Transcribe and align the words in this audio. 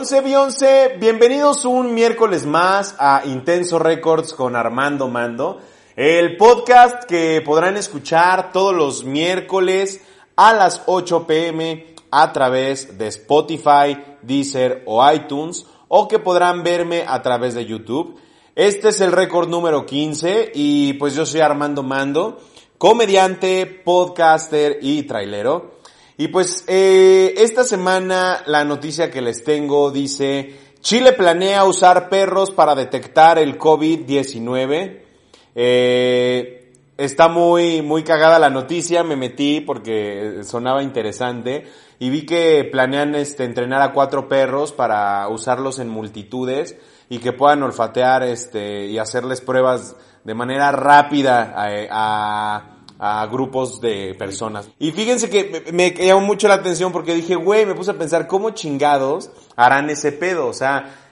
Beyoncé, 0.00 0.20
Beyoncé, 0.22 0.96
bienvenidos 0.98 1.64
un 1.64 1.94
miércoles 1.94 2.44
más 2.44 2.96
a 2.98 3.22
Intenso 3.24 3.78
Records 3.78 4.32
con 4.32 4.56
Armando 4.56 5.08
Mando, 5.08 5.60
el 6.02 6.38
podcast 6.38 7.04
que 7.04 7.42
podrán 7.44 7.76
escuchar 7.76 8.52
todos 8.52 8.74
los 8.74 9.04
miércoles 9.04 10.00
a 10.34 10.54
las 10.54 10.80
8 10.86 11.26
pm 11.26 11.94
a 12.10 12.32
través 12.32 12.96
de 12.96 13.08
Spotify, 13.08 13.98
Deezer 14.22 14.82
o 14.86 15.06
iTunes 15.12 15.66
o 15.88 16.08
que 16.08 16.18
podrán 16.18 16.62
verme 16.62 17.04
a 17.06 17.20
través 17.20 17.54
de 17.54 17.66
YouTube. 17.66 18.18
Este 18.54 18.88
es 18.88 19.02
el 19.02 19.12
récord 19.12 19.50
número 19.50 19.84
15 19.84 20.52
y 20.54 20.94
pues 20.94 21.14
yo 21.14 21.26
soy 21.26 21.42
Armando 21.42 21.82
Mando, 21.82 22.40
comediante, 22.78 23.66
podcaster 23.66 24.78
y 24.80 25.02
trailero. 25.02 25.80
Y 26.16 26.28
pues 26.28 26.64
eh, 26.66 27.34
esta 27.36 27.62
semana 27.62 28.42
la 28.46 28.64
noticia 28.64 29.10
que 29.10 29.20
les 29.20 29.44
tengo 29.44 29.90
dice, 29.90 30.56
Chile 30.80 31.12
planea 31.12 31.64
usar 31.64 32.08
perros 32.08 32.50
para 32.50 32.74
detectar 32.74 33.38
el 33.38 33.58
COVID-19. 33.58 35.09
Eh, 35.54 36.72
está 36.96 37.28
muy, 37.28 37.82
muy 37.82 38.02
cagada 38.02 38.38
la 38.38 38.50
noticia, 38.50 39.02
me 39.04 39.16
metí 39.16 39.60
porque 39.60 40.40
sonaba 40.44 40.82
interesante 40.82 41.66
y 41.98 42.10
vi 42.10 42.26
que 42.26 42.68
planean 42.70 43.14
este, 43.14 43.44
entrenar 43.44 43.82
a 43.82 43.92
cuatro 43.92 44.28
perros 44.28 44.72
para 44.72 45.28
usarlos 45.28 45.78
en 45.78 45.88
multitudes 45.88 46.76
y 47.08 47.18
que 47.18 47.32
puedan 47.32 47.62
olfatear 47.62 48.22
este, 48.22 48.86
y 48.86 48.98
hacerles 48.98 49.40
pruebas 49.40 49.96
de 50.24 50.34
manera 50.34 50.70
rápida 50.72 51.54
a 51.56 52.80
a 53.02 53.26
grupos 53.26 53.80
de 53.80 54.14
personas. 54.14 54.68
Y 54.78 54.92
fíjense 54.92 55.30
que 55.30 55.72
me, 55.72 55.90
llamó 55.92 56.20
mucho 56.20 56.48
la 56.48 56.54
atención 56.54 56.92
porque 56.92 57.14
dije, 57.14 57.34
güey, 57.34 57.64
me 57.64 57.74
puse 57.74 57.92
a 57.92 57.94
pensar 57.94 58.26
cómo 58.26 58.50
chingados 58.50 59.30
harán 59.56 59.88
ese 59.88 60.12
pedo. 60.12 60.46
O 60.46 60.52
sea, 60.52 61.09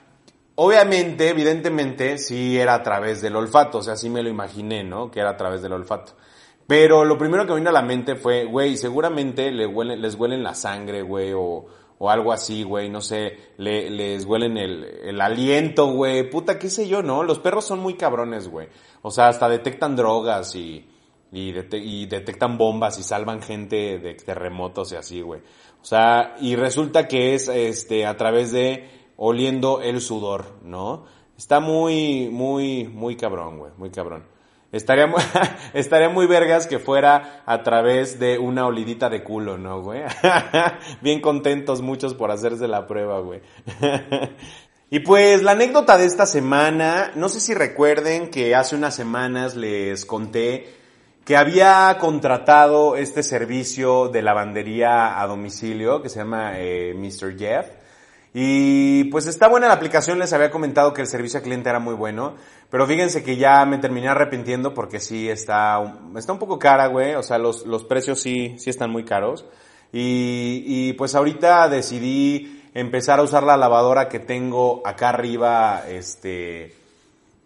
obviamente, 0.59 1.29
evidentemente, 1.29 2.17
sí 2.17 2.57
era 2.57 2.75
a 2.75 2.83
través 2.83 3.21
del 3.21 3.35
olfato. 3.35 3.77
O 3.77 3.81
sea, 3.81 3.95
sí 3.95 4.09
me 4.09 4.21
lo 4.21 4.29
imaginé, 4.29 4.83
¿no? 4.83 5.09
Que 5.09 5.21
era 5.21 5.31
a 5.31 5.37
través 5.37 5.61
del 5.61 5.73
olfato. 5.73 6.13
Pero 6.67 7.05
lo 7.05 7.17
primero 7.17 7.45
que 7.45 7.53
me 7.53 7.59
vino 7.59 7.69
a 7.69 7.73
la 7.73 7.81
mente 7.81 8.15
fue, 8.15 8.45
güey, 8.45 8.77
seguramente 8.77 9.51
les 9.51 9.67
huelen, 9.73 10.01
les 10.01 10.15
huelen 10.15 10.43
la 10.43 10.53
sangre, 10.53 11.01
güey, 11.01 11.31
o, 11.33 11.65
o 11.97 12.09
algo 12.09 12.31
así, 12.31 12.63
güey, 12.63 12.89
no 12.89 13.01
sé, 13.01 13.53
le, 13.57 13.89
les 13.89 14.25
huelen 14.25 14.57
el, 14.57 14.83
el 14.83 15.21
aliento, 15.21 15.87
güey, 15.87 16.29
puta, 16.29 16.59
qué 16.59 16.69
sé 16.69 16.87
yo, 16.87 17.01
¿no? 17.01 17.23
Los 17.23 17.39
perros 17.39 17.65
son 17.65 17.79
muy 17.79 17.95
cabrones, 17.95 18.49
güey. 18.49 18.67
O 19.01 19.09
sea, 19.09 19.29
hasta 19.29 19.49
detectan 19.49 19.95
drogas 19.95 20.53
y, 20.55 20.85
y, 21.31 21.55
y 21.77 22.05
detectan 22.05 22.57
bombas 22.57 22.99
y 22.99 23.03
salvan 23.03 23.41
gente 23.41 23.97
de 23.97 24.13
terremotos 24.13 24.91
y 24.91 24.97
así, 24.97 25.21
güey. 25.21 25.41
O 25.81 25.85
sea, 25.85 26.35
y 26.41 26.55
resulta 26.55 27.07
que 27.07 27.33
es 27.33 27.47
este 27.47 28.05
a 28.05 28.17
través 28.17 28.51
de 28.51 28.98
oliendo 29.21 29.81
el 29.81 29.99
sudor, 29.99 30.45
¿no? 30.63 31.03
Está 31.37 31.59
muy, 31.59 32.29
muy, 32.31 32.85
muy 32.85 33.17
cabrón, 33.17 33.59
güey, 33.59 33.71
muy 33.77 33.91
cabrón. 33.91 34.23
Estaría 34.71 35.07
muy, 35.07 35.21
estaría 35.73 36.07
muy 36.07 36.25
vergas 36.25 36.67
que 36.67 36.79
fuera 36.79 37.43
a 37.45 37.61
través 37.61 38.17
de 38.17 38.37
una 38.39 38.65
olidita 38.65 39.09
de 39.09 39.21
culo, 39.21 39.57
¿no, 39.57 39.81
güey? 39.81 40.03
Bien 41.01 41.19
contentos 41.19 41.81
muchos 41.81 42.13
por 42.13 42.31
hacerse 42.31 42.67
la 42.67 42.87
prueba, 42.87 43.19
güey. 43.19 43.41
Y 44.91 45.01
pues 45.01 45.43
la 45.43 45.51
anécdota 45.51 45.99
de 45.99 46.05
esta 46.05 46.25
semana, 46.25 47.11
no 47.13 47.29
sé 47.29 47.39
si 47.39 47.53
recuerden 47.53 48.31
que 48.31 48.55
hace 48.55 48.75
unas 48.75 48.95
semanas 48.95 49.55
les 49.55 50.03
conté 50.03 50.67
que 51.23 51.37
había 51.37 51.95
contratado 51.99 52.95
este 52.95 53.21
servicio 53.21 54.07
de 54.07 54.23
lavandería 54.23 55.21
a 55.21 55.27
domicilio 55.27 56.01
que 56.01 56.09
se 56.09 56.17
llama 56.17 56.53
eh, 56.55 56.95
Mr. 56.95 57.37
Jeff. 57.37 57.67
Y 58.33 59.05
pues 59.05 59.25
está 59.25 59.47
buena 59.47 59.67
la 59.67 59.73
aplicación, 59.73 60.19
les 60.19 60.33
había 60.33 60.51
comentado 60.51 60.93
que 60.93 61.01
el 61.01 61.07
servicio 61.07 61.37
al 61.37 61.43
cliente 61.43 61.69
era 61.69 61.79
muy 61.79 61.95
bueno, 61.95 62.35
pero 62.69 62.85
fíjense 62.85 63.23
que 63.23 63.37
ya 63.37 63.65
me 63.65 63.79
terminé 63.79 64.07
arrepintiendo 64.07 64.73
porque 64.73 64.99
sí 64.99 65.27
está, 65.29 65.81
está 66.15 66.33
un 66.33 66.39
poco 66.39 66.59
cara, 66.59 66.87
güey, 66.87 67.15
o 67.15 67.23
sea, 67.23 67.39
los, 67.39 67.65
los 67.65 67.83
precios 67.83 68.21
sí, 68.21 68.55
sí 68.59 68.69
están 68.69 68.91
muy 68.91 69.03
caros. 69.03 69.45
Y, 69.91 70.63
y 70.65 70.93
pues 70.93 71.15
ahorita 71.15 71.67
decidí 71.69 72.69
empezar 72.75 73.19
a 73.19 73.23
usar 73.23 73.41
la 73.41 73.57
lavadora 73.57 74.07
que 74.07 74.19
tengo 74.19 74.83
acá 74.85 75.09
arriba, 75.09 75.85
este, 75.89 76.75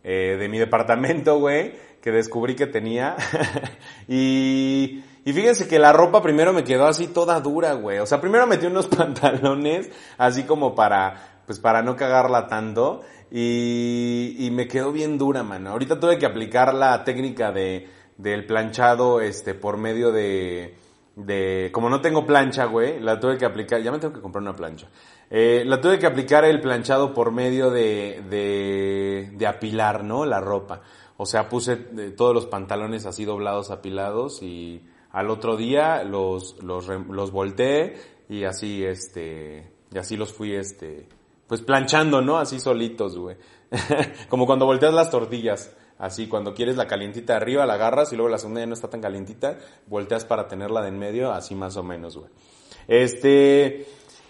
eh, 0.04 0.36
de 0.38 0.50
mi 0.50 0.60
departamento, 0.60 1.40
güey 1.40 1.93
que 2.04 2.12
descubrí 2.12 2.56
que 2.56 2.68
tenía. 2.68 3.16
y, 4.10 5.06
y 5.24 5.34
fíjense 5.34 5.70
que 5.70 5.80
la 5.80 5.94
ropa 5.94 6.22
primero 6.22 6.52
me 6.52 6.66
quedó 6.66 6.86
así 6.86 7.08
toda 7.08 7.40
dura, 7.40 7.74
güey. 7.76 8.00
O 8.00 8.06
sea, 8.06 8.20
primero 8.20 8.46
metí 8.46 8.66
unos 8.66 8.88
pantalones 8.96 9.90
así 10.18 10.44
como 10.44 10.76
para, 10.76 11.40
pues 11.46 11.60
para 11.60 11.82
no 11.82 11.96
cagarla 11.96 12.48
tanto. 12.48 13.04
Y, 13.32 14.36
y 14.38 14.52
me 14.52 14.68
quedó 14.68 14.92
bien 14.92 15.18
dura, 15.18 15.44
mano. 15.44 15.70
Ahorita 15.70 15.98
tuve 15.98 16.20
que 16.20 16.26
aplicar 16.26 16.74
la 16.74 17.06
técnica 17.06 17.54
de, 17.54 17.88
del 18.18 18.46
planchado, 18.46 19.22
este, 19.22 19.54
por 19.54 19.78
medio 19.78 20.12
de, 20.12 20.76
de, 21.16 21.70
como 21.72 21.90
no 21.90 22.02
tengo 22.02 22.26
plancha, 22.26 22.66
güey, 22.66 23.00
la 23.00 23.20
tuve 23.20 23.38
que 23.38 23.46
aplicar, 23.46 23.82
ya 23.82 23.92
me 23.94 24.00
tengo 24.00 24.14
que 24.14 24.22
comprar 24.22 24.42
una 24.42 24.56
plancha. 24.56 24.88
Eh, 25.30 25.64
la 25.66 25.82
tuve 25.82 25.98
que 25.98 26.06
aplicar 26.06 26.44
el 26.46 26.60
planchado 26.62 27.14
por 27.14 27.32
medio 27.32 27.72
de, 27.72 28.24
de, 28.30 29.32
de 29.34 29.48
apilar, 29.48 30.04
¿no? 30.04 30.26
La 30.26 30.40
ropa. 30.40 30.82
O 31.18 31.26
sea, 31.26 31.50
puse 31.50 31.74
eh, 31.74 32.14
todos 32.16 32.34
los 32.34 32.46
pantalones 32.46 33.06
así 33.06 33.26
doblados, 33.26 33.72
apilados 33.72 34.42
y 34.42 34.82
al 35.12 35.30
otro 35.30 35.58
día 35.58 36.04
los, 36.04 36.62
los, 36.64 36.88
los 36.88 37.32
volteé 37.32 37.96
y 38.30 38.46
así, 38.46 38.84
este, 38.84 39.72
y 39.92 39.98
así 39.98 40.18
los 40.18 40.34
fui, 40.34 40.54
este, 40.56 41.08
pues 41.48 41.62
planchando, 41.62 42.22
¿no? 42.22 42.38
Así 42.38 42.60
solitos, 42.60 43.18
güey. 43.18 43.38
Como 44.30 44.46
cuando 44.46 44.66
volteas 44.66 44.94
las 44.94 45.12
tortillas. 45.12 45.76
Así, 46.00 46.28
cuando 46.28 46.54
quieres 46.54 46.76
la 46.76 46.88
calientita 46.88 47.38
arriba, 47.38 47.66
la 47.66 47.76
agarras 47.76 48.12
y 48.12 48.16
luego 48.16 48.30
la 48.30 48.38
segunda 48.38 48.62
ya 48.62 48.66
no 48.66 48.74
está 48.74 48.90
tan 48.90 49.00
calientita, 49.00 49.60
volteas 49.88 50.26
para 50.26 50.48
tenerla 50.48 50.82
de 50.82 50.90
en 50.90 51.00
medio, 51.00 51.32
así 51.32 51.56
más 51.56 51.78
o 51.78 51.84
menos, 51.84 52.18
güey. 52.18 52.30
Este, 52.88 53.86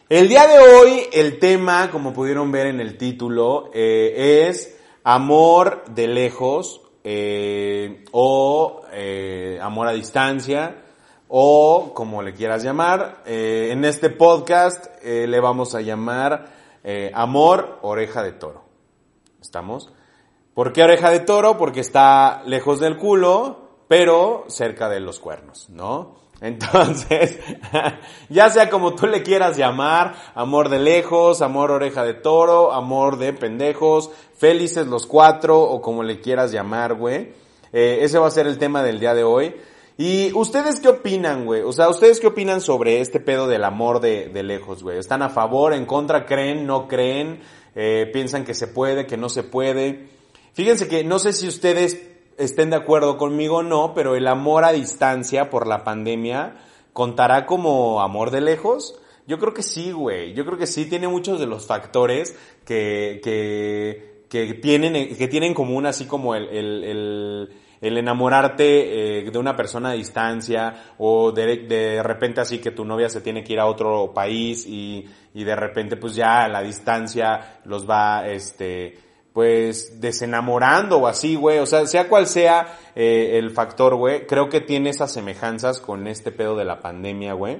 el 0.09 0.27
día 0.27 0.45
de 0.45 0.59
hoy, 0.59 1.03
el 1.13 1.39
tema, 1.39 1.89
como 1.89 2.13
pudieron 2.13 2.51
ver 2.51 2.67
en 2.67 2.79
el 2.79 2.97
título, 2.97 3.71
eh, 3.73 4.45
es 4.47 4.72
amor 5.03 5.83
de 5.89 6.07
lejos 6.07 6.81
eh, 7.03 8.05
o 8.11 8.81
eh, 8.91 9.59
amor 9.61 9.87
a 9.87 9.91
distancia 9.91 10.83
o 11.27 11.93
como 11.93 12.21
le 12.21 12.33
quieras 12.33 12.63
llamar. 12.63 13.23
Eh, 13.25 13.69
en 13.71 13.85
este 13.85 14.09
podcast 14.09 14.85
eh, 15.01 15.25
le 15.27 15.39
vamos 15.39 15.75
a 15.75 15.81
llamar 15.81 16.45
eh, 16.83 17.11
amor 17.13 17.79
oreja 17.81 18.21
de 18.21 18.33
toro. 18.33 18.63
¿Estamos? 19.41 19.91
¿Por 20.53 20.71
qué 20.71 20.83
oreja 20.83 21.09
de 21.09 21.19
toro? 21.19 21.57
Porque 21.57 21.79
está 21.79 22.43
lejos 22.45 22.79
del 22.79 22.97
culo, 22.97 23.85
pero 23.87 24.45
cerca 24.47 24.89
de 24.89 24.99
los 24.99 25.19
cuernos, 25.19 25.69
¿no? 25.69 26.22
Entonces, 26.43 27.39
ya 28.29 28.49
sea 28.49 28.69
como 28.69 28.95
tú 28.95 29.07
le 29.07 29.23
quieras 29.23 29.55
llamar, 29.55 30.13
amor 30.35 30.67
de 30.67 30.77
lejos, 30.77 31.41
amor 31.41 31.71
oreja 31.71 32.03
de 32.03 32.15
toro, 32.15 32.73
amor 32.73 33.17
de 33.17 33.31
pendejos, 33.31 34.11
felices 34.35 34.87
los 34.87 35.07
cuatro 35.07 35.61
o 35.61 35.81
como 35.81 36.03
le 36.03 36.19
quieras 36.19 36.51
llamar, 36.51 36.95
güey. 36.95 37.31
Eh, 37.71 37.99
ese 38.01 38.19
va 38.19 38.27
a 38.27 38.31
ser 38.31 38.45
el 38.45 38.57
tema 38.57 38.83
del 38.83 38.99
día 38.99 39.13
de 39.13 39.23
hoy. 39.23 39.55
¿Y 39.97 40.33
ustedes 40.33 40.81
qué 40.81 40.89
opinan, 40.89 41.45
güey? 41.45 41.61
O 41.61 41.71
sea, 41.71 41.87
¿ustedes 41.87 42.19
qué 42.19 42.27
opinan 42.27 42.59
sobre 42.59 42.99
este 42.99 43.21
pedo 43.21 43.47
del 43.47 43.63
amor 43.63 44.01
de, 44.01 44.27
de 44.27 44.43
lejos, 44.43 44.83
güey? 44.83 44.97
¿Están 44.97 45.21
a 45.21 45.29
favor, 45.29 45.73
en 45.73 45.85
contra, 45.85 46.25
creen, 46.25 46.67
no 46.67 46.89
creen? 46.89 47.39
Eh, 47.73 48.09
¿Piensan 48.11 48.43
que 48.43 48.53
se 48.53 48.67
puede, 48.67 49.07
que 49.07 49.15
no 49.15 49.29
se 49.29 49.43
puede? 49.43 50.09
Fíjense 50.51 50.89
que 50.89 51.05
no 51.05 51.19
sé 51.19 51.31
si 51.31 51.47
ustedes 51.47 52.01
estén 52.37 52.69
de 52.69 52.75
acuerdo 52.75 53.17
conmigo 53.17 53.57
o 53.57 53.63
no, 53.63 53.93
pero 53.93 54.15
el 54.15 54.27
amor 54.27 54.65
a 54.65 54.71
distancia 54.71 55.49
por 55.49 55.67
la 55.67 55.83
pandemia 55.83 56.55
contará 56.93 57.45
como 57.45 58.01
amor 58.01 58.31
de 58.31 58.41
lejos. 58.41 58.99
Yo 59.27 59.39
creo 59.39 59.53
que 59.53 59.63
sí, 59.63 59.91
güey. 59.91 60.33
Yo 60.33 60.45
creo 60.45 60.57
que 60.57 60.67
sí 60.67 60.85
tiene 60.85 61.07
muchos 61.07 61.39
de 61.39 61.47
los 61.47 61.65
factores 61.65 62.35
que, 62.65 63.21
que, 63.23 64.25
que 64.29 64.53
tienen, 64.55 65.15
que 65.15 65.27
tienen 65.27 65.53
común 65.53 65.85
así 65.85 66.05
como 66.05 66.35
el, 66.35 66.47
el, 66.49 66.83
el, 66.83 67.49
el 67.81 67.97
enamorarte 67.97 69.19
eh, 69.19 69.29
de 69.29 69.37
una 69.37 69.55
persona 69.55 69.91
a 69.91 69.93
distancia 69.93 70.93
o 70.97 71.31
de, 71.31 71.57
de 71.67 72.03
repente 72.03 72.41
así 72.41 72.59
que 72.59 72.71
tu 72.71 72.85
novia 72.85 73.09
se 73.09 73.21
tiene 73.21 73.43
que 73.43 73.53
ir 73.53 73.59
a 73.59 73.65
otro 73.65 74.13
país 74.13 74.65
y, 74.65 75.05
y 75.33 75.43
de 75.43 75.55
repente 75.55 75.97
pues 75.97 76.15
ya 76.15 76.43
a 76.43 76.47
la 76.47 76.61
distancia 76.61 77.59
los 77.65 77.89
va, 77.89 78.27
este, 78.27 78.97
pues 79.33 79.99
desenamorando 79.99 80.97
o 80.99 81.07
así, 81.07 81.35
güey. 81.35 81.59
O 81.59 81.65
sea, 81.65 81.85
sea 81.87 82.07
cual 82.07 82.27
sea 82.27 82.77
eh, 82.95 83.39
el 83.39 83.51
factor, 83.51 83.95
güey, 83.95 84.27
creo 84.27 84.49
que 84.49 84.61
tiene 84.61 84.91
esas 84.91 85.11
semejanzas 85.11 85.79
con 85.79 86.07
este 86.07 86.31
pedo 86.31 86.55
de 86.55 86.65
la 86.65 86.79
pandemia, 86.79 87.33
güey. 87.33 87.59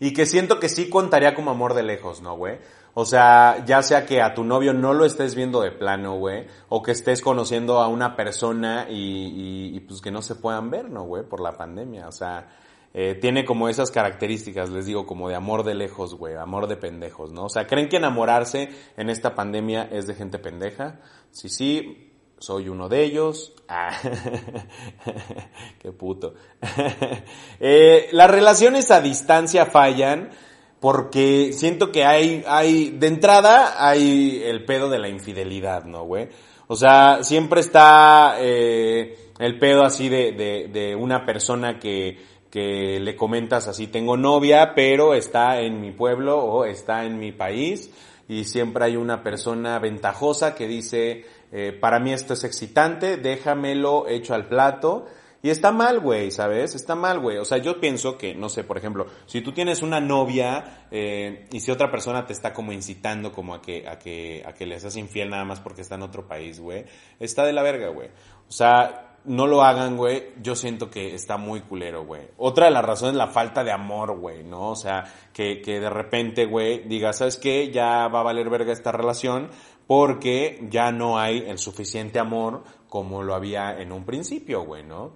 Y 0.00 0.12
que 0.12 0.26
siento 0.26 0.58
que 0.58 0.68
sí 0.68 0.90
contaría 0.90 1.34
como 1.34 1.52
amor 1.52 1.74
de 1.74 1.84
lejos, 1.84 2.20
¿no, 2.20 2.36
güey? 2.36 2.58
O 2.94 3.04
sea, 3.04 3.64
ya 3.64 3.82
sea 3.82 4.06
que 4.06 4.20
a 4.22 4.34
tu 4.34 4.44
novio 4.44 4.72
no 4.72 4.92
lo 4.92 5.04
estés 5.04 5.34
viendo 5.34 5.60
de 5.60 5.72
plano, 5.72 6.16
güey, 6.16 6.46
o 6.68 6.82
que 6.82 6.92
estés 6.92 7.22
conociendo 7.22 7.80
a 7.80 7.88
una 7.88 8.14
persona 8.14 8.86
y, 8.88 8.94
y, 8.94 9.76
y 9.76 9.80
pues 9.80 10.00
que 10.00 10.10
no 10.10 10.22
se 10.22 10.34
puedan 10.34 10.70
ver, 10.70 10.90
¿no, 10.90 11.04
güey? 11.04 11.24
Por 11.24 11.40
la 11.40 11.52
pandemia. 11.52 12.08
O 12.08 12.12
sea, 12.12 12.48
eh, 12.96 13.16
tiene 13.20 13.44
como 13.44 13.68
esas 13.68 13.90
características, 13.90 14.70
les 14.70 14.86
digo, 14.86 15.04
como 15.04 15.28
de 15.28 15.34
amor 15.34 15.64
de 15.64 15.74
lejos, 15.74 16.14
güey, 16.14 16.36
amor 16.36 16.68
de 16.68 16.76
pendejos, 16.76 17.32
¿no? 17.32 17.46
O 17.46 17.48
sea, 17.48 17.66
¿creen 17.66 17.88
que 17.88 17.96
enamorarse 17.96 18.68
en 18.96 19.10
esta 19.10 19.34
pandemia 19.34 19.88
es 19.90 20.06
de 20.06 20.14
gente 20.14 20.38
pendeja? 20.38 21.00
Sí, 21.32 21.48
sí, 21.48 22.12
soy 22.38 22.68
uno 22.68 22.88
de 22.88 23.02
ellos. 23.02 23.52
Ah, 23.66 23.98
qué 25.80 25.90
puto. 25.90 26.34
eh, 27.60 28.08
las 28.12 28.30
relaciones 28.30 28.92
a 28.92 29.00
distancia 29.00 29.66
fallan 29.66 30.30
porque 30.78 31.52
siento 31.52 31.90
que 31.90 32.04
hay, 32.04 32.44
hay, 32.46 32.90
de 32.90 33.08
entrada 33.08 33.84
hay 33.88 34.40
el 34.44 34.64
pedo 34.64 34.88
de 34.88 35.00
la 35.00 35.08
infidelidad, 35.08 35.84
¿no, 35.84 36.04
güey? 36.04 36.28
O 36.68 36.76
sea, 36.76 37.24
siempre 37.24 37.60
está 37.60 38.36
eh, 38.38 39.32
el 39.38 39.58
pedo 39.58 39.82
así 39.82 40.08
de, 40.08 40.32
de, 40.32 40.68
de 40.68 40.94
una 40.94 41.26
persona 41.26 41.78
que 41.78 42.33
que 42.54 43.00
le 43.00 43.16
comentas 43.16 43.66
así, 43.66 43.88
tengo 43.88 44.16
novia, 44.16 44.74
pero 44.76 45.14
está 45.14 45.60
en 45.60 45.80
mi 45.80 45.90
pueblo 45.90 46.38
o 46.38 46.64
está 46.64 47.04
en 47.04 47.18
mi 47.18 47.32
país 47.32 47.90
y 48.28 48.44
siempre 48.44 48.84
hay 48.84 48.94
una 48.94 49.24
persona 49.24 49.80
ventajosa 49.80 50.54
que 50.54 50.68
dice, 50.68 51.24
eh, 51.50 51.72
para 51.72 51.98
mí 51.98 52.12
esto 52.12 52.34
es 52.34 52.44
excitante, 52.44 53.16
déjamelo 53.16 54.06
hecho 54.06 54.34
al 54.34 54.46
plato. 54.46 55.06
Y 55.42 55.50
está 55.50 55.72
mal, 55.72 55.98
güey, 55.98 56.30
¿sabes? 56.30 56.76
Está 56.76 56.94
mal, 56.94 57.18
güey. 57.18 57.38
O 57.38 57.44
sea, 57.44 57.58
yo 57.58 57.80
pienso 57.80 58.16
que, 58.16 58.36
no 58.36 58.48
sé, 58.48 58.62
por 58.62 58.78
ejemplo, 58.78 59.06
si 59.26 59.40
tú 59.40 59.50
tienes 59.52 59.82
una 59.82 60.00
novia 60.00 60.86
eh, 60.92 61.48
y 61.50 61.58
si 61.58 61.72
otra 61.72 61.90
persona 61.90 62.24
te 62.24 62.32
está 62.32 62.54
como 62.54 62.72
incitando 62.72 63.32
como 63.32 63.54
a 63.54 63.60
que, 63.60 63.86
a 63.88 63.98
que, 63.98 64.44
a 64.46 64.54
que 64.54 64.64
le 64.64 64.78
seas 64.78 64.96
infiel 64.96 65.28
nada 65.28 65.44
más 65.44 65.58
porque 65.58 65.82
está 65.82 65.96
en 65.96 66.02
otro 66.02 66.26
país, 66.28 66.60
güey, 66.60 66.84
está 67.18 67.44
de 67.44 67.52
la 67.52 67.62
verga, 67.62 67.88
güey. 67.88 68.10
O 68.48 68.52
sea, 68.52 69.03
no 69.24 69.46
lo 69.46 69.62
hagan, 69.62 69.96
güey, 69.96 70.32
yo 70.42 70.54
siento 70.54 70.90
que 70.90 71.14
está 71.14 71.36
muy 71.36 71.62
culero, 71.62 72.04
güey. 72.04 72.28
Otra 72.36 72.66
de 72.66 72.72
las 72.72 72.84
razones 72.84 73.12
es 73.14 73.18
la 73.18 73.28
falta 73.28 73.64
de 73.64 73.72
amor, 73.72 74.18
güey, 74.18 74.44
¿no? 74.44 74.70
O 74.70 74.76
sea, 74.76 75.04
que, 75.32 75.62
que 75.62 75.80
de 75.80 75.90
repente, 75.90 76.46
güey, 76.46 76.86
digas, 76.86 77.18
¿sabes 77.18 77.36
qué? 77.36 77.70
Ya 77.70 78.08
va 78.08 78.20
a 78.20 78.24
valer 78.24 78.50
verga 78.50 78.72
esta 78.72 78.92
relación 78.92 79.50
porque 79.86 80.66
ya 80.70 80.92
no 80.92 81.18
hay 81.18 81.44
el 81.46 81.58
suficiente 81.58 82.18
amor 82.18 82.64
como 82.88 83.22
lo 83.22 83.34
había 83.34 83.80
en 83.80 83.92
un 83.92 84.04
principio, 84.04 84.62
güey, 84.62 84.84
¿no? 84.84 85.12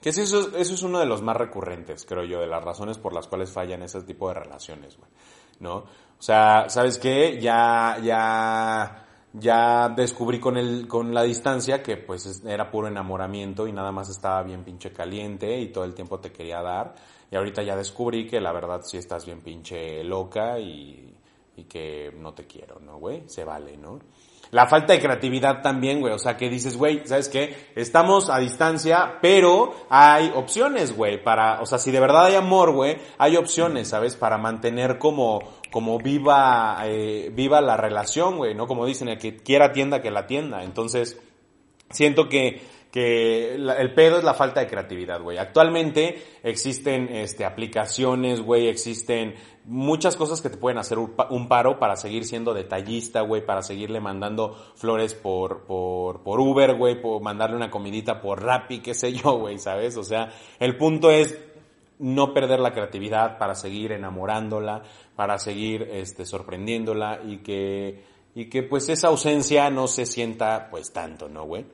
Que 0.00 0.10
eso, 0.10 0.56
eso 0.56 0.74
es 0.74 0.82
uno 0.82 0.98
de 0.98 1.06
los 1.06 1.22
más 1.22 1.36
recurrentes, 1.36 2.04
creo 2.04 2.24
yo, 2.24 2.40
de 2.40 2.46
las 2.46 2.62
razones 2.62 2.98
por 2.98 3.12
las 3.12 3.26
cuales 3.26 3.50
fallan 3.50 3.82
ese 3.82 4.02
tipo 4.02 4.28
de 4.28 4.34
relaciones, 4.34 4.96
güey, 4.96 5.10
¿no? 5.60 5.76
O 6.18 6.22
sea, 6.22 6.68
¿sabes 6.68 6.98
qué? 6.98 7.40
Ya, 7.40 7.98
ya 8.02 9.05
ya 9.38 9.88
descubrí 9.90 10.40
con 10.40 10.56
el, 10.56 10.88
con 10.88 11.12
la 11.12 11.22
distancia 11.22 11.82
que 11.82 11.96
pues 11.98 12.42
era 12.46 12.70
puro 12.70 12.88
enamoramiento 12.88 13.66
y 13.66 13.72
nada 13.72 13.92
más 13.92 14.08
estaba 14.08 14.42
bien 14.42 14.64
pinche 14.64 14.92
caliente 14.92 15.60
y 15.60 15.68
todo 15.68 15.84
el 15.84 15.94
tiempo 15.94 16.18
te 16.20 16.32
quería 16.32 16.62
dar. 16.62 16.94
Y 17.30 17.36
ahorita 17.36 17.62
ya 17.62 17.76
descubrí 17.76 18.26
que 18.26 18.40
la 18.40 18.52
verdad 18.52 18.80
sí 18.82 18.96
estás 18.96 19.26
bien 19.26 19.42
pinche 19.42 20.02
loca 20.04 20.58
y, 20.58 21.14
y 21.56 21.64
que 21.64 22.12
no 22.16 22.32
te 22.32 22.46
quiero, 22.46 22.80
¿no, 22.80 22.98
güey? 22.98 23.24
Se 23.28 23.44
vale, 23.44 23.76
¿no? 23.76 23.98
La 24.50 24.66
falta 24.66 24.92
de 24.92 25.00
creatividad 25.00 25.62
también, 25.62 26.00
güey. 26.00 26.12
O 26.12 26.18
sea, 26.18 26.36
que 26.36 26.48
dices, 26.48 26.76
güey, 26.76 27.02
¿sabes 27.04 27.28
qué? 27.28 27.70
Estamos 27.74 28.30
a 28.30 28.38
distancia, 28.38 29.18
pero 29.20 29.74
hay 29.88 30.32
opciones, 30.34 30.96
güey, 30.96 31.22
para, 31.22 31.60
o 31.60 31.66
sea, 31.66 31.78
si 31.78 31.90
de 31.90 32.00
verdad 32.00 32.26
hay 32.26 32.34
amor, 32.34 32.72
güey, 32.72 32.96
hay 33.18 33.36
opciones, 33.36 33.88
¿sabes? 33.88 34.16
Para 34.16 34.38
mantener 34.38 34.98
como, 34.98 35.40
como 35.70 35.98
viva, 35.98 36.78
eh, 36.84 37.30
viva 37.32 37.60
la 37.60 37.76
relación, 37.76 38.36
güey, 38.36 38.54
¿no? 38.54 38.66
Como 38.66 38.86
dicen, 38.86 39.08
el 39.08 39.18
que 39.18 39.36
quiera 39.36 39.72
tienda, 39.72 40.02
que 40.02 40.10
la 40.10 40.26
tienda. 40.26 40.62
Entonces, 40.62 41.20
siento 41.90 42.28
que, 42.28 42.62
que 42.96 43.54
el 43.56 43.92
pedo 43.92 44.16
es 44.16 44.24
la 44.24 44.32
falta 44.32 44.60
de 44.60 44.68
creatividad, 44.68 45.20
güey. 45.20 45.36
Actualmente 45.36 46.38
existen 46.42 47.14
este, 47.14 47.44
aplicaciones, 47.44 48.40
güey, 48.40 48.68
existen 48.68 49.34
muchas 49.66 50.16
cosas 50.16 50.40
que 50.40 50.48
te 50.48 50.56
pueden 50.56 50.78
hacer 50.78 50.96
un 50.98 51.46
paro 51.46 51.78
para 51.78 51.96
seguir 51.96 52.24
siendo 52.24 52.54
detallista, 52.54 53.20
güey, 53.20 53.44
para 53.44 53.60
seguirle 53.60 54.00
mandando 54.00 54.56
flores 54.76 55.12
por, 55.12 55.64
por, 55.66 56.22
por 56.22 56.40
Uber, 56.40 56.74
güey, 56.74 56.98
por 56.98 57.20
mandarle 57.20 57.56
una 57.56 57.70
comidita 57.70 58.22
por 58.22 58.42
Rappi, 58.42 58.80
qué 58.80 58.94
sé 58.94 59.12
yo, 59.12 59.40
güey, 59.40 59.58
¿sabes? 59.58 59.98
O 59.98 60.02
sea, 60.02 60.32
el 60.58 60.78
punto 60.78 61.10
es 61.10 61.38
no 61.98 62.32
perder 62.32 62.60
la 62.60 62.72
creatividad 62.72 63.36
para 63.36 63.54
seguir 63.56 63.92
enamorándola, 63.92 64.84
para 65.14 65.38
seguir 65.38 65.82
este, 65.92 66.24
sorprendiéndola 66.24 67.20
y 67.26 67.40
que, 67.42 68.02
y 68.34 68.46
que 68.46 68.62
pues 68.62 68.88
esa 68.88 69.08
ausencia 69.08 69.68
no 69.68 69.86
se 69.86 70.06
sienta 70.06 70.68
pues 70.70 70.94
tanto, 70.94 71.28
¿no, 71.28 71.44
güey? 71.44 71.66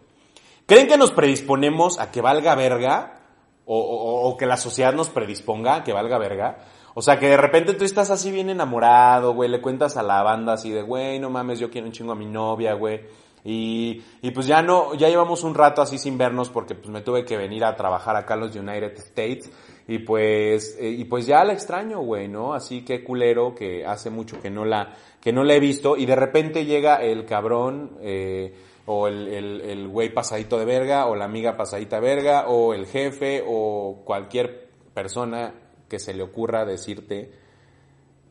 ¿Creen 0.66 0.88
que 0.88 0.96
nos 0.96 1.12
predisponemos 1.12 1.98
a 1.98 2.10
que 2.10 2.20
valga 2.20 2.54
verga? 2.54 3.18
O, 3.64 3.78
o, 3.78 4.28
o, 4.28 4.36
que 4.36 4.46
la 4.46 4.56
sociedad 4.56 4.92
nos 4.92 5.08
predisponga 5.08 5.76
a 5.76 5.84
que 5.84 5.92
valga 5.92 6.18
verga. 6.18 6.58
O 6.94 7.02
sea, 7.02 7.18
que 7.18 7.28
de 7.28 7.36
repente 7.36 7.74
tú 7.74 7.84
estás 7.84 8.10
así 8.10 8.30
bien 8.30 8.50
enamorado, 8.50 9.34
güey, 9.34 9.48
le 9.48 9.60
cuentas 9.60 9.96
a 9.96 10.02
la 10.02 10.22
banda 10.22 10.54
así 10.54 10.70
de, 10.70 10.82
güey, 10.82 11.18
no 11.18 11.30
mames, 11.30 11.58
yo 11.58 11.70
quiero 11.70 11.86
un 11.86 11.92
chingo 11.92 12.12
a 12.12 12.16
mi 12.16 12.26
novia, 12.26 12.74
güey. 12.74 13.00
Y, 13.44 14.02
y 14.20 14.30
pues 14.30 14.46
ya 14.46 14.62
no, 14.62 14.94
ya 14.94 15.08
llevamos 15.08 15.42
un 15.42 15.54
rato 15.54 15.82
así 15.82 15.98
sin 15.98 16.16
vernos 16.16 16.48
porque 16.48 16.76
pues 16.76 16.88
me 16.90 17.00
tuve 17.00 17.24
que 17.24 17.36
venir 17.36 17.64
a 17.64 17.74
trabajar 17.74 18.14
acá 18.14 18.34
en 18.34 18.40
los 18.40 18.54
United 18.54 18.92
States. 18.98 19.50
Y 19.88 19.98
pues, 19.98 20.76
eh, 20.78 20.88
y 20.90 21.04
pues 21.04 21.26
ya 21.26 21.42
la 21.44 21.52
extraño, 21.52 22.00
güey, 22.00 22.28
¿no? 22.28 22.54
Así 22.54 22.84
que 22.84 23.02
culero 23.02 23.54
que 23.54 23.84
hace 23.84 24.10
mucho 24.10 24.40
que 24.40 24.50
no 24.50 24.64
la, 24.64 24.94
que 25.20 25.32
no 25.32 25.42
la 25.42 25.54
he 25.54 25.60
visto. 25.60 25.96
Y 25.96 26.06
de 26.06 26.14
repente 26.14 26.64
llega 26.64 26.96
el 27.02 27.24
cabrón, 27.24 27.98
eh, 28.00 28.54
o 28.86 29.08
el, 29.08 29.28
el, 29.28 29.60
el 29.60 29.88
güey 29.88 30.12
pasadito 30.12 30.58
de 30.58 30.64
verga, 30.64 31.06
o 31.06 31.16
la 31.16 31.24
amiga 31.24 31.56
pasadita 31.56 32.00
verga, 32.00 32.48
o 32.48 32.74
el 32.74 32.86
jefe, 32.86 33.44
o 33.46 34.02
cualquier 34.04 34.68
persona 34.94 35.54
que 35.88 35.98
se 35.98 36.14
le 36.14 36.22
ocurra 36.22 36.64
decirte 36.64 37.30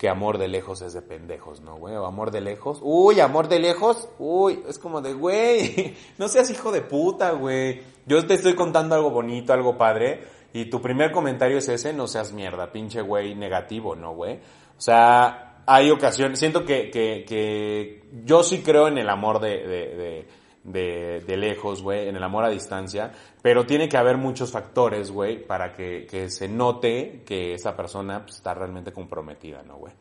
que 0.01 0.09
amor 0.09 0.39
de 0.39 0.47
lejos 0.47 0.81
es 0.81 0.93
de 0.93 1.03
pendejos, 1.03 1.61
¿no, 1.61 1.75
güey? 1.75 1.95
O 1.95 2.07
amor 2.07 2.31
de 2.31 2.41
lejos. 2.41 2.79
Uy, 2.81 3.19
amor 3.19 3.47
de 3.47 3.59
lejos. 3.59 4.09
Uy, 4.17 4.63
es 4.67 4.79
como 4.79 4.99
de, 4.99 5.13
güey, 5.13 5.95
no 6.17 6.27
seas 6.27 6.49
hijo 6.49 6.71
de 6.71 6.81
puta, 6.81 7.33
güey. 7.33 7.83
Yo 8.07 8.25
te 8.25 8.33
estoy 8.33 8.55
contando 8.55 8.95
algo 8.95 9.11
bonito, 9.11 9.53
algo 9.53 9.77
padre, 9.77 10.23
y 10.53 10.65
tu 10.65 10.81
primer 10.81 11.11
comentario 11.11 11.59
es 11.59 11.69
ese, 11.69 11.93
no 11.93 12.07
seas 12.07 12.33
mierda, 12.33 12.71
pinche 12.71 13.01
güey 13.01 13.35
negativo, 13.35 13.95
¿no, 13.95 14.15
güey? 14.15 14.39
O 14.75 14.81
sea, 14.81 15.61
hay 15.67 15.91
ocasiones, 15.91 16.39
siento 16.39 16.65
que, 16.65 16.89
que, 16.89 17.23
que 17.27 18.03
yo 18.25 18.41
sí 18.41 18.63
creo 18.63 18.87
en 18.87 18.97
el 18.97 19.07
amor 19.07 19.39
de, 19.39 19.67
de, 19.67 19.95
de 19.95 20.27
de, 20.63 21.21
de 21.21 21.37
lejos, 21.37 21.81
güey, 21.81 22.07
en 22.07 22.15
el 22.15 22.23
amor 22.23 22.45
a 22.45 22.49
distancia, 22.49 23.11
pero 23.41 23.65
tiene 23.65 23.89
que 23.89 23.97
haber 23.97 24.17
muchos 24.17 24.51
factores, 24.51 25.11
güey, 25.11 25.45
para 25.45 25.73
que, 25.73 26.05
que 26.09 26.29
se 26.29 26.47
note 26.47 27.23
que 27.25 27.53
esa 27.53 27.75
persona 27.75 28.23
pues, 28.23 28.37
está 28.37 28.53
realmente 28.53 28.91
comprometida, 28.91 29.63
¿no, 29.63 29.77
güey? 29.77 29.93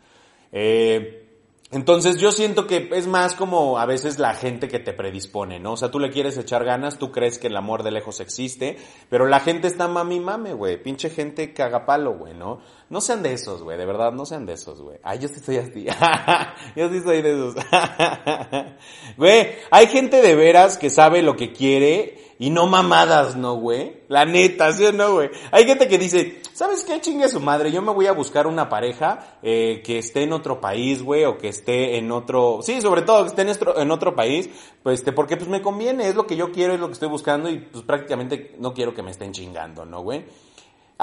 Eh, 0.53 1.30
entonces 1.73 2.17
yo 2.17 2.33
siento 2.33 2.67
que 2.67 2.89
es 2.93 3.07
más 3.07 3.37
como 3.37 3.79
a 3.79 3.87
veces 3.87 4.19
la 4.19 4.35
gente 4.35 4.67
que 4.67 4.81
te 4.81 4.93
predispone, 4.93 5.61
¿no? 5.61 5.75
O 5.75 5.77
sea, 5.77 5.91
tú 5.91 6.01
le 6.01 6.11
quieres 6.11 6.37
echar 6.37 6.65
ganas, 6.65 6.99
tú 6.99 7.13
crees 7.13 7.39
que 7.39 7.47
el 7.47 7.57
amor 7.57 7.85
de 7.85 7.93
lejos 7.93 8.19
existe, 8.19 8.77
pero 9.09 9.27
la 9.27 9.39
gente 9.39 9.69
está 9.69 9.87
mami 9.87 10.19
mame, 10.19 10.53
güey. 10.53 10.83
Pinche 10.83 11.11
gente 11.11 11.53
cagapalo, 11.53 12.19
güey, 12.19 12.35
¿no? 12.35 12.61
No 12.89 13.01
sean 13.01 13.23
de 13.23 13.35
esos, 13.35 13.63
güey, 13.63 13.79
de 13.79 13.87
verdad, 13.87 14.11
no 14.13 14.27
sean 14.27 14.47
de 14.47 14.55
esos, 14.55 14.83
güey. 14.83 14.99
Ay, 15.05 15.21
yo 15.21 15.29
sí 15.29 15.39
soy 15.39 15.59
así. 15.59 15.87
yo 16.77 16.89
sí 16.89 17.01
soy 17.03 17.23
de 17.23 17.33
esos. 17.35 17.55
güey, 19.17 19.53
hay 19.71 19.87
gente 19.87 20.23
de 20.23 20.35
veras 20.35 20.77
que 20.77 20.91
sabe 20.91 21.23
lo 21.23 21.37
que 21.37 21.53
quiere 21.53 22.30
Y 22.41 22.49
no 22.49 22.67
mamadas, 22.67 23.37
¿no, 23.37 23.57
güey? 23.57 24.01
La 24.09 24.25
neta, 24.25 24.73
¿sí 24.73 24.87
o 24.87 24.93
no, 24.93 25.13
güey? 25.13 25.29
Hay 25.53 25.67
gente 25.67 25.87
que 25.89 25.99
dice, 25.99 26.41
¿sabes 26.55 26.85
qué 26.85 26.99
chingue 26.99 27.29
su 27.29 27.39
madre? 27.39 27.71
Yo 27.71 27.83
me 27.83 27.93
voy 27.93 28.07
a 28.07 28.13
buscar 28.13 28.47
una 28.47 28.71
pareja 28.71 29.37
eh, 29.43 29.83
que 29.85 29.99
esté 29.99 30.23
en 30.23 30.33
otro 30.33 30.59
país, 30.59 31.03
güey, 31.03 31.27
o 31.27 31.37
que 31.37 31.49
esté 31.49 31.99
en 31.99 32.11
otro... 32.11 32.61
Sí, 32.63 32.81
sobre 32.81 33.03
todo 33.03 33.25
que 33.25 33.29
esté 33.29 33.43
en 33.43 33.51
otro, 33.51 33.79
en 33.79 33.91
otro 33.91 34.17
país, 34.17 34.49
pues, 34.83 35.01
este, 35.01 35.13
porque 35.13 35.37
pues 35.37 35.51
me 35.51 35.61
conviene, 35.61 36.09
es 36.09 36.15
lo 36.15 36.27
que 36.27 36.35
yo 36.35 36.51
quiero, 36.51 36.73
es 36.73 36.81
lo 36.81 36.87
que 36.87 36.95
estoy 36.95 37.11
buscando 37.11 37.51
y 37.51 37.59
pues 37.59 37.85
prácticamente 37.85 38.57
no 38.59 38.73
quiero 38.73 38.95
que 38.95 39.03
me 39.03 39.11
estén 39.11 39.33
chingando, 39.33 39.85
¿no, 39.85 40.01
güey? 40.01 40.25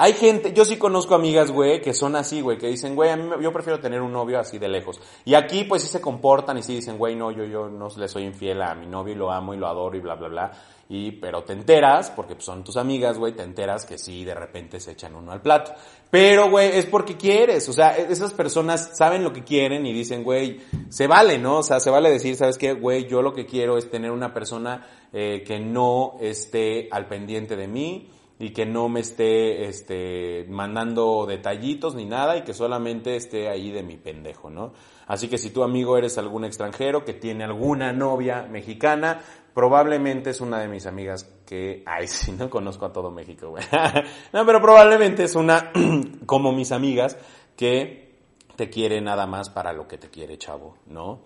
Hay 0.00 0.12
gente, 0.12 0.52
yo 0.52 0.64
sí 0.64 0.76
conozco 0.76 1.16
amigas, 1.16 1.50
güey, 1.50 1.80
que 1.80 1.92
son 1.92 2.14
así, 2.14 2.40
güey, 2.40 2.56
que 2.56 2.68
dicen, 2.68 2.94
güey, 2.94 3.10
a 3.10 3.16
mí 3.16 3.28
yo 3.42 3.52
prefiero 3.52 3.80
tener 3.80 4.00
un 4.00 4.12
novio 4.12 4.38
así 4.38 4.56
de 4.56 4.68
lejos. 4.68 5.00
Y 5.24 5.34
aquí, 5.34 5.64
pues 5.64 5.82
sí 5.82 5.88
se 5.88 6.00
comportan 6.00 6.56
y 6.56 6.62
sí 6.62 6.76
dicen, 6.76 6.98
güey, 6.98 7.16
no, 7.16 7.32
yo, 7.32 7.42
yo 7.42 7.68
no 7.68 7.88
le 7.96 8.06
soy 8.06 8.22
infiel 8.22 8.62
a 8.62 8.76
mi 8.76 8.86
novio 8.86 9.14
y 9.14 9.16
lo 9.16 9.32
amo 9.32 9.54
y 9.54 9.56
lo 9.56 9.66
adoro 9.66 9.96
y 9.96 10.00
bla, 10.00 10.14
bla, 10.14 10.28
bla. 10.28 10.52
Y, 10.88 11.10
pero 11.10 11.42
te 11.42 11.52
enteras, 11.52 12.12
porque 12.12 12.34
pues, 12.36 12.44
son 12.44 12.62
tus 12.62 12.76
amigas, 12.76 13.18
güey, 13.18 13.34
te 13.34 13.42
enteras 13.42 13.84
que 13.84 13.98
sí, 13.98 14.24
de 14.24 14.36
repente 14.36 14.78
se 14.78 14.92
echan 14.92 15.16
uno 15.16 15.32
al 15.32 15.42
plato. 15.42 15.72
Pero, 16.10 16.48
güey, 16.48 16.78
es 16.78 16.86
porque 16.86 17.16
quieres. 17.16 17.68
O 17.68 17.72
sea, 17.72 17.98
e-, 17.98 18.12
esas 18.12 18.32
personas 18.32 18.96
saben 18.96 19.24
lo 19.24 19.32
que 19.32 19.42
quieren 19.42 19.84
y 19.84 19.92
dicen, 19.92 20.22
güey, 20.22 20.60
se 20.90 21.08
vale, 21.08 21.38
¿no? 21.38 21.58
O 21.58 21.62
sea, 21.64 21.80
se 21.80 21.90
vale 21.90 22.08
decir, 22.08 22.36
¿sabes 22.36 22.56
qué? 22.56 22.72
Güey, 22.72 23.08
yo 23.08 23.20
lo 23.20 23.32
que 23.32 23.46
quiero 23.46 23.76
es 23.76 23.90
tener 23.90 24.12
una 24.12 24.32
persona 24.32 24.86
eh, 25.12 25.42
que 25.44 25.58
no 25.58 26.14
esté 26.20 26.88
al 26.92 27.08
pendiente 27.08 27.56
de 27.56 27.66
mí, 27.66 28.08
y 28.38 28.50
que 28.50 28.66
no 28.66 28.88
me 28.88 29.00
esté 29.00 29.66
este, 29.66 30.46
mandando 30.48 31.26
detallitos 31.26 31.94
ni 31.94 32.04
nada 32.04 32.36
y 32.36 32.42
que 32.42 32.54
solamente 32.54 33.16
esté 33.16 33.48
ahí 33.48 33.70
de 33.70 33.82
mi 33.82 33.96
pendejo, 33.96 34.48
¿no? 34.48 34.72
Así 35.06 35.28
que 35.28 35.38
si 35.38 35.50
tu 35.50 35.62
amigo 35.62 35.96
eres 35.96 36.18
algún 36.18 36.44
extranjero 36.44 37.04
que 37.04 37.14
tiene 37.14 37.44
alguna 37.44 37.92
novia 37.92 38.42
mexicana, 38.42 39.20
probablemente 39.54 40.30
es 40.30 40.40
una 40.40 40.60
de 40.60 40.68
mis 40.68 40.86
amigas 40.86 41.24
que, 41.44 41.82
ay, 41.84 42.06
sí, 42.08 42.32
no 42.32 42.48
conozco 42.48 42.86
a 42.86 42.92
todo 42.92 43.10
México, 43.10 43.50
güey. 43.50 43.64
no, 44.32 44.46
pero 44.46 44.60
probablemente 44.60 45.24
es 45.24 45.34
una, 45.34 45.72
como 46.26 46.52
mis 46.52 46.70
amigas, 46.70 47.16
que 47.56 48.08
te 48.54 48.70
quiere 48.70 49.00
nada 49.00 49.26
más 49.26 49.50
para 49.50 49.72
lo 49.72 49.88
que 49.88 49.98
te 49.98 50.10
quiere, 50.10 50.38
chavo, 50.38 50.76
¿no? 50.86 51.22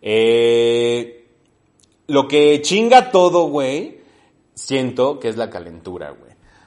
Eh, 0.00 1.28
lo 2.06 2.28
que 2.28 2.60
chinga 2.62 3.10
todo, 3.10 3.48
güey, 3.48 4.00
siento 4.54 5.18
que 5.18 5.28
es 5.28 5.36
la 5.36 5.50
calentura, 5.50 6.10
güey. 6.10 6.23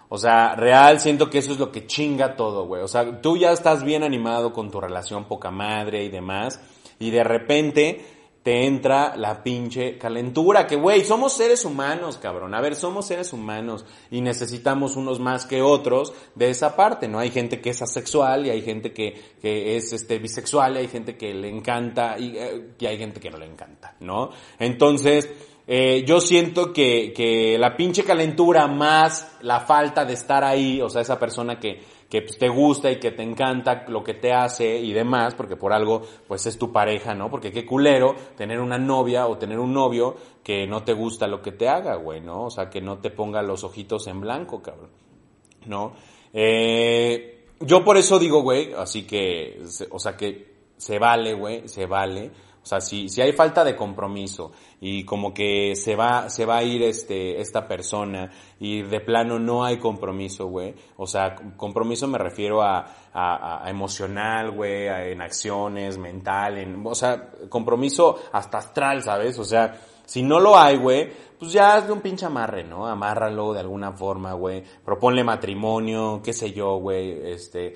O 0.09 0.17
sea, 0.17 0.55
real 0.55 0.99
siento 0.99 1.29
que 1.29 1.39
eso 1.39 1.51
es 1.51 1.59
lo 1.59 1.71
que 1.71 1.85
chinga 1.85 2.35
todo, 2.35 2.65
güey. 2.65 2.81
O 2.81 2.87
sea, 2.87 3.21
tú 3.21 3.37
ya 3.37 3.51
estás 3.51 3.83
bien 3.83 4.03
animado 4.03 4.53
con 4.53 4.71
tu 4.71 4.79
relación 4.79 5.25
poca 5.25 5.51
madre 5.51 6.03
y 6.03 6.09
demás, 6.09 6.61
y 6.99 7.09
de 7.09 7.23
repente 7.23 8.05
te 8.47 8.65
entra 8.65 9.17
la 9.17 9.43
pinche 9.43 9.97
calentura, 9.97 10.65
que 10.67 10.77
güey, 10.77 11.03
somos 11.03 11.33
seres 11.33 11.65
humanos, 11.65 12.17
cabrón. 12.17 12.55
A 12.55 12.61
ver, 12.61 12.75
somos 12.75 13.05
seres 13.05 13.33
humanos 13.33 13.83
y 14.09 14.21
necesitamos 14.21 14.95
unos 14.95 15.19
más 15.19 15.45
que 15.45 15.61
otros 15.61 16.13
de 16.33 16.49
esa 16.49 16.77
parte, 16.77 17.09
¿no? 17.09 17.19
Hay 17.19 17.29
gente 17.29 17.59
que 17.59 17.71
es 17.71 17.81
asexual 17.81 18.45
y 18.45 18.51
hay 18.51 18.61
gente 18.61 18.93
que, 18.93 19.21
que 19.41 19.75
es 19.75 19.91
este 19.91 20.17
bisexual 20.17 20.75
y 20.75 20.77
hay 20.77 20.87
gente 20.87 21.17
que 21.17 21.33
le 21.33 21.49
encanta 21.49 22.17
y, 22.17 22.37
eh, 22.37 22.69
y 22.79 22.85
hay 22.85 22.97
gente 22.97 23.19
que 23.19 23.29
no 23.29 23.37
le 23.37 23.47
encanta, 23.47 23.97
¿no? 23.99 24.29
Entonces, 24.59 25.29
eh, 25.67 26.05
yo 26.07 26.21
siento 26.21 26.71
que, 26.71 27.11
que 27.13 27.57
la 27.59 27.75
pinche 27.75 28.05
calentura 28.05 28.67
más 28.67 29.37
la 29.41 29.59
falta 29.59 30.05
de 30.05 30.13
estar 30.13 30.43
ahí, 30.43 30.81
o 30.81 30.89
sea, 30.89 31.01
esa 31.01 31.19
persona 31.19 31.59
que, 31.59 31.81
que 32.09 32.21
pues, 32.21 32.37
te 32.37 32.47
gusta 32.47 32.89
y 32.89 32.99
que 32.99 33.11
te 33.11 33.23
encanta 33.23 33.85
lo 33.89 34.03
que 34.03 34.13
te 34.13 34.31
hace 34.31 34.79
y 34.79 34.93
demás, 34.93 35.35
porque 35.35 35.57
por 35.57 35.73
algo 35.73 36.03
pues 36.27 36.45
es 36.45 36.57
tu 36.57 36.71
pareja, 36.71 37.13
¿no? 37.13 37.29
Porque 37.29 37.51
qué 37.51 37.65
culero 37.65 38.15
tener 38.37 38.59
una 38.59 38.77
novia 38.77 39.27
o 39.27 39.37
tener 39.37 39.59
un 39.59 39.73
novio 39.73 40.15
que 40.41 40.65
no 40.65 40.83
te 40.83 40.93
gusta 40.93 41.27
lo 41.27 41.41
que 41.41 41.51
te 41.51 41.67
haga, 41.67 41.95
güey, 41.95 42.21
¿no? 42.21 42.45
O 42.45 42.49
sea, 42.49 42.69
que 42.69 42.81
no 42.81 42.99
te 42.99 43.09
ponga 43.09 43.41
los 43.41 43.63
ojitos 43.63 44.07
en 44.07 44.21
blanco, 44.21 44.61
cabrón, 44.61 44.91
¿no? 45.65 45.93
Eh, 46.31 47.47
yo 47.59 47.83
por 47.83 47.97
eso 47.97 48.19
digo, 48.19 48.41
güey, 48.41 48.71
así 48.73 49.05
que, 49.05 49.61
o 49.91 49.99
sea, 49.99 50.15
que 50.15 50.55
se 50.77 50.99
vale, 50.99 51.33
güey, 51.33 51.67
se 51.67 51.87
vale 51.87 52.31
o 52.67 52.69
sea, 52.69 52.81
si, 52.81 53.07
si 53.07 53.21
hay 53.21 53.31
falta 53.31 53.63
de 53.63 53.77
compromiso 53.77 54.51
y 54.81 55.05
como 55.05 55.33
que 55.33 55.73
se 55.77 55.95
va, 55.95 56.29
se 56.29 56.45
va 56.45 56.57
a 56.57 56.63
ir 56.63 56.83
este, 56.83 57.39
esta 57.39 57.65
persona 57.65 58.29
y 58.59 58.81
de 58.81 58.99
plano 58.99 59.39
no 59.39 59.63
hay 59.63 59.77
compromiso, 59.77 60.47
güey. 60.47 60.75
O 60.97 61.07
sea, 61.07 61.33
compromiso 61.55 62.09
me 62.09 62.17
refiero 62.17 62.61
a, 62.61 62.85
a, 63.13 63.65
a 63.65 63.69
emocional, 63.69 64.51
güey, 64.51 64.87
en 64.87 65.21
acciones, 65.21 65.97
mental, 65.97 66.57
en, 66.57 66.85
o 66.85 66.93
sea, 66.93 67.29
compromiso 67.47 68.19
hasta 68.33 68.57
astral, 68.57 69.01
¿sabes? 69.01 69.39
O 69.39 69.45
sea, 69.45 69.79
si 70.03 70.21
no 70.21 70.41
lo 70.41 70.57
hay, 70.57 70.75
güey, 70.75 71.09
pues 71.39 71.53
ya 71.53 71.75
hazle 71.75 71.93
un 71.93 72.01
pinche 72.01 72.25
amarre, 72.25 72.65
¿no? 72.65 72.85
Amárralo 72.85 73.53
de 73.53 73.61
alguna 73.61 73.93
forma, 73.93 74.33
güey. 74.33 74.61
Proponle 74.83 75.23
matrimonio, 75.23 76.19
qué 76.21 76.33
sé 76.33 76.51
yo, 76.51 76.79
güey, 76.79 77.31
este, 77.31 77.75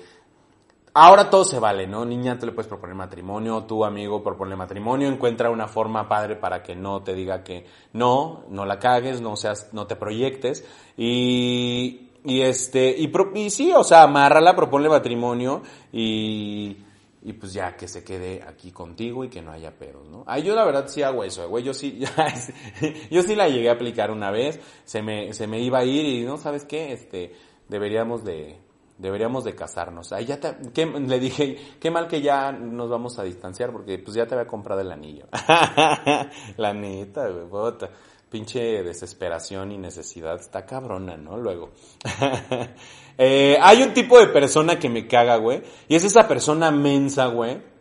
Ahora 0.94 1.30
todo 1.30 1.44
se 1.44 1.58
vale, 1.58 1.86
¿no? 1.86 2.04
Niña, 2.04 2.38
te 2.38 2.44
le 2.44 2.52
puedes 2.52 2.68
proponer 2.68 2.94
matrimonio, 2.94 3.64
tu 3.64 3.82
amigo 3.82 4.22
propone 4.22 4.56
matrimonio, 4.56 5.08
encuentra 5.08 5.48
una 5.48 5.66
forma 5.66 6.06
padre 6.06 6.36
para 6.36 6.62
que 6.62 6.76
no 6.76 7.02
te 7.02 7.14
diga 7.14 7.42
que 7.42 7.64
no, 7.94 8.44
no 8.50 8.66
la 8.66 8.78
cagues, 8.78 9.22
no 9.22 9.34
seas, 9.36 9.70
no 9.72 9.86
te 9.86 9.96
proyectes 9.96 10.66
y, 10.98 12.10
y 12.24 12.42
este, 12.42 12.94
y, 12.98 13.10
y 13.36 13.50
sí, 13.50 13.72
o 13.72 13.82
sea, 13.84 14.02
amárrala, 14.02 14.54
proponle 14.54 14.90
matrimonio 14.90 15.62
y, 15.90 16.76
y 17.22 17.32
pues 17.32 17.54
ya 17.54 17.74
que 17.74 17.88
se 17.88 18.04
quede 18.04 18.42
aquí 18.42 18.70
contigo 18.70 19.24
y 19.24 19.30
que 19.30 19.40
no 19.40 19.50
haya 19.50 19.70
pedos, 19.70 20.06
¿no? 20.10 20.24
Ay, 20.26 20.42
yo 20.42 20.54
la 20.54 20.66
verdad 20.66 20.88
sí 20.88 21.02
hago 21.02 21.24
eso, 21.24 21.48
güey, 21.48 21.64
yo 21.64 21.72
sí, 21.72 22.04
yo 23.10 23.22
sí 23.22 23.34
la 23.34 23.48
llegué 23.48 23.70
a 23.70 23.74
aplicar 23.74 24.10
una 24.10 24.30
vez, 24.30 24.60
se 24.84 25.00
me, 25.00 25.32
se 25.32 25.46
me 25.46 25.58
iba 25.60 25.78
a 25.78 25.84
ir 25.86 26.04
y 26.04 26.22
no, 26.22 26.36
¿sabes 26.36 26.66
qué? 26.66 26.92
Este, 26.92 27.32
deberíamos 27.68 28.24
de, 28.24 28.58
deberíamos 29.02 29.44
de 29.44 29.54
casarnos. 29.54 30.12
Ahí 30.12 30.24
ya 30.24 30.38
te, 30.38 30.86
le 30.86 31.18
dije, 31.18 31.58
qué 31.80 31.90
mal 31.90 32.06
que 32.06 32.22
ya 32.22 32.52
nos 32.52 32.88
vamos 32.88 33.18
a 33.18 33.24
distanciar 33.24 33.72
porque 33.72 33.98
pues 33.98 34.14
ya 34.16 34.26
te 34.26 34.34
había 34.34 34.46
comprado 34.46 34.80
el 34.80 34.92
anillo. 34.92 35.26
la 36.56 36.72
neta, 36.72 37.28
güey, 37.28 37.46
bota. 37.46 37.90
Pinche 38.30 38.82
desesperación 38.82 39.72
y 39.72 39.78
necesidad 39.78 40.36
está 40.36 40.64
cabrona, 40.64 41.18
¿no? 41.18 41.36
Luego. 41.36 41.72
eh, 43.18 43.58
hay 43.60 43.82
un 43.82 43.92
tipo 43.92 44.18
de 44.18 44.28
persona 44.28 44.78
que 44.78 44.88
me 44.88 45.06
caga, 45.06 45.36
güey. 45.36 45.62
Y 45.88 45.96
es 45.96 46.04
esa 46.04 46.26
persona 46.26 46.70
mensa, 46.70 47.26
güey 47.26 47.71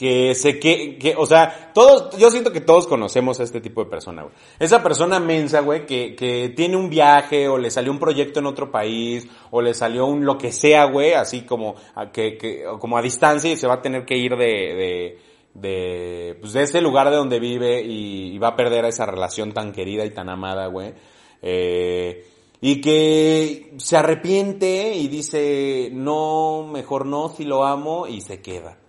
que 0.00 0.34
sé 0.34 0.58
que, 0.58 0.96
que, 0.96 1.14
o 1.14 1.26
sea, 1.26 1.72
todos, 1.74 2.16
yo 2.16 2.30
siento 2.30 2.52
que 2.52 2.62
todos 2.62 2.86
conocemos 2.86 3.38
a 3.38 3.42
este 3.42 3.60
tipo 3.60 3.84
de 3.84 3.90
persona, 3.90 4.22
güey. 4.22 4.34
Esa 4.58 4.82
persona 4.82 5.20
mensa, 5.20 5.60
güey, 5.60 5.84
que, 5.84 6.16
que 6.16 6.48
tiene 6.56 6.78
un 6.78 6.88
viaje 6.88 7.48
o 7.48 7.58
le 7.58 7.70
salió 7.70 7.92
un 7.92 7.98
proyecto 7.98 8.40
en 8.40 8.46
otro 8.46 8.70
país 8.70 9.28
o 9.50 9.60
le 9.60 9.74
salió 9.74 10.06
un 10.06 10.24
lo 10.24 10.38
que 10.38 10.52
sea, 10.52 10.86
güey, 10.86 11.12
así 11.12 11.42
como 11.42 11.74
a, 11.94 12.10
que, 12.10 12.38
que, 12.38 12.64
como 12.78 12.96
a 12.96 13.02
distancia 13.02 13.52
y 13.52 13.58
se 13.58 13.66
va 13.66 13.74
a 13.74 13.82
tener 13.82 14.06
que 14.06 14.16
ir 14.16 14.36
de, 14.36 14.46
de, 14.46 15.18
de, 15.52 16.38
pues 16.40 16.54
de 16.54 16.62
ese 16.62 16.80
lugar 16.80 17.10
de 17.10 17.16
donde 17.16 17.38
vive 17.38 17.82
y, 17.82 18.38
va 18.38 18.48
a 18.48 18.56
perder 18.56 18.86
esa 18.86 19.04
relación 19.04 19.52
tan 19.52 19.70
querida 19.70 20.06
y 20.06 20.14
tan 20.14 20.30
amada, 20.30 20.68
güey. 20.68 20.94
Eh, 21.42 22.24
y 22.62 22.80
que 22.80 23.74
se 23.76 23.98
arrepiente 23.98 24.94
y 24.94 25.08
dice, 25.08 25.90
no, 25.92 26.66
mejor 26.72 27.04
no, 27.04 27.28
si 27.28 27.44
lo 27.44 27.66
amo 27.66 28.06
y 28.06 28.22
se 28.22 28.40
queda. 28.40 28.79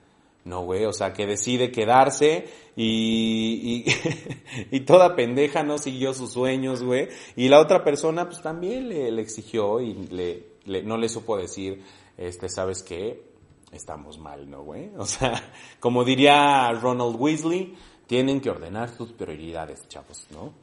No, 0.43 0.63
güey, 0.63 0.85
o 0.85 0.93
sea, 0.93 1.13
que 1.13 1.27
decide 1.27 1.71
quedarse 1.71 2.47
y, 2.75 3.85
y, 3.85 4.65
y, 4.75 4.79
toda 4.81 5.15
pendeja 5.15 5.61
no 5.61 5.77
siguió 5.77 6.15
sus 6.15 6.31
sueños, 6.33 6.81
güey. 6.81 7.09
Y 7.35 7.47
la 7.47 7.59
otra 7.59 7.83
persona, 7.83 8.25
pues 8.25 8.41
también 8.41 8.89
le, 8.89 9.11
le 9.11 9.21
exigió 9.21 9.79
y 9.81 9.93
le, 9.93 10.47
le, 10.65 10.81
no 10.81 10.97
le 10.97 11.09
supo 11.09 11.37
decir, 11.37 11.83
este, 12.17 12.49
¿sabes 12.49 12.81
qué? 12.81 13.23
Estamos 13.71 14.17
mal, 14.17 14.49
¿no, 14.49 14.63
güey? 14.63 14.91
O 14.97 15.05
sea, 15.05 15.43
como 15.79 16.03
diría 16.03 16.71
Ronald 16.71 17.15
Weasley, 17.19 17.75
tienen 18.07 18.41
que 18.41 18.49
ordenar 18.49 18.89
sus 18.89 19.13
prioridades, 19.13 19.87
chavos, 19.89 20.25
¿no? 20.31 20.53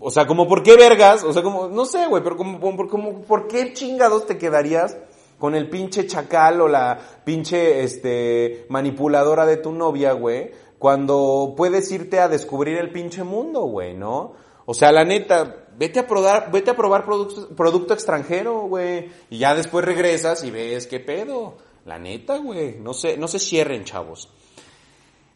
O 0.00 0.10
sea, 0.10 0.26
como, 0.26 0.48
¿por 0.48 0.64
qué 0.64 0.74
vergas? 0.76 1.22
O 1.22 1.32
sea, 1.32 1.42
como, 1.42 1.68
no 1.68 1.84
sé, 1.84 2.08
güey, 2.08 2.22
pero 2.24 2.36
como, 2.36 2.60
como, 2.60 2.88
como, 2.88 3.22
¿por 3.22 3.46
qué 3.46 3.72
chingados 3.72 4.26
te 4.26 4.38
quedarías 4.38 4.96
con 5.44 5.54
el 5.54 5.68
pinche 5.68 6.06
chacal 6.06 6.62
o 6.62 6.68
la 6.68 6.98
pinche 7.22 7.82
este 7.82 8.64
manipuladora 8.70 9.44
de 9.44 9.58
tu 9.58 9.72
novia, 9.72 10.12
güey, 10.14 10.50
cuando 10.78 11.52
puedes 11.54 11.92
irte 11.92 12.18
a 12.18 12.28
descubrir 12.28 12.78
el 12.78 12.90
pinche 12.90 13.24
mundo, 13.24 13.60
güey, 13.64 13.92
¿no? 13.92 14.32
O 14.64 14.72
sea, 14.72 14.90
la 14.90 15.04
neta, 15.04 15.66
vete 15.76 15.98
a 16.00 16.06
probar, 16.06 16.50
vete 16.50 16.70
a 16.70 16.76
probar 16.76 17.04
producto, 17.04 17.92
extranjero, 17.92 18.62
güey, 18.68 19.10
y 19.28 19.36
ya 19.36 19.54
después 19.54 19.84
regresas 19.84 20.42
y 20.44 20.50
ves 20.50 20.86
qué 20.86 20.98
pedo. 20.98 21.58
La 21.84 21.98
neta, 21.98 22.38
güey, 22.38 22.78
no 22.80 22.94
se, 22.94 23.18
no 23.18 23.28
se 23.28 23.38
cierren, 23.38 23.84
chavos. 23.84 24.30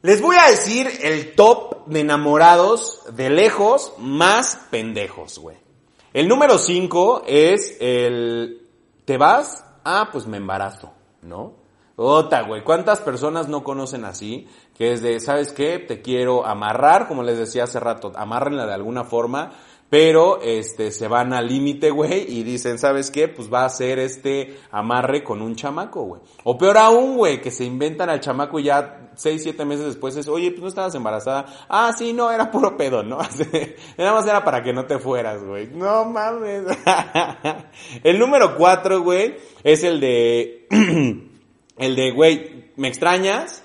Les 0.00 0.22
voy 0.22 0.36
a 0.40 0.48
decir 0.48 0.90
el 1.02 1.34
top 1.34 1.84
de 1.84 2.00
enamorados 2.00 3.02
de 3.12 3.28
lejos 3.28 3.92
más 3.98 4.58
pendejos, 4.70 5.38
güey. 5.38 5.58
El 6.14 6.28
número 6.28 6.56
5 6.56 7.24
es 7.26 7.76
el 7.78 8.64
te 9.08 9.16
vas 9.16 9.64
ah, 9.88 10.10
pues 10.12 10.26
me 10.26 10.36
embarazo, 10.36 10.92
¿no? 11.22 11.54
Ota, 11.96 12.42
güey, 12.42 12.62
¿cuántas 12.62 13.00
personas 13.00 13.48
no 13.48 13.64
conocen 13.64 14.04
así? 14.04 14.46
Que 14.76 14.92
es 14.92 15.02
de, 15.02 15.18
¿sabes 15.18 15.52
qué? 15.52 15.80
Te 15.80 16.00
quiero 16.00 16.46
amarrar, 16.46 17.08
como 17.08 17.24
les 17.24 17.38
decía 17.38 17.64
hace 17.64 17.80
rato, 17.80 18.12
amárrenla 18.14 18.66
de 18.66 18.74
alguna 18.74 19.02
forma, 19.02 19.52
pero 19.90 20.40
este 20.42 20.90
se 20.90 21.08
van 21.08 21.32
al 21.32 21.48
límite, 21.48 21.90
güey, 21.90 22.24
y 22.28 22.42
dicen, 22.42 22.78
¿sabes 22.78 23.10
qué? 23.10 23.26
Pues 23.28 23.52
va 23.52 23.64
a 23.64 23.70
ser 23.70 23.98
este 23.98 24.58
amarre 24.70 25.24
con 25.24 25.40
un 25.40 25.56
chamaco, 25.56 26.02
güey. 26.02 26.20
O 26.44 26.58
peor 26.58 26.76
aún, 26.76 27.16
güey, 27.16 27.40
que 27.40 27.50
se 27.50 27.64
inventan 27.64 28.10
al 28.10 28.20
chamaco 28.20 28.58
y 28.58 28.64
ya 28.64 29.10
seis, 29.14 29.42
siete 29.42 29.64
meses 29.64 29.86
después 29.86 30.16
es, 30.16 30.28
oye, 30.28 30.50
pues 30.50 30.62
no 30.62 30.68
estabas 30.68 30.94
embarazada. 30.94 31.46
Ah, 31.68 31.92
sí, 31.96 32.12
no, 32.12 32.30
era 32.30 32.50
puro 32.50 32.76
pedo, 32.76 33.02
¿no? 33.02 33.18
Nada 33.98 34.12
más 34.12 34.26
era 34.26 34.44
para 34.44 34.62
que 34.62 34.72
no 34.72 34.84
te 34.86 34.98
fueras, 34.98 35.42
güey. 35.42 35.68
No 35.68 36.04
mames. 36.04 36.64
el 38.04 38.18
número 38.18 38.56
cuatro, 38.56 39.02
güey, 39.02 39.36
es 39.64 39.84
el 39.84 40.00
de, 40.00 40.66
el 41.78 41.96
de, 41.96 42.10
güey, 42.10 42.72
¿me 42.76 42.88
extrañas? 42.88 43.64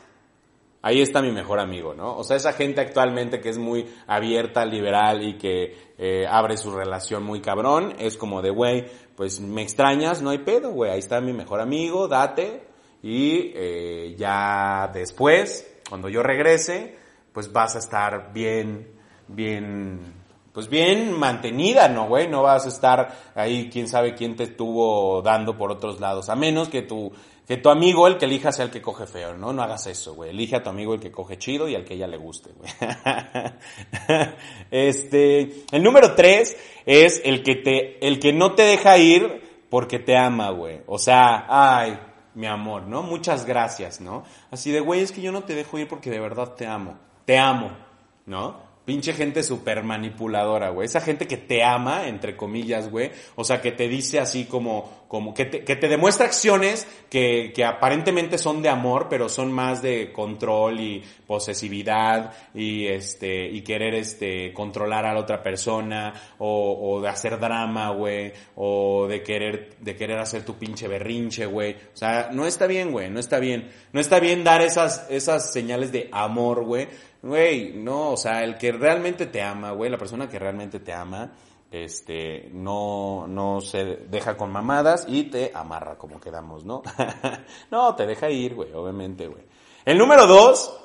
Ahí 0.83 1.01
está 1.01 1.21
mi 1.21 1.31
mejor 1.31 1.59
amigo, 1.59 1.95
¿no? 1.95 2.15
O 2.17 2.23
sea, 2.23 2.35
esa 2.35 2.53
gente 2.53 2.81
actualmente 2.81 3.39
que 3.39 3.49
es 3.49 3.57
muy 3.57 3.87
abierta, 4.05 4.65
liberal 4.65 5.23
y 5.23 5.37
que 5.37 5.93
eh, 5.97 6.27
abre 6.29 6.57
su 6.57 6.75
relación 6.75 7.23
muy 7.23 7.41
cabrón, 7.41 7.95
es 7.97 8.17
como 8.17 8.41
de, 8.41 8.51
güey, 8.51 8.85
pues 9.15 9.39
me 9.39 9.63
extrañas, 9.63 10.21
no 10.21 10.29
hay 10.29 10.39
pedo, 10.39 10.71
güey, 10.71 10.91
ahí 10.91 10.99
está 10.99 11.21
mi 11.21 11.33
mejor 11.33 11.61
amigo, 11.61 12.07
date 12.07 12.67
y 13.01 13.53
eh, 13.55 14.15
ya 14.17 14.91
después, 14.93 15.73
cuando 15.89 16.09
yo 16.09 16.21
regrese, 16.21 16.97
pues 17.31 17.51
vas 17.51 17.77
a 17.77 17.79
estar 17.79 18.33
bien, 18.33 18.91
bien, 19.29 20.01
pues 20.51 20.67
bien 20.67 21.13
mantenida, 21.13 21.87
¿no, 21.87 22.09
güey? 22.09 22.27
No 22.27 22.43
vas 22.43 22.65
a 22.65 22.69
estar 22.69 23.31
ahí, 23.35 23.69
quién 23.71 23.87
sabe 23.87 24.15
quién 24.15 24.35
te 24.35 24.43
estuvo 24.43 25.21
dando 25.21 25.57
por 25.57 25.71
otros 25.71 26.01
lados, 26.01 26.27
a 26.29 26.35
menos 26.35 26.67
que 26.67 26.81
tu 26.81 27.13
que 27.47 27.57
tu 27.57 27.69
amigo, 27.69 28.07
el 28.07 28.17
que 28.17 28.25
elija, 28.25 28.51
sea 28.51 28.65
el 28.65 28.71
que 28.71 28.81
coge 28.81 29.05
feo, 29.05 29.35
¿no? 29.35 29.51
No 29.51 29.63
hagas 29.63 29.87
eso, 29.87 30.15
güey. 30.15 30.29
Elige 30.29 30.55
a 30.55 30.63
tu 30.63 30.69
amigo 30.69 30.93
el 30.93 30.99
que 30.99 31.11
coge 31.11 31.37
chido 31.37 31.67
y 31.67 31.75
al 31.75 31.83
que 31.83 31.95
ella 31.95 32.07
le 32.07 32.17
guste, 32.17 32.51
güey. 32.53 32.71
este, 34.71 35.65
el 35.71 35.83
número 35.83 36.15
tres 36.15 36.55
es 36.85 37.21
el 37.25 37.43
que 37.43 37.55
te, 37.55 38.07
el 38.07 38.19
que 38.19 38.31
no 38.31 38.53
te 38.53 38.63
deja 38.63 38.97
ir 38.97 39.65
porque 39.69 39.99
te 39.99 40.15
ama, 40.15 40.51
güey. 40.51 40.81
O 40.87 40.97
sea, 40.97 41.45
ay, 41.49 41.99
mi 42.35 42.47
amor, 42.47 42.83
¿no? 42.83 43.03
Muchas 43.03 43.45
gracias, 43.45 43.99
¿no? 43.99 44.23
Así 44.49 44.71
de, 44.71 44.79
güey, 44.79 45.01
es 45.01 45.11
que 45.11 45.21
yo 45.21 45.31
no 45.33 45.43
te 45.43 45.53
dejo 45.53 45.77
ir 45.77 45.87
porque 45.87 46.09
de 46.09 46.19
verdad 46.19 46.53
te 46.53 46.65
amo. 46.65 46.97
Te 47.25 47.37
amo, 47.37 47.71
¿no? 48.25 48.62
Pinche 48.85 49.13
gente 49.13 49.43
súper 49.43 49.81
manipuladora, 49.81 50.69
güey. 50.69 50.85
Esa 50.85 50.99
gente 50.99 51.25
que 51.25 51.37
te 51.37 51.63
ama, 51.63 52.09
entre 52.09 52.35
comillas, 52.35 52.91
güey. 52.91 53.11
O 53.35 53.45
sea, 53.45 53.61
que 53.61 53.71
te 53.71 53.87
dice 53.87 54.19
así 54.19 54.43
como, 54.43 55.05
como, 55.07 55.33
que 55.33 55.45
te, 55.45 55.63
que 55.63 55.77
te 55.77 55.87
demuestra 55.87 56.25
acciones 56.25 56.85
que, 57.09 57.53
que 57.55 57.63
aparentemente 57.63 58.37
son 58.37 58.61
de 58.61 58.67
amor, 58.67 59.07
pero 59.09 59.29
son 59.29 59.53
más 59.53 59.81
de 59.81 60.11
control 60.11 60.81
y 60.81 61.01
posesividad 61.25 62.33
y 62.53 62.87
este, 62.87 63.45
y 63.47 63.61
querer 63.61 63.95
este, 63.95 64.51
controlar 64.51 65.05
a 65.05 65.13
la 65.13 65.21
otra 65.21 65.41
persona, 65.41 66.13
o, 66.39 66.77
o 66.81 67.01
de 67.01 67.07
hacer 67.07 67.39
drama, 67.39 67.91
güey, 67.91 68.33
o 68.55 69.07
de 69.07 69.23
querer, 69.23 69.77
de 69.79 69.95
querer 69.95 70.19
hacer 70.19 70.43
tu 70.43 70.55
pinche 70.55 70.89
berrinche, 70.89 71.45
güey. 71.45 71.71
O 71.93 71.95
sea, 71.95 72.31
no 72.33 72.45
está 72.45 72.67
bien, 72.67 72.91
güey, 72.91 73.09
no 73.09 73.21
está 73.21 73.39
bien. 73.39 73.71
No 73.93 74.01
está 74.01 74.19
bien 74.19 74.43
dar 74.43 74.61
esas, 74.61 75.07
esas 75.09 75.53
señales 75.53 75.93
de 75.93 76.09
amor, 76.11 76.65
güey 76.65 77.12
Güey, 77.23 77.71
no, 77.73 78.11
o 78.11 78.17
sea, 78.17 78.43
el 78.43 78.57
que 78.57 78.73
realmente 78.73 79.27
te 79.27 79.41
ama, 79.41 79.71
güey, 79.71 79.89
la 79.89 79.97
persona 79.97 80.27
que 80.27 80.37
realmente 80.37 80.81
te 80.81 80.91
ama, 80.91 81.31
este, 81.71 82.49
no, 82.51 83.27
no 83.29 83.61
se 83.61 83.85
deja 84.09 84.35
con 84.35 84.51
mamadas 84.51 85.05
y 85.07 85.23
te 85.23 85.49
amarra, 85.55 85.97
como 85.97 86.19
quedamos, 86.19 86.65
¿no? 86.65 86.83
no, 87.71 87.95
te 87.95 88.05
deja 88.05 88.29
ir, 88.29 88.55
güey, 88.55 88.73
obviamente, 88.73 89.27
güey. 89.27 89.43
El 89.85 89.97
número 89.97 90.27
dos 90.27 90.82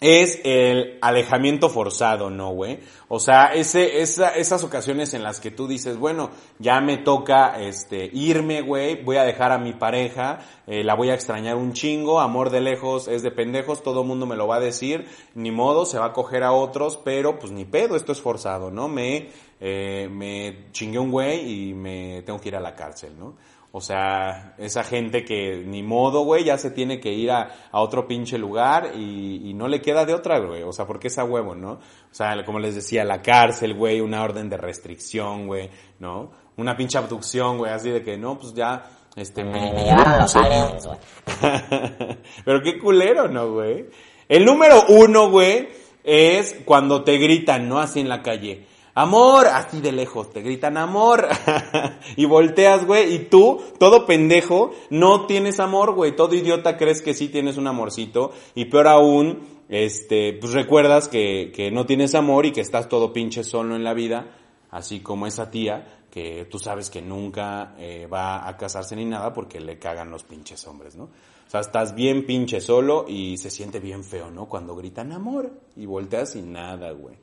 es 0.00 0.40
el 0.44 0.98
alejamiento 1.02 1.68
forzado, 1.68 2.30
¿no, 2.30 2.52
güey? 2.52 2.80
O 3.08 3.20
sea, 3.20 3.52
ese, 3.52 4.00
esa, 4.00 4.30
esas 4.30 4.64
ocasiones 4.64 5.12
en 5.12 5.22
las 5.22 5.40
que 5.40 5.50
tú 5.50 5.68
dices, 5.68 5.98
bueno, 5.98 6.30
ya 6.58 6.80
me 6.80 6.96
toca, 6.96 7.60
este, 7.60 8.08
irme, 8.12 8.62
güey, 8.62 9.02
voy 9.02 9.18
a 9.18 9.24
dejar 9.24 9.52
a 9.52 9.58
mi 9.58 9.74
pareja, 9.74 10.38
eh, 10.66 10.82
la 10.84 10.94
voy 10.94 11.10
a 11.10 11.14
extrañar 11.14 11.56
un 11.56 11.74
chingo, 11.74 12.20
amor 12.20 12.48
de 12.48 12.62
lejos 12.62 13.08
es 13.08 13.22
de 13.22 13.30
pendejos, 13.30 13.82
todo 13.82 14.02
mundo 14.02 14.24
me 14.24 14.36
lo 14.36 14.46
va 14.46 14.56
a 14.56 14.60
decir, 14.60 15.06
ni 15.34 15.50
modo, 15.50 15.84
se 15.84 15.98
va 15.98 16.06
a 16.06 16.12
coger 16.14 16.44
a 16.44 16.52
otros, 16.52 16.98
pero 17.04 17.38
pues 17.38 17.52
ni 17.52 17.66
pedo, 17.66 17.94
esto 17.94 18.12
es 18.12 18.22
forzado, 18.22 18.70
¿no? 18.70 18.88
Me, 18.88 19.28
eh, 19.60 20.08
me 20.10 20.70
chingué 20.72 20.98
un 20.98 21.10
güey 21.10 21.68
y 21.70 21.74
me 21.74 22.22
tengo 22.22 22.40
que 22.40 22.48
ir 22.48 22.56
a 22.56 22.60
la 22.60 22.74
cárcel, 22.74 23.18
¿no? 23.18 23.34
O 23.72 23.80
sea, 23.80 24.54
esa 24.58 24.82
gente 24.82 25.24
que 25.24 25.62
ni 25.64 25.82
modo, 25.82 26.24
güey, 26.24 26.42
ya 26.42 26.58
se 26.58 26.72
tiene 26.72 26.98
que 26.98 27.12
ir 27.12 27.30
a, 27.30 27.68
a 27.70 27.80
otro 27.80 28.08
pinche 28.08 28.36
lugar 28.36 28.92
y, 28.96 29.48
y, 29.48 29.54
no 29.54 29.68
le 29.68 29.80
queda 29.80 30.04
de 30.04 30.12
otra, 30.12 30.40
güey. 30.40 30.64
O 30.64 30.72
sea, 30.72 30.86
porque 30.86 31.06
es 31.06 31.18
a 31.18 31.24
huevo, 31.24 31.54
¿no? 31.54 31.74
O 31.74 31.78
sea, 32.10 32.44
como 32.44 32.58
les 32.58 32.74
decía, 32.74 33.04
la 33.04 33.22
cárcel, 33.22 33.74
güey, 33.74 34.00
una 34.00 34.24
orden 34.24 34.48
de 34.48 34.56
restricción, 34.56 35.46
güey, 35.46 35.70
¿no? 36.00 36.32
Una 36.56 36.76
pinche 36.76 36.98
abducción, 36.98 37.58
güey, 37.58 37.70
así 37.70 37.90
de 37.90 38.02
que, 38.02 38.16
no, 38.16 38.40
pues 38.40 38.54
ya, 38.54 38.90
este, 39.14 39.44
me, 39.44 39.72
me 39.72 40.18
los 40.18 40.34
aliens, 40.34 40.86
güey. 40.86 40.98
Pero 42.44 42.62
qué 42.62 42.76
culero, 42.76 43.28
¿no, 43.28 43.52
güey? 43.52 43.86
El 44.28 44.44
número 44.44 44.84
uno, 44.88 45.30
güey, 45.30 45.68
es 46.02 46.56
cuando 46.64 47.04
te 47.04 47.18
gritan, 47.18 47.68
¿no? 47.68 47.78
Así 47.78 48.00
en 48.00 48.08
la 48.08 48.22
calle 48.22 48.66
amor, 48.94 49.46
así 49.46 49.80
de 49.80 49.92
lejos, 49.92 50.32
te 50.32 50.42
gritan 50.42 50.76
amor. 50.76 51.28
y 52.16 52.24
volteas, 52.26 52.86
güey, 52.86 53.14
y 53.14 53.18
tú, 53.20 53.60
todo 53.78 54.06
pendejo, 54.06 54.72
no 54.90 55.26
tienes 55.26 55.60
amor, 55.60 55.94
güey. 55.94 56.16
Todo 56.16 56.34
idiota 56.34 56.76
crees 56.76 57.02
que 57.02 57.14
sí 57.14 57.28
tienes 57.28 57.56
un 57.56 57.66
amorcito. 57.66 58.32
Y 58.54 58.66
peor 58.66 58.88
aún, 58.88 59.40
este, 59.68 60.32
pues 60.34 60.52
recuerdas 60.52 61.08
que, 61.08 61.52
que 61.54 61.70
no 61.70 61.86
tienes 61.86 62.14
amor 62.14 62.46
y 62.46 62.52
que 62.52 62.60
estás 62.60 62.88
todo 62.88 63.12
pinche 63.12 63.44
solo 63.44 63.76
en 63.76 63.84
la 63.84 63.94
vida. 63.94 64.36
Así 64.70 65.00
como 65.00 65.26
esa 65.26 65.50
tía 65.50 66.00
que 66.10 66.46
tú 66.50 66.58
sabes 66.58 66.90
que 66.90 67.00
nunca 67.00 67.74
eh, 67.78 68.06
va 68.06 68.46
a 68.46 68.56
casarse 68.56 68.96
ni 68.96 69.04
nada 69.04 69.32
porque 69.32 69.60
le 69.60 69.78
cagan 69.78 70.10
los 70.10 70.24
pinches 70.24 70.66
hombres, 70.66 70.96
¿no? 70.96 71.04
O 71.04 71.50
sea, 71.50 71.60
estás 71.60 71.94
bien 71.94 72.26
pinche 72.26 72.60
solo 72.60 73.06
y 73.08 73.36
se 73.36 73.50
siente 73.50 73.80
bien 73.80 74.04
feo, 74.04 74.30
¿no? 74.30 74.48
Cuando 74.48 74.76
gritan 74.76 75.12
amor 75.12 75.50
y 75.76 75.86
volteas 75.86 76.36
y 76.36 76.42
nada, 76.42 76.92
güey. 76.92 77.16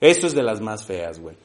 Eso 0.00 0.26
es 0.26 0.34
de 0.34 0.42
las 0.42 0.60
más 0.60 0.84
feas, 0.84 1.20
güey. 1.20 1.36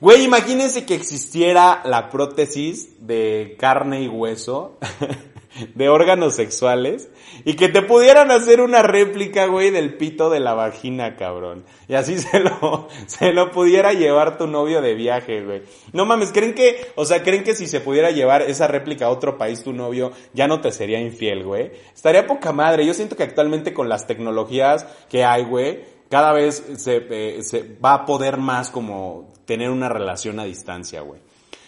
Güey, 0.00 0.24
imagínense 0.24 0.84
que 0.84 0.94
existiera 0.94 1.80
la 1.84 2.10
prótesis 2.10 3.06
de 3.06 3.56
carne 3.58 4.02
y 4.02 4.08
hueso, 4.08 4.76
de 5.74 5.88
órganos 5.88 6.34
sexuales, 6.34 7.08
y 7.44 7.54
que 7.54 7.68
te 7.68 7.80
pudieran 7.80 8.30
hacer 8.30 8.60
una 8.60 8.82
réplica, 8.82 9.46
güey, 9.46 9.70
del 9.70 9.96
pito 9.96 10.28
de 10.28 10.40
la 10.40 10.52
vagina, 10.52 11.16
cabrón. 11.16 11.64
Y 11.88 11.94
así 11.94 12.18
se 12.18 12.40
lo, 12.40 12.88
se 13.06 13.32
lo 13.32 13.50
pudiera 13.50 13.92
llevar 13.92 14.36
tu 14.36 14.46
novio 14.46 14.82
de 14.82 14.94
viaje, 14.94 15.42
güey. 15.42 15.62
No 15.92 16.04
mames, 16.04 16.32
¿creen 16.32 16.54
que, 16.54 16.88
o 16.96 17.06
sea, 17.06 17.22
creen 17.22 17.44
que 17.44 17.54
si 17.54 17.66
se 17.66 17.80
pudiera 17.80 18.10
llevar 18.10 18.42
esa 18.42 18.66
réplica 18.66 19.06
a 19.06 19.10
otro 19.10 19.38
país 19.38 19.62
tu 19.62 19.72
novio, 19.72 20.12
ya 20.34 20.48
no 20.48 20.60
te 20.60 20.70
sería 20.70 21.00
infiel, 21.00 21.44
güey? 21.44 21.70
Estaría 21.94 22.26
poca 22.26 22.52
madre. 22.52 22.84
Yo 22.84 22.92
siento 22.92 23.16
que 23.16 23.22
actualmente 23.22 23.72
con 23.72 23.88
las 23.88 24.06
tecnologías 24.06 24.86
que 25.08 25.24
hay, 25.24 25.44
güey, 25.44 25.93
cada 26.14 26.32
vez 26.32 26.64
se, 26.76 27.04
eh, 27.10 27.42
se 27.42 27.76
va 27.84 27.94
a 27.94 28.06
poder 28.06 28.36
más 28.36 28.70
como 28.70 29.32
tener 29.46 29.68
una 29.68 29.88
relación 29.88 30.38
a 30.38 30.44
distancia, 30.44 31.00
güey. 31.00 31.20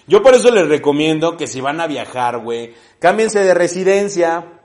Yo 0.07 0.23
por 0.23 0.35
eso 0.35 0.53
les 0.53 0.69
recomiendo 0.69 1.37
que 1.37 1.49
si 1.49 1.61
van 1.61 1.81
a 1.81 1.89
viajar, 1.89 2.39
güey, 2.39 2.73
cámbiense 3.01 3.41
de 3.41 3.55
residencia, 3.55 4.61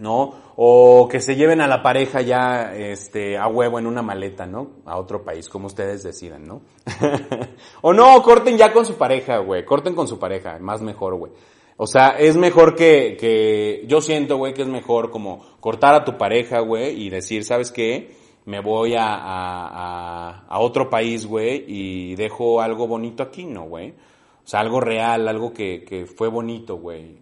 ¿no? 0.00 0.34
O 0.56 1.06
que 1.08 1.20
se 1.20 1.36
lleven 1.36 1.60
a 1.60 1.68
la 1.68 1.80
pareja 1.80 2.22
ya, 2.22 2.74
este, 2.74 3.38
a 3.38 3.46
huevo 3.46 3.78
en 3.78 3.86
una 3.86 4.02
maleta, 4.02 4.46
¿no? 4.46 4.70
A 4.84 4.98
otro 4.98 5.22
país, 5.22 5.48
como 5.48 5.68
ustedes 5.68 6.02
decidan, 6.02 6.42
¿no? 6.42 6.62
o 7.82 7.92
no, 7.92 8.20
corten 8.24 8.58
ya 8.58 8.72
con 8.72 8.84
su 8.84 8.96
pareja, 8.96 9.38
güey, 9.38 9.64
corten 9.64 9.94
con 9.94 10.08
su 10.08 10.18
pareja, 10.18 10.58
más 10.58 10.82
mejor, 10.82 11.14
güey. 11.14 11.30
O 11.76 11.86
sea, 11.86 12.16
es 12.18 12.36
mejor 12.36 12.74
que, 12.74 13.16
que, 13.16 13.84
yo 13.86 14.00
siento, 14.00 14.38
güey, 14.38 14.54
que 14.54 14.62
es 14.62 14.68
mejor 14.68 15.12
como 15.12 15.46
cortar 15.60 15.94
a 15.94 16.04
tu 16.04 16.18
pareja, 16.18 16.58
güey, 16.58 17.00
y 17.00 17.10
decir, 17.10 17.44
¿sabes 17.44 17.70
qué? 17.70 18.18
Me 18.44 18.60
voy 18.60 18.94
a, 18.98 20.46
otro 20.50 20.88
país, 20.88 21.26
güey, 21.26 21.64
y 21.66 22.14
dejo 22.16 22.60
algo 22.60 22.86
bonito 22.86 23.22
aquí, 23.22 23.44
¿no, 23.44 23.64
güey? 23.64 23.90
O 23.90 24.46
sea, 24.50 24.60
algo 24.60 24.80
real, 24.80 25.28
algo 25.28 25.52
que, 25.52 26.06
fue 26.16 26.28
bonito, 26.28 26.76
güey. 26.76 27.18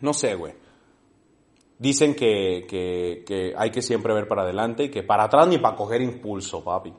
No 0.00 0.12
sé, 0.12 0.34
güey. 0.34 0.52
Dicen 1.78 2.14
que, 2.14 3.54
hay 3.56 3.70
que 3.70 3.82
siempre 3.82 4.14
ver 4.14 4.28
para 4.28 4.42
adelante 4.42 4.84
y 4.84 4.88
que 4.90 5.02
para 5.02 5.24
atrás 5.24 5.48
ni 5.48 5.58
para 5.58 5.76
coger 5.76 6.02
impulso, 6.02 6.62
papi. 6.62 6.92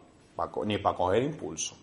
ni 0.66 0.78
para 0.80 0.98
coger 0.98 1.24
impulso. 1.24 1.78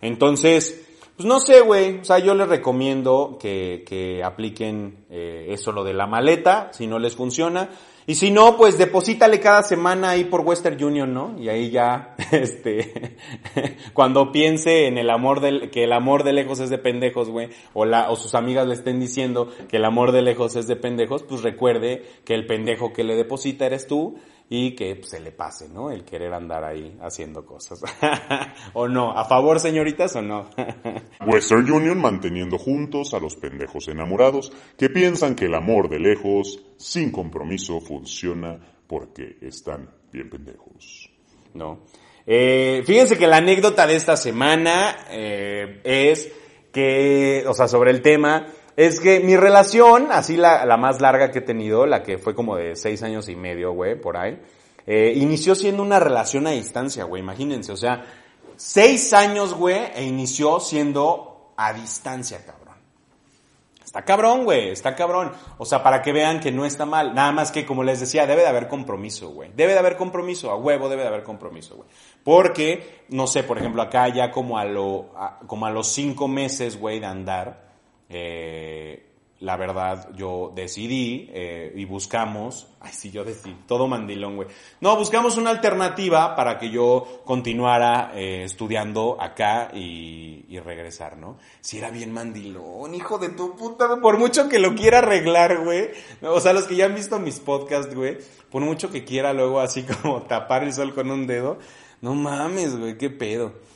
Entonces, 0.00 0.88
pues 1.16 1.26
no 1.26 1.40
sé, 1.40 1.60
güey. 1.62 1.98
O 1.98 2.04
sea, 2.04 2.20
yo 2.20 2.34
les 2.34 2.48
recomiendo 2.48 3.38
que, 3.40 3.82
que 3.84 4.22
apliquen 4.22 5.04
eh, 5.10 5.48
eso, 5.50 5.72
lo 5.72 5.82
de 5.82 5.92
la 5.92 6.06
maleta, 6.06 6.70
si 6.72 6.86
no 6.86 6.98
les 6.98 7.16
funciona. 7.16 7.70
Y 8.08 8.14
si 8.14 8.30
no, 8.30 8.56
pues 8.56 8.78
deposítale 8.78 9.38
cada 9.38 9.62
semana 9.62 10.08
ahí 10.08 10.24
por 10.24 10.40
Western 10.40 10.82
Union, 10.82 11.12
¿no? 11.12 11.38
Y 11.38 11.50
ahí 11.50 11.68
ya, 11.68 12.14
este, 12.32 13.18
cuando 13.92 14.32
piense 14.32 14.86
en 14.86 14.96
el 14.96 15.10
amor 15.10 15.40
del, 15.40 15.68
que 15.70 15.84
el 15.84 15.92
amor 15.92 16.24
de 16.24 16.32
lejos 16.32 16.58
es 16.60 16.70
de 16.70 16.78
pendejos, 16.78 17.28
güey, 17.28 17.50
o 17.74 17.84
la, 17.84 18.10
o 18.10 18.16
sus 18.16 18.34
amigas 18.34 18.66
le 18.66 18.72
estén 18.72 18.98
diciendo 18.98 19.52
que 19.68 19.76
el 19.76 19.84
amor 19.84 20.12
de 20.12 20.22
lejos 20.22 20.56
es 20.56 20.66
de 20.66 20.76
pendejos, 20.76 21.22
pues 21.22 21.42
recuerde 21.42 22.02
que 22.24 22.32
el 22.32 22.46
pendejo 22.46 22.94
que 22.94 23.04
le 23.04 23.14
deposita 23.14 23.66
eres 23.66 23.86
tú 23.86 24.16
y 24.50 24.74
que 24.74 25.02
se 25.04 25.20
le 25.20 25.30
pase, 25.32 25.68
¿no? 25.68 25.90
El 25.90 26.04
querer 26.04 26.32
andar 26.32 26.64
ahí 26.64 26.96
haciendo 27.02 27.44
cosas. 27.44 27.80
¿O 28.72 28.88
no? 28.88 29.12
¿A 29.12 29.24
favor, 29.24 29.60
señoritas, 29.60 30.16
o 30.16 30.22
no? 30.22 30.48
Western 31.26 31.70
Union 31.70 32.00
manteniendo 32.00 32.56
juntos 32.56 33.12
a 33.12 33.20
los 33.20 33.36
pendejos 33.36 33.88
enamorados 33.88 34.52
que 34.78 34.88
piensan 34.88 35.34
que 35.34 35.46
el 35.46 35.54
amor 35.54 35.90
de 35.90 36.00
lejos, 36.00 36.64
sin 36.78 37.12
compromiso, 37.12 37.80
funciona 37.80 38.58
porque 38.86 39.36
están 39.42 39.90
bien 40.10 40.30
pendejos. 40.30 41.10
¿No? 41.52 41.80
Eh, 42.26 42.82
fíjense 42.86 43.18
que 43.18 43.26
la 43.26 43.38
anécdota 43.38 43.86
de 43.86 43.96
esta 43.96 44.16
semana 44.16 45.06
eh, 45.10 45.80
es 45.84 46.30
que, 46.72 47.44
o 47.46 47.54
sea, 47.54 47.68
sobre 47.68 47.90
el 47.90 48.02
tema, 48.02 48.46
es 48.78 49.00
que 49.00 49.18
mi 49.18 49.36
relación, 49.36 50.06
así 50.12 50.36
la, 50.36 50.64
la, 50.64 50.76
más 50.76 51.00
larga 51.00 51.32
que 51.32 51.40
he 51.40 51.42
tenido, 51.42 51.84
la 51.84 52.04
que 52.04 52.16
fue 52.16 52.36
como 52.36 52.54
de 52.54 52.76
seis 52.76 53.02
años 53.02 53.28
y 53.28 53.34
medio, 53.34 53.72
güey, 53.72 54.00
por 54.00 54.16
ahí, 54.16 54.40
eh, 54.86 55.14
inició 55.16 55.56
siendo 55.56 55.82
una 55.82 55.98
relación 55.98 56.46
a 56.46 56.50
distancia, 56.50 57.02
güey, 57.02 57.20
imagínense, 57.20 57.72
o 57.72 57.76
sea, 57.76 58.04
seis 58.54 59.12
años, 59.14 59.52
güey, 59.54 59.80
e 59.96 60.04
inició 60.04 60.60
siendo 60.60 61.54
a 61.56 61.72
distancia, 61.72 62.38
cabrón. 62.46 62.76
Está 63.84 64.04
cabrón, 64.04 64.44
güey, 64.44 64.68
está 64.68 64.94
cabrón. 64.94 65.32
O 65.56 65.64
sea, 65.64 65.82
para 65.82 66.00
que 66.00 66.12
vean 66.12 66.38
que 66.38 66.52
no 66.52 66.64
está 66.64 66.86
mal. 66.86 67.14
Nada 67.14 67.32
más 67.32 67.50
que, 67.50 67.66
como 67.66 67.82
les 67.82 67.98
decía, 67.98 68.26
debe 68.26 68.42
de 68.42 68.48
haber 68.48 68.68
compromiso, 68.68 69.30
güey. 69.30 69.50
Debe 69.56 69.72
de 69.72 69.78
haber 69.80 69.96
compromiso, 69.96 70.52
a 70.52 70.56
huevo 70.56 70.88
debe 70.88 71.02
de 71.02 71.08
haber 71.08 71.24
compromiso, 71.24 71.76
güey. 71.76 71.88
Porque, 72.22 73.06
no 73.08 73.26
sé, 73.26 73.42
por 73.42 73.58
ejemplo, 73.58 73.82
acá 73.82 74.06
ya 74.08 74.30
como 74.30 74.56
a, 74.56 74.64
lo, 74.64 75.10
como 75.48 75.66
a 75.66 75.70
los 75.70 75.88
cinco 75.88 76.28
meses, 76.28 76.78
güey, 76.78 77.00
de 77.00 77.06
andar, 77.06 77.67
eh, 78.08 79.08
la 79.40 79.56
verdad, 79.56 80.10
yo 80.16 80.50
decidí 80.52 81.30
eh, 81.32 81.72
y 81.76 81.84
buscamos, 81.84 82.66
ay 82.80 82.92
sí, 82.92 83.10
yo 83.10 83.24
decidí, 83.24 83.54
todo 83.66 83.86
mandilón, 83.86 84.36
güey. 84.36 84.48
No, 84.80 84.96
buscamos 84.96 85.36
una 85.36 85.50
alternativa 85.50 86.34
para 86.34 86.58
que 86.58 86.70
yo 86.70 87.22
continuara 87.24 88.10
eh, 88.14 88.42
estudiando 88.44 89.16
acá 89.20 89.70
y, 89.72 90.44
y, 90.48 90.58
regresar, 90.58 91.16
¿no? 91.18 91.38
Si 91.60 91.78
era 91.78 91.90
bien 91.90 92.12
mandilón, 92.12 92.94
hijo 92.94 93.18
de 93.18 93.28
tu 93.28 93.54
puta, 93.54 94.00
por 94.00 94.18
mucho 94.18 94.48
que 94.48 94.58
lo 94.58 94.74
quiera 94.74 94.98
arreglar, 94.98 95.62
güey. 95.62 95.90
O 96.22 96.40
sea, 96.40 96.52
los 96.52 96.64
que 96.64 96.74
ya 96.74 96.86
han 96.86 96.96
visto 96.96 97.18
mis 97.20 97.38
podcasts, 97.38 97.94
güey, 97.94 98.18
por 98.50 98.62
mucho 98.62 98.90
que 98.90 99.04
quiera 99.04 99.32
luego 99.32 99.60
así 99.60 99.82
como 100.02 100.22
tapar 100.22 100.64
el 100.64 100.72
sol 100.72 100.94
con 100.94 101.12
un 101.12 101.28
dedo, 101.28 101.58
no 102.00 102.14
mames, 102.14 102.76
güey, 102.76 102.98
qué 102.98 103.08
pedo. 103.08 103.67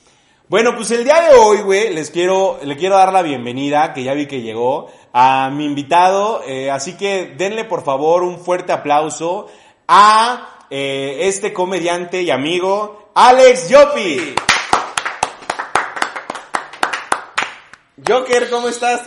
Bueno, 0.52 0.76
pues 0.76 0.90
el 0.90 1.02
día 1.04 1.18
de 1.22 1.34
hoy, 1.34 1.62
güey, 1.62 1.94
les 1.94 2.10
quiero, 2.10 2.60
le 2.62 2.76
quiero 2.76 2.98
dar 2.98 3.10
la 3.10 3.22
bienvenida, 3.22 3.94
que 3.94 4.02
ya 4.02 4.12
vi 4.12 4.26
que 4.26 4.42
llegó, 4.42 4.92
a 5.10 5.48
mi 5.50 5.64
invitado. 5.64 6.42
Eh, 6.46 6.70
así 6.70 6.94
que 6.98 7.32
denle 7.38 7.64
por 7.64 7.82
favor 7.82 8.22
un 8.22 8.38
fuerte 8.38 8.70
aplauso 8.70 9.46
a 9.88 10.66
eh, 10.68 11.20
este 11.20 11.54
comediante 11.54 12.20
y 12.20 12.30
amigo, 12.30 13.12
Alex 13.14 13.70
Yopi. 13.70 14.34
Joker, 18.06 18.50
¿cómo 18.50 18.68
estás? 18.68 19.06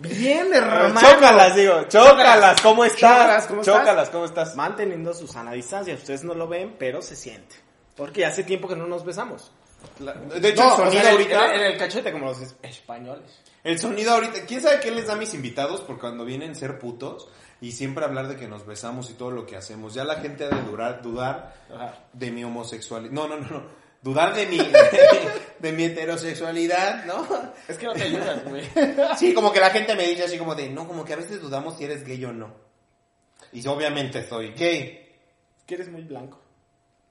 Bien, 0.00 0.52
hermano. 0.52 1.00
Chócalas, 1.00 1.54
digo, 1.54 1.84
chócalas, 1.84 2.60
¿cómo 2.60 2.84
estás? 2.84 2.98
Chócalas, 2.98 3.46
¿cómo 3.46 3.60
estás? 3.60 3.76
Chócalas, 3.76 4.10
¿cómo 4.10 4.24
estás? 4.24 4.56
Manteniendo 4.56 5.14
su 5.14 5.28
sana 5.28 5.52
distancia. 5.52 5.94
Ustedes 5.94 6.24
no 6.24 6.34
lo 6.34 6.48
ven, 6.48 6.74
pero 6.76 7.00
se 7.02 7.14
siente. 7.14 7.65
Porque 7.96 8.24
hace 8.26 8.44
tiempo 8.44 8.68
que 8.68 8.76
no 8.76 8.86
nos 8.86 9.04
besamos. 9.04 9.50
De 9.98 10.48
hecho, 10.48 10.62
No, 10.64 10.70
el 10.70 10.76
sonido 10.76 11.00
o 11.00 11.02
sea, 11.02 11.12
ahorita... 11.12 11.54
En, 11.54 11.62
el 11.62 11.78
cachete, 11.78 12.12
como 12.12 12.26
los 12.26 12.40
es- 12.40 12.56
españoles. 12.62 13.40
El 13.64 13.78
sonido 13.78 14.12
ahorita, 14.12 14.44
¿quién 14.46 14.60
sabe 14.60 14.80
qué 14.80 14.90
les 14.90 15.06
da 15.06 15.14
a 15.14 15.16
mis 15.16 15.34
invitados 15.34 15.80
por 15.80 15.98
cuando 15.98 16.24
vienen 16.24 16.54
ser 16.54 16.78
putos 16.78 17.28
y 17.60 17.72
siempre 17.72 18.04
hablar 18.04 18.28
de 18.28 18.36
que 18.36 18.46
nos 18.48 18.64
besamos 18.66 19.10
y 19.10 19.14
todo 19.14 19.30
lo 19.30 19.44
que 19.46 19.56
hacemos? 19.56 19.94
Ya 19.94 20.04
la 20.04 20.16
gente 20.16 20.44
ha 20.44 20.48
de 20.48 20.62
durar, 20.62 21.02
dudar 21.02 21.54
Ajá. 21.74 21.94
de 22.12 22.30
mi 22.30 22.44
homosexualidad. 22.44 23.12
No, 23.12 23.26
no, 23.28 23.38
no, 23.38 23.48
no. 23.48 23.86
Dudar 24.02 24.34
de 24.34 24.46
mi, 24.46 24.58
de, 25.58 25.72
mi 25.72 25.84
heterosexualidad, 25.84 27.04
¿no? 27.06 27.26
Es 27.66 27.76
que 27.76 27.86
no 27.86 27.92
te 27.94 28.02
ayudas, 28.04 28.44
güey. 28.44 28.62
Sí, 29.18 29.34
como 29.34 29.52
que 29.52 29.58
la 29.58 29.70
gente 29.70 29.94
me 29.96 30.06
dice 30.06 30.24
así 30.24 30.38
como 30.38 30.54
de, 30.54 30.68
no, 30.68 30.86
como 30.86 31.04
que 31.04 31.14
a 31.14 31.16
veces 31.16 31.40
dudamos 31.40 31.76
si 31.76 31.84
eres 31.84 32.04
gay 32.04 32.24
o 32.24 32.32
no. 32.32 32.54
Y 33.52 33.66
obviamente 33.66 34.28
soy 34.28 34.52
gay. 34.52 35.08
Es 35.58 35.64
que 35.64 35.74
eres 35.74 35.88
muy 35.90 36.02
blanco. 36.02 36.40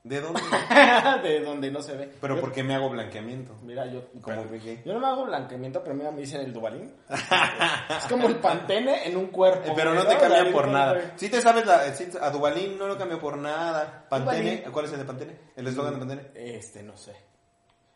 ¿De 0.06 0.22
dónde? 0.22 0.40
de 1.24 1.40
donde 1.42 1.72
no 1.72 1.82
se 1.82 1.98
ve. 1.98 2.12
Pero 2.22 2.36
Yo- 2.36 2.42
¿por 2.42 2.52
qué 2.54 2.64
me 2.64 2.76
hago 2.76 2.92
blanqueamiento? 2.92 3.56
Mira, 3.64 3.88
yo, 3.88 4.04
Como 4.22 4.46
yo 4.46 4.94
no 4.94 5.00
me 5.00 5.08
hago 5.08 5.26
blanqueamiento, 5.26 5.82
pero 5.82 5.96
mira, 5.96 6.12
me 6.12 6.22
dicen 6.22 6.42
el 6.42 6.54
Dubalín. 6.54 6.94
es 7.10 8.06
como 8.08 8.28
el 8.28 8.36
pantene 8.36 9.08
en 9.08 9.18
un 9.18 9.28
cuerpo. 9.28 9.72
Eh, 9.72 9.74
Pero 9.76 9.96
no 9.96 10.06
te 10.06 10.16
cambia 10.16 10.44
Ahí 10.44 10.52
por 10.52 10.68
nada. 10.68 11.14
Si 11.16 11.28
te 11.28 11.42
sabes, 11.42 11.66
la, 11.66 11.92
sí, 11.96 12.08
a 12.22 12.30
Dubalín 12.30 12.78
no 12.78 12.86
lo 12.86 13.00
cambió 13.00 13.20
por 13.20 13.36
nada. 13.36 14.06
Pantene. 14.08 14.62
¿cuál 14.72 14.86
es 14.86 14.92
el 14.92 15.00
de 15.00 15.06
Pantene? 15.06 15.40
¿El 15.56 15.66
eslogan 15.66 15.94
de 15.94 16.00
Pantene? 16.00 16.30
Este, 16.36 16.84
no 16.84 16.96
sé. 16.96 17.16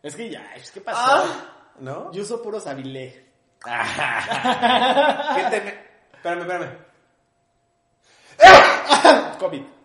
Es 0.01 0.15
que 0.15 0.31
ya, 0.31 0.51
es 0.55 0.71
que 0.71 0.81
pasó. 0.81 0.99
Ah, 0.99 1.73
¿no? 1.79 2.11
Yo 2.11 2.23
uso. 2.23 2.41
¿Qué 2.41 2.51
te... 5.51 5.57
Espérame, 6.15 6.41
espérame. 6.41 6.69
COVID. 9.37 9.78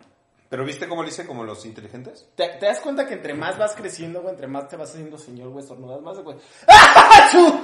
¿Pero 0.55 0.63
viste 0.65 0.87
cómo 0.87 1.03
lo 1.03 1.09
hice 1.09 1.25
como 1.27 1.43
los 1.43 1.65
inteligentes? 1.65 2.27
¿Te, 2.33 2.47
te 2.47 2.65
das 2.65 2.79
cuenta 2.79 3.05
que 3.05 3.15
entre 3.15 3.33
más 3.33 3.57
vas 3.57 3.75
creciendo, 3.75 4.21
güey, 4.21 4.33
entre 4.35 4.47
más 4.47 4.69
te 4.69 4.77
vas 4.77 4.89
haciendo 4.89 5.17
señor, 5.17 5.49
güey, 5.49 5.61
estornudas 5.61 6.01
más, 6.01 6.17
güey. 6.19 6.37
¡Ah, 6.69 7.27
chu! 7.29 7.59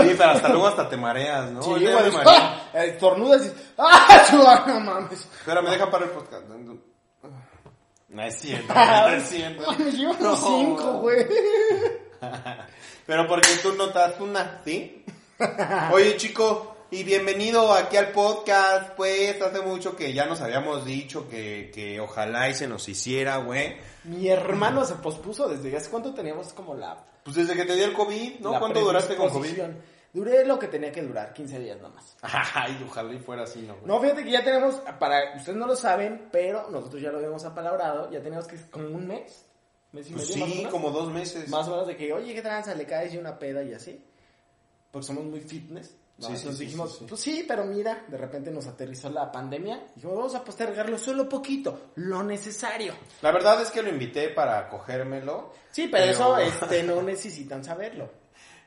Oye, 0.00 0.16
pero 0.16 0.30
hasta 0.30 0.48
luego 0.48 0.66
hasta 0.66 0.88
te 0.88 0.96
mareas, 0.96 1.52
¿no? 1.52 1.62
Sí, 1.62 1.70
güey, 1.70 1.84
me. 2.10 2.22
¡ah! 2.26 2.68
Estornudas 2.82 3.42
y 3.42 3.44
dices, 3.44 3.72
¡ah, 3.78 4.26
chu! 4.28 4.42
Ah, 4.44 4.64
No 4.66 4.80
mames. 4.80 5.20
Espérame, 5.20 5.70
deja 5.70 5.88
para 5.88 6.04
el 6.06 6.10
podcast. 6.10 6.42
No 8.08 8.22
es 8.24 8.38
cierto, 8.40 8.74
no 8.74 9.08
es 9.08 9.22
cierto. 9.28 9.62
Mames, 9.70 9.94
llevo 9.96 10.16
No. 10.18 10.34
cinco, 10.36 10.92
güey. 10.98 11.24
Pero 13.06 13.28
porque 13.28 13.50
tú 13.62 13.72
notas 13.74 14.18
una, 14.18 14.60
¿sí? 14.64 15.04
Oye, 15.92 16.16
chico, 16.16 16.71
y 16.92 17.04
bienvenido 17.04 17.72
aquí 17.72 17.96
al 17.96 18.12
podcast. 18.12 18.90
Pues 18.96 19.40
hace 19.40 19.62
mucho 19.62 19.96
que 19.96 20.12
ya 20.12 20.26
nos 20.26 20.42
habíamos 20.42 20.84
dicho 20.84 21.26
que, 21.26 21.70
que 21.74 21.98
ojalá 22.00 22.50
y 22.50 22.54
se 22.54 22.68
nos 22.68 22.86
hiciera, 22.86 23.38
güey. 23.38 23.76
Mi 24.04 24.28
hermano 24.28 24.84
se 24.84 24.96
pospuso 24.96 25.48
desde 25.48 25.74
hace 25.74 25.88
cuánto 25.88 26.12
teníamos 26.12 26.52
como 26.52 26.74
la. 26.74 27.02
Pues 27.24 27.34
desde 27.36 27.54
que 27.54 27.64
te 27.64 27.76
dio 27.76 27.86
el 27.86 27.94
COVID, 27.94 28.40
¿no? 28.40 28.52
la 28.52 28.58
¿Cuánto 28.58 28.80
duraste 28.80 29.16
con 29.16 29.30
COVID? 29.30 29.58
Duré 30.12 30.44
lo 30.44 30.58
que 30.58 30.68
tenía 30.68 30.92
que 30.92 31.00
durar, 31.00 31.32
15 31.32 31.58
días 31.60 31.80
nomás. 31.80 32.14
Ay, 32.22 32.78
ojalá 32.86 33.14
y 33.14 33.18
fuera 33.20 33.44
así, 33.44 33.62
¿no? 33.62 33.74
güey? 33.76 33.86
No, 33.86 33.98
fíjate 33.98 34.22
que 34.24 34.30
ya 34.30 34.44
tenemos, 34.44 34.74
para, 34.98 35.34
ustedes 35.38 35.56
no 35.56 35.66
lo 35.66 35.74
saben, 35.74 36.28
pero 36.30 36.68
nosotros 36.68 37.00
ya 37.00 37.10
lo 37.10 37.16
habíamos 37.16 37.42
apalabrado, 37.46 38.10
ya 38.10 38.20
tenemos 38.20 38.46
que 38.46 38.56
como 38.70 38.88
un 38.88 39.06
mes. 39.06 39.46
mes 39.92 40.10
y 40.10 40.12
Pues 40.12 40.28
medio, 40.36 40.46
sí, 40.46 40.54
menos. 40.58 40.70
como 40.70 40.90
dos 40.90 41.10
meses. 41.10 41.48
Más 41.48 41.66
o 41.68 41.70
menos 41.70 41.86
de 41.86 41.96
que, 41.96 42.12
oye, 42.12 42.34
¿qué 42.34 42.42
tranza? 42.42 42.74
Le 42.74 42.84
caes 42.84 43.14
y 43.14 43.16
una 43.16 43.38
peda 43.38 43.62
y 43.62 43.72
así. 43.72 44.04
Porque 44.90 45.06
somos 45.06 45.24
muy 45.24 45.40
fitness. 45.40 45.96
¿No? 46.18 46.36
Sí, 46.36 46.48
dijimos, 46.58 46.92
sí, 46.92 46.98
sí. 47.00 47.06
pues 47.08 47.20
sí, 47.20 47.44
pero 47.46 47.64
mira, 47.64 48.04
de 48.08 48.16
repente 48.16 48.50
nos 48.50 48.66
aterrizó 48.66 49.10
la 49.10 49.30
pandemia. 49.32 49.76
Y 49.92 49.94
dijimos, 49.96 50.16
vamos 50.16 50.34
a 50.34 50.44
postergarlo 50.44 50.98
solo 50.98 51.28
poquito, 51.28 51.90
lo 51.96 52.22
necesario. 52.22 52.94
La 53.22 53.32
verdad 53.32 53.60
es 53.62 53.70
que 53.70 53.82
lo 53.82 53.88
invité 53.88 54.28
para 54.28 54.68
cogérmelo. 54.68 55.52
Sí, 55.70 55.88
pero, 55.90 56.04
Pero- 56.04 56.36
eso 56.38 56.38
este, 56.38 56.82
no 56.82 57.02
necesitan 57.02 57.64
saberlo. 57.64 58.21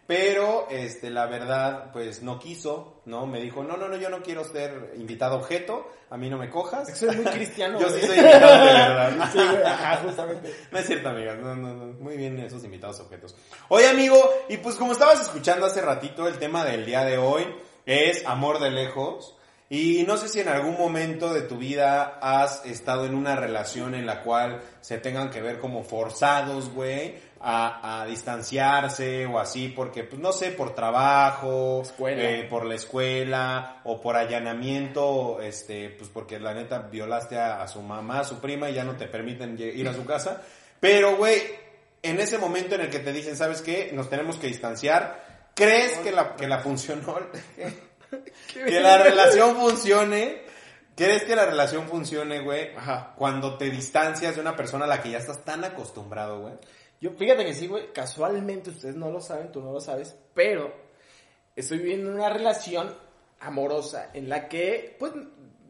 Pero, 0.08 0.68
este, 0.70 1.10
la 1.10 1.26
verdad, 1.26 1.92
pues 1.92 2.22
no 2.22 2.38
quiso, 2.38 3.02
¿no? 3.06 3.26
Me 3.26 3.42
dijo, 3.42 3.64
no, 3.64 3.76
no, 3.76 3.88
no, 3.88 3.98
yo 3.98 4.10
no 4.10 4.22
quiero 4.22 4.44
ser 4.44 4.94
invitado 4.98 5.38
objeto, 5.38 5.90
a 6.12 6.18
mí 6.18 6.30
no 6.30 6.38
me 6.38 6.50
cojas. 6.50 6.88
Eso 6.90 7.10
es 7.10 7.18
muy 7.18 7.26
cristiano. 7.26 7.80
Yo 7.82 7.90
sí 7.90 8.02
soy 8.06 8.18
invitado 8.18 8.66
de 8.66 8.74
verdad. 8.74 9.30
Sí, 9.34 9.40
ajá, 9.66 9.98
justamente. 10.04 10.56
No 10.72 10.78
es 10.78 10.86
cierto, 10.86 11.10
amigas. 11.10 11.40
No, 11.40 11.56
no, 11.56 11.74
no. 11.74 11.86
Muy 11.94 12.18
bien 12.18 12.40
esos 12.40 12.64
invitados 12.64 13.00
objetos. 13.00 13.36
Oye, 13.70 13.88
amigo, 13.88 14.18
y 14.48 14.58
pues 14.58 14.76
como 14.76 14.92
estabas 14.92 15.20
escuchando 15.22 15.66
hace 15.66 15.82
ratito, 15.82 16.28
el 16.28 16.38
tema 16.38 16.64
del 16.64 16.86
día 16.86 17.04
de 17.04 17.18
hoy 17.18 17.44
es 17.88 18.24
amor 18.28 18.60
de 18.60 18.70
lejos. 18.70 19.36
Y 19.68 20.04
no 20.06 20.18
sé 20.18 20.28
si 20.28 20.40
en 20.40 20.48
algún 20.48 20.78
momento 20.78 21.34
de 21.34 21.42
tu 21.42 21.58
vida 21.58 22.20
has 22.22 22.64
estado 22.66 23.06
en 23.06 23.16
una 23.16 23.36
relación 23.36 23.96
en 23.96 24.06
la 24.06 24.22
cual 24.22 24.62
se 24.80 25.00
tengan 25.00 25.32
que 25.32 25.42
ver 25.42 25.60
como 25.60 25.84
forzados, 25.84 26.70
güey, 26.70 27.16
a, 27.48 28.02
a 28.02 28.06
distanciarse 28.08 29.28
o 29.28 29.38
así, 29.38 29.68
porque, 29.70 30.04
pues 30.04 30.20
no 30.20 30.32
sé, 30.32 30.50
por 30.50 30.74
trabajo, 30.74 31.84
eh, 32.08 32.48
por 32.50 32.66
la 32.66 32.74
escuela 32.74 33.82
o 33.84 34.02
por 34.02 34.16
allanamiento, 34.16 35.40
este, 35.40 35.92
pues 35.92 36.10
porque 36.10 36.40
la 36.40 36.56
neta 36.56 36.80
violaste 36.80 37.38
a, 37.38 37.62
a 37.62 37.68
su 37.68 37.84
mamá, 37.84 38.22
a 38.22 38.24
su 38.24 38.40
prima 38.40 38.72
y 38.72 38.74
ya 38.74 38.84
no 38.84 38.96
te 38.96 39.06
permiten 39.06 39.60
ir 39.60 39.88
a 39.88 39.94
su 39.94 40.06
casa. 40.06 40.42
Pero, 40.80 41.18
güey, 41.18 41.40
en 42.02 42.20
ese 42.20 42.40
momento 42.40 42.74
en 42.74 42.82
el 42.82 42.90
que 42.90 42.98
te 42.98 43.14
dicen, 43.14 43.38
¿sabes 43.38 43.62
qué? 43.62 43.92
Nos 43.94 44.10
tenemos 44.10 44.38
que 44.38 44.48
distanciar. 44.48 45.52
¿Crees 45.54 45.94
que 46.00 46.12
la, 46.12 46.36
que 46.36 46.48
la 46.48 46.60
funcionó? 46.60 47.20
que 48.54 48.80
la 48.80 48.98
relación 48.98 49.56
funcione. 49.56 50.42
¿Crees 50.96 51.26
que 51.26 51.36
la 51.36 51.46
relación 51.46 51.88
funcione, 51.88 52.40
güey? 52.40 52.76
Ajá. 52.76 53.14
Cuando 53.18 53.56
te 53.58 53.70
distancias 53.70 54.34
de 54.34 54.42
una 54.42 54.56
persona 54.56 54.86
a 54.86 54.88
la 54.88 55.02
que 55.04 55.12
ya 55.12 55.20
estás 55.20 55.46
tan 55.46 55.64
acostumbrado, 55.64 56.40
güey. 56.40 56.54
Yo, 57.02 57.12
fíjate 57.12 57.46
que 57.46 57.54
sí, 57.54 57.68
güey, 57.68 57.92
casualmente 57.94 58.70
ustedes 58.70 58.96
no 58.96 59.12
lo 59.12 59.20
saben, 59.22 59.52
tú 59.52 59.62
no 59.62 59.72
lo 59.72 59.80
sabes, 59.80 60.16
pero 60.34 60.74
estoy 61.56 61.80
viviendo 61.80 62.12
una 62.12 62.30
relación 62.30 62.94
amorosa 63.40 64.10
en 64.14 64.30
la 64.30 64.48
que, 64.48 64.96
pues, 64.98 65.12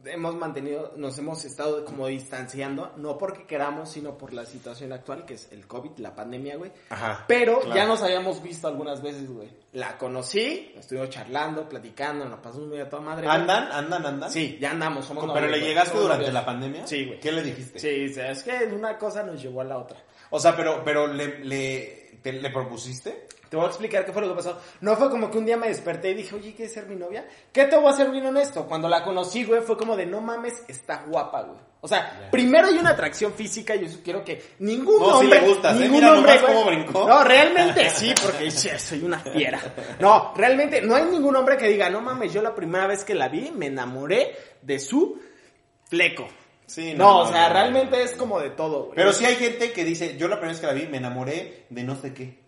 hemos 0.06 0.36
mantenido, 0.36 0.94
nos 0.98 1.18
hemos 1.18 1.44
estado 1.46 1.84
como 1.84 2.06
distanciando, 2.06 2.94
no 2.98 3.18
porque 3.18 3.48
queramos, 3.48 3.90
sino 3.90 4.18
por 4.20 4.34
la 4.34 4.46
situación 4.46 4.94
actual, 4.94 5.26
que 5.26 5.34
es 5.34 5.52
el 5.52 5.66
COVID, 5.68 5.98
la 5.98 6.14
pandemia, 6.16 6.58
güey. 6.58 6.72
Ajá. 6.90 7.26
Pero 7.28 7.60
claro. 7.60 7.76
ya 7.76 7.86
nos 7.88 8.04
habíamos 8.04 8.42
visto 8.44 8.68
algunas 8.68 9.02
veces, 9.02 9.28
güey. 9.28 9.50
La 9.74 9.98
conocí, 9.98 10.74
estuvimos 10.78 11.10
charlando, 11.10 11.68
platicando, 11.68 12.24
nos 12.26 12.40
pasamos 12.40 12.68
muy 12.68 12.80
a 12.80 12.88
toda 12.88 13.02
madre. 13.02 13.26
güey. 13.26 13.36
¿Andan? 13.36 13.72
¿Andan? 13.72 14.06
¿Andan? 14.06 14.32
Sí, 14.32 14.58
ya 14.62 14.72
andamos, 14.72 15.06
somos 15.06 15.24
¿Pero 15.24 15.34
novios, 15.34 15.52
le 15.52 15.58
güey. 15.58 15.70
llegaste 15.70 15.90
Somos 15.90 16.04
durante 16.04 16.26
novios. 16.28 16.34
la 16.36 16.46
pandemia? 16.46 16.88
Sí, 16.88 17.06
güey. 17.06 17.20
¿Qué 17.20 17.32
le 17.32 17.42
dijiste? 17.42 17.80
Sí, 17.80 18.14
es 18.22 18.44
que 18.44 18.64
una 18.76 18.98
cosa 19.00 19.24
nos 19.24 19.42
llevó 19.42 19.62
a 19.62 19.66
la 19.66 19.80
otra. 19.80 19.98
O 20.30 20.40
sea, 20.40 20.56
pero, 20.56 20.82
pero 20.84 21.08
le, 21.08 21.40
le, 21.46 22.20
te- 22.22 22.34
le 22.34 22.50
propusiste. 22.50 23.28
Te 23.50 23.56
voy 23.58 23.66
a 23.68 23.70
explicar 23.70 24.04
qué 24.06 24.12
fue 24.12 24.24
lo 24.24 24.30
que 24.30 24.36
pasó. 24.36 24.60
No 24.82 24.96
fue 24.98 25.10
como 25.10 25.30
que 25.30 25.38
un 25.38 25.46
día 25.46 25.56
me 25.56 25.68
desperté 25.68 26.10
y 26.10 26.14
dije, 26.16 26.34
oye, 26.36 26.54
¿quieres 26.56 26.74
ser 26.74 26.88
mi 26.88 26.96
novia? 26.96 27.28
¿Qué 27.54 27.66
te 27.66 27.78
voy 27.78 27.94
a 27.94 27.96
ser 27.96 28.10
bien 28.10 28.26
honesto? 28.26 28.66
Cuando 28.68 28.90
la 28.90 29.04
conocí, 29.04 29.44
güey, 29.46 29.62
fue 29.62 29.78
como 29.78 29.96
de, 29.96 30.06
no 30.08 30.20
mames, 30.20 30.64
está 30.68 31.04
guapa, 31.08 31.44
güey. 31.44 31.60
O 31.82 31.88
sea, 31.88 32.28
primero 32.32 32.68
hay 32.68 32.80
una 32.80 32.90
atracción 32.90 33.32
física 33.34 33.76
y 33.76 33.88
yo 33.88 34.00
quiero 34.04 34.24
que 34.26 34.44
ningún 34.60 34.98
No, 35.00 35.20
hombre... 35.20 35.40
le 35.40 35.48
gustas, 35.48 35.76
¿eh? 35.76 35.80
ningún 35.82 35.98
Mira 35.98 36.14
hombre, 36.14 36.34
güey- 36.34 36.46
cómo 36.48 36.66
brincó. 36.66 37.08
No, 37.08 37.24
realmente 37.24 37.88
sí, 37.92 38.14
porque 38.20 38.52
che, 38.52 38.80
soy 38.80 39.04
una 39.04 39.20
fiera. 39.20 39.62
No, 40.00 40.34
realmente 40.36 40.82
no 40.82 40.96
hay 40.96 41.04
ningún 41.04 41.36
hombre 41.36 41.56
que 41.56 41.68
diga, 41.68 41.88
no 41.92 42.02
mames, 42.02 42.34
yo 42.34 42.42
la 42.42 42.56
primera 42.56 42.88
vez 42.88 43.04
que 43.06 43.14
la 43.14 43.30
vi 43.30 43.52
me 43.52 43.68
enamoré 43.68 44.36
de 44.64 44.80
su 44.80 45.22
fleco. 45.88 46.28
Sí, 46.68 46.94
No, 46.96 47.20
o 47.20 47.28
sea, 47.28 47.50
realmente 47.50 48.02
es 48.02 48.14
como 48.14 48.40
de 48.40 48.50
todo, 48.50 48.84
güey. 48.86 48.96
Pero 48.96 49.14
sí 49.14 49.26
hay 49.26 49.36
gente 49.36 49.72
que 49.72 49.84
dice, 49.84 50.18
yo 50.18 50.28
la 50.28 50.36
primera 50.38 50.52
vez 50.54 50.62
que 50.62 50.68
la 50.68 50.74
vi 50.74 50.88
me 50.88 50.98
enamoré 50.98 51.66
de 51.70 51.84
no 51.84 51.96
sé 51.96 52.14
qué. 52.14 52.44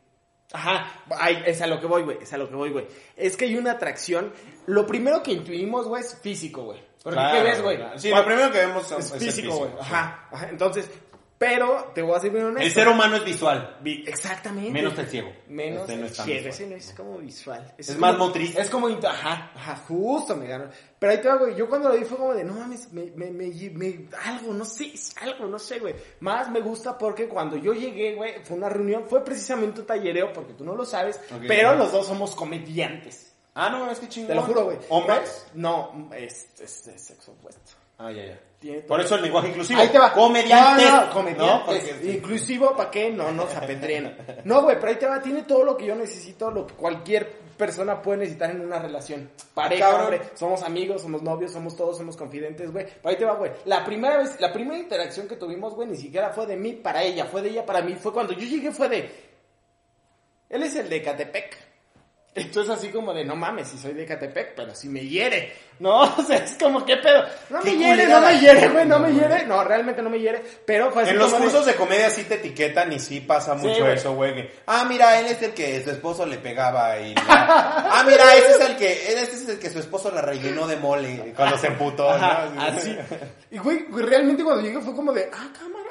Ajá, 0.53 1.03
ay, 1.11 1.43
es 1.45 1.61
a 1.61 1.67
lo 1.67 1.79
que 1.79 1.87
voy, 1.87 2.03
güey, 2.03 2.19
es 2.21 2.31
a 2.31 2.37
lo 2.37 2.47
que 2.49 2.55
voy, 2.55 2.71
güey. 2.71 2.87
Es 3.17 3.35
que 3.35 3.45
hay 3.45 3.57
una 3.57 3.71
atracción. 3.73 4.31
Lo 4.65 4.87
primero 4.87 5.21
que 5.21 5.33
intuimos, 5.33 5.87
güey, 5.87 6.01
es 6.03 6.17
físico, 6.21 6.63
güey. 6.63 6.79
Porque 7.03 7.19
Claro, 7.19 7.37
¿qué 7.37 7.43
ves, 7.43 7.61
güey? 7.61 7.77
claro. 7.77 7.99
Sí, 7.99 8.09
Cuando- 8.09 8.29
lo 8.29 8.35
primero 8.35 8.51
que 8.53 8.57
vemos 8.65 8.91
es 8.91 9.11
el 9.11 9.19
físico, 9.19 9.57
güey. 9.57 9.71
Ajá, 9.79 10.27
ajá. 10.31 10.49
Entonces, 10.49 10.89
pero 11.37 11.91
te 11.93 12.01
voy 12.01 12.15
a 12.15 12.19
ser 12.19 12.31
bien 12.31 12.45
honesto. 12.45 12.65
El 12.65 12.71
ser 12.73 12.87
humano 12.87 13.15
es 13.17 13.23
visual. 13.25 13.77
Vi- 13.81 14.03
Exactamente. 14.07 14.71
Menos 14.71 14.97
el 14.97 15.07
ciego. 15.07 15.31
Menos 15.47 15.81
Este 15.81 15.95
no 15.97 16.05
el 16.07 16.13
ciego, 16.15 16.49
ese 16.49 16.67
no 16.67 16.75
es 16.75 16.93
como 16.93 17.17
visual. 17.19 17.73
Ese 17.77 17.91
Es 17.91 17.97
más 17.99 18.17
motriz. 18.17 18.57
Es 18.57 18.69
como, 18.69 18.87
ajá, 18.87 19.51
ajá, 19.55 19.75
justo 19.87 20.35
me 20.35 20.47
ganó. 20.47 20.69
Pero 20.97 21.11
ahí 21.11 21.21
te 21.21 21.31
güey, 21.35 21.55
yo 21.55 21.69
cuando 21.69 21.89
lo 21.89 21.95
vi 21.97 22.05
fue 22.05 22.17
como 22.17 22.33
de, 22.33 22.43
no 22.43 22.53
mames, 22.53 22.91
me, 22.91 23.11
me, 23.15 23.29
me, 23.29 23.49
me- 23.71 24.07
algo, 24.25 24.53
no 24.53 24.65
sé, 24.65 24.91
algo, 25.21 25.45
no 25.45 25.59
sé, 25.59 25.79
güey. 25.79 25.93
Más 26.21 26.49
me 26.49 26.59
gusta 26.61 26.97
porque 26.97 27.27
cuando 27.27 27.55
yo 27.57 27.73
llegué, 27.73 28.15
güey, 28.15 28.43
fue 28.43 28.57
una 28.57 28.69
reunión, 28.69 29.05
fue 29.07 29.23
precisamente 29.23 29.81
un 29.81 29.85
tallereo, 29.87 30.33
porque 30.33 30.53
tú 30.53 30.63
no 30.65 30.75
lo 30.75 30.85
sabes, 30.85 31.19
pero 31.47 31.75
los 31.75 31.91
dos 31.91 32.07
somos 32.07 32.35
comediantes. 32.35 33.33
Ah, 33.53 33.69
no, 33.69 33.89
es 33.89 33.99
que 33.99 34.07
chingón. 34.07 34.27
Te 34.29 34.35
lo 34.35 34.41
juro, 34.43 34.65
güey. 34.65 34.77
¿Hombres? 34.89 35.47
No, 35.55 36.09
es, 36.15 36.47
es, 36.59 36.87
es 36.87 37.01
sexo 37.03 37.31
opuesto. 37.31 37.71
Ah, 37.97 38.11
ya, 38.11 38.23
ya. 38.25 38.39
Por 38.87 38.99
eso 38.99 39.15
el 39.15 39.21
lenguaje 39.21 39.49
inclusivo. 39.49 39.79
Ahí 39.79 39.89
te 39.89 39.99
va. 39.99 40.11
Comediantes. 40.11 40.89
No, 41.37 41.63
no, 41.67 41.75
Inclusivo, 42.03 42.75
¿para 42.75 42.89
qué? 42.89 43.11
No 43.11 43.31
nos 43.31 43.53
apedreen. 43.55 44.17
No, 44.45 44.63
güey, 44.63 44.77
pero 44.77 44.89
ahí 44.89 44.95
te 44.95 45.05
va. 45.05 45.21
Tiene 45.21 45.43
todo 45.43 45.63
lo 45.63 45.77
que 45.77 45.85
yo 45.85 45.95
necesito, 45.95 46.49
lo 46.49 46.65
que 46.65 46.73
cualquier 46.73 47.31
persona 47.55 48.01
puede 48.01 48.19
necesitar 48.19 48.49
en 48.49 48.61
una 48.61 48.79
relación. 48.79 49.29
Pareja, 49.53 49.85
Cabrón. 49.85 50.01
hombre. 50.05 50.21
Somos 50.33 50.63
amigos, 50.63 51.03
somos 51.03 51.21
novios, 51.21 51.51
somos 51.51 51.75
todos, 51.75 51.97
somos 51.97 52.17
confidentes, 52.17 52.71
güey. 52.71 52.85
Pero 52.85 53.09
ahí 53.09 53.15
te 53.15 53.25
va, 53.25 53.35
güey. 53.35 53.51
La 53.65 53.85
primera 53.85 54.17
vez, 54.17 54.39
la 54.39 54.51
primera 54.51 54.79
interacción 54.79 55.27
que 55.27 55.35
tuvimos, 55.35 55.75
güey, 55.75 55.87
ni 55.87 55.97
siquiera 55.97 56.31
fue 56.31 56.47
de 56.47 56.57
mí 56.57 56.73
para 56.73 57.03
ella, 57.03 57.25
fue 57.25 57.43
de 57.43 57.49
ella 57.49 57.65
para 57.65 57.81
mí. 57.81 57.95
Fue 57.95 58.11
cuando 58.11 58.33
yo 58.33 58.45
llegué, 58.47 58.71
fue 58.71 58.89
de... 58.89 59.11
Él 60.49 60.63
es 60.63 60.75
el 60.75 60.89
de 60.89 61.01
Catepec. 61.03 61.66
Entonces 62.37 62.69
así 62.77 62.89
como 62.89 63.13
de, 63.13 63.25
no 63.25 63.35
mames, 63.35 63.67
si 63.67 63.77
soy 63.77 63.93
de 63.93 64.05
Catepec, 64.05 64.53
pero 64.55 64.73
si 64.75 64.87
me 64.89 65.01
hiere. 65.01 65.53
No, 65.79 66.01
o 66.17 66.21
sea, 66.23 66.37
es 66.37 66.55
como, 66.59 66.85
¿qué 66.85 66.97
pedo? 66.97 67.23
No 67.49 67.61
me 67.61 67.75
hiere, 67.77 68.07
no 68.07 68.21
me 68.21 68.39
hiere, 68.39 68.67
güey, 68.69 68.85
no 68.85 68.99
me 68.99 69.13
hiere. 69.13 69.45
No, 69.45 69.63
realmente 69.63 70.01
no 70.01 70.09
me 70.09 70.19
hiere, 70.19 70.41
pero 70.65 70.91
fue 70.91 71.03
así 71.03 71.11
En 71.11 71.17
los 71.19 71.31
como 71.31 71.43
cursos 71.45 71.65
de 71.65 71.75
comedia 71.75 72.09
sí 72.09 72.23
te 72.23 72.35
etiquetan 72.35 72.91
y 72.93 72.99
sí 72.99 73.19
pasa 73.21 73.57
Sí, 73.59 73.67
mucho 73.67 73.81
güey. 73.81 73.95
eso, 73.95 74.13
güey. 74.15 74.33
que, 74.35 74.53
Ah, 74.67 74.85
mira, 74.87 75.19
él 75.19 75.27
es 75.27 75.41
el 75.41 75.53
que 75.53 75.83
su 75.83 75.91
esposo 75.91 76.25
le 76.25 76.37
pegaba 76.37 76.97
y... 76.99 77.13
la- 77.15 77.23
Ah, 77.27 78.03
mira, 78.07 78.35
ese 78.35 78.51
es 78.51 78.59
el 78.61 78.75
que, 78.77 78.91
este 79.13 79.35
es 79.35 79.49
el 79.49 79.59
que 79.59 79.69
su 79.69 79.79
esposo 79.79 80.11
la 80.11 80.21
rellenó 80.21 80.67
de 80.67 80.77
mole 80.77 81.33
cuando 81.35 81.57
se 81.57 81.67
emputó, 81.67 82.09
Ajá, 82.09 82.49
¿no? 82.53 82.61
así. 82.61 82.97
Y 83.51 83.57
güey, 83.59 83.85
güey, 83.89 84.05
realmente 84.05 84.43
cuando 84.43 84.61
llegué 84.63 84.79
fue 84.81 84.95
como 84.95 85.11
de, 85.13 85.29
ah, 85.33 85.47
cámara. 85.57 85.89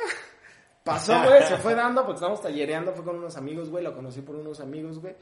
Pasó, 0.84 1.20
güey, 1.24 1.42
se 1.42 1.56
fue 1.56 1.74
dando, 1.74 2.02
porque 2.02 2.16
estábamos 2.16 2.40
tallereando, 2.42 2.92
fue 2.92 3.04
con 3.04 3.16
unos 3.16 3.36
amigos, 3.36 3.70
güey, 3.70 3.82
lo 3.82 3.92
conocí 3.94 4.20
por 4.20 4.36
unos 4.36 4.60
amigos, 4.60 5.00
güey. 5.00 5.14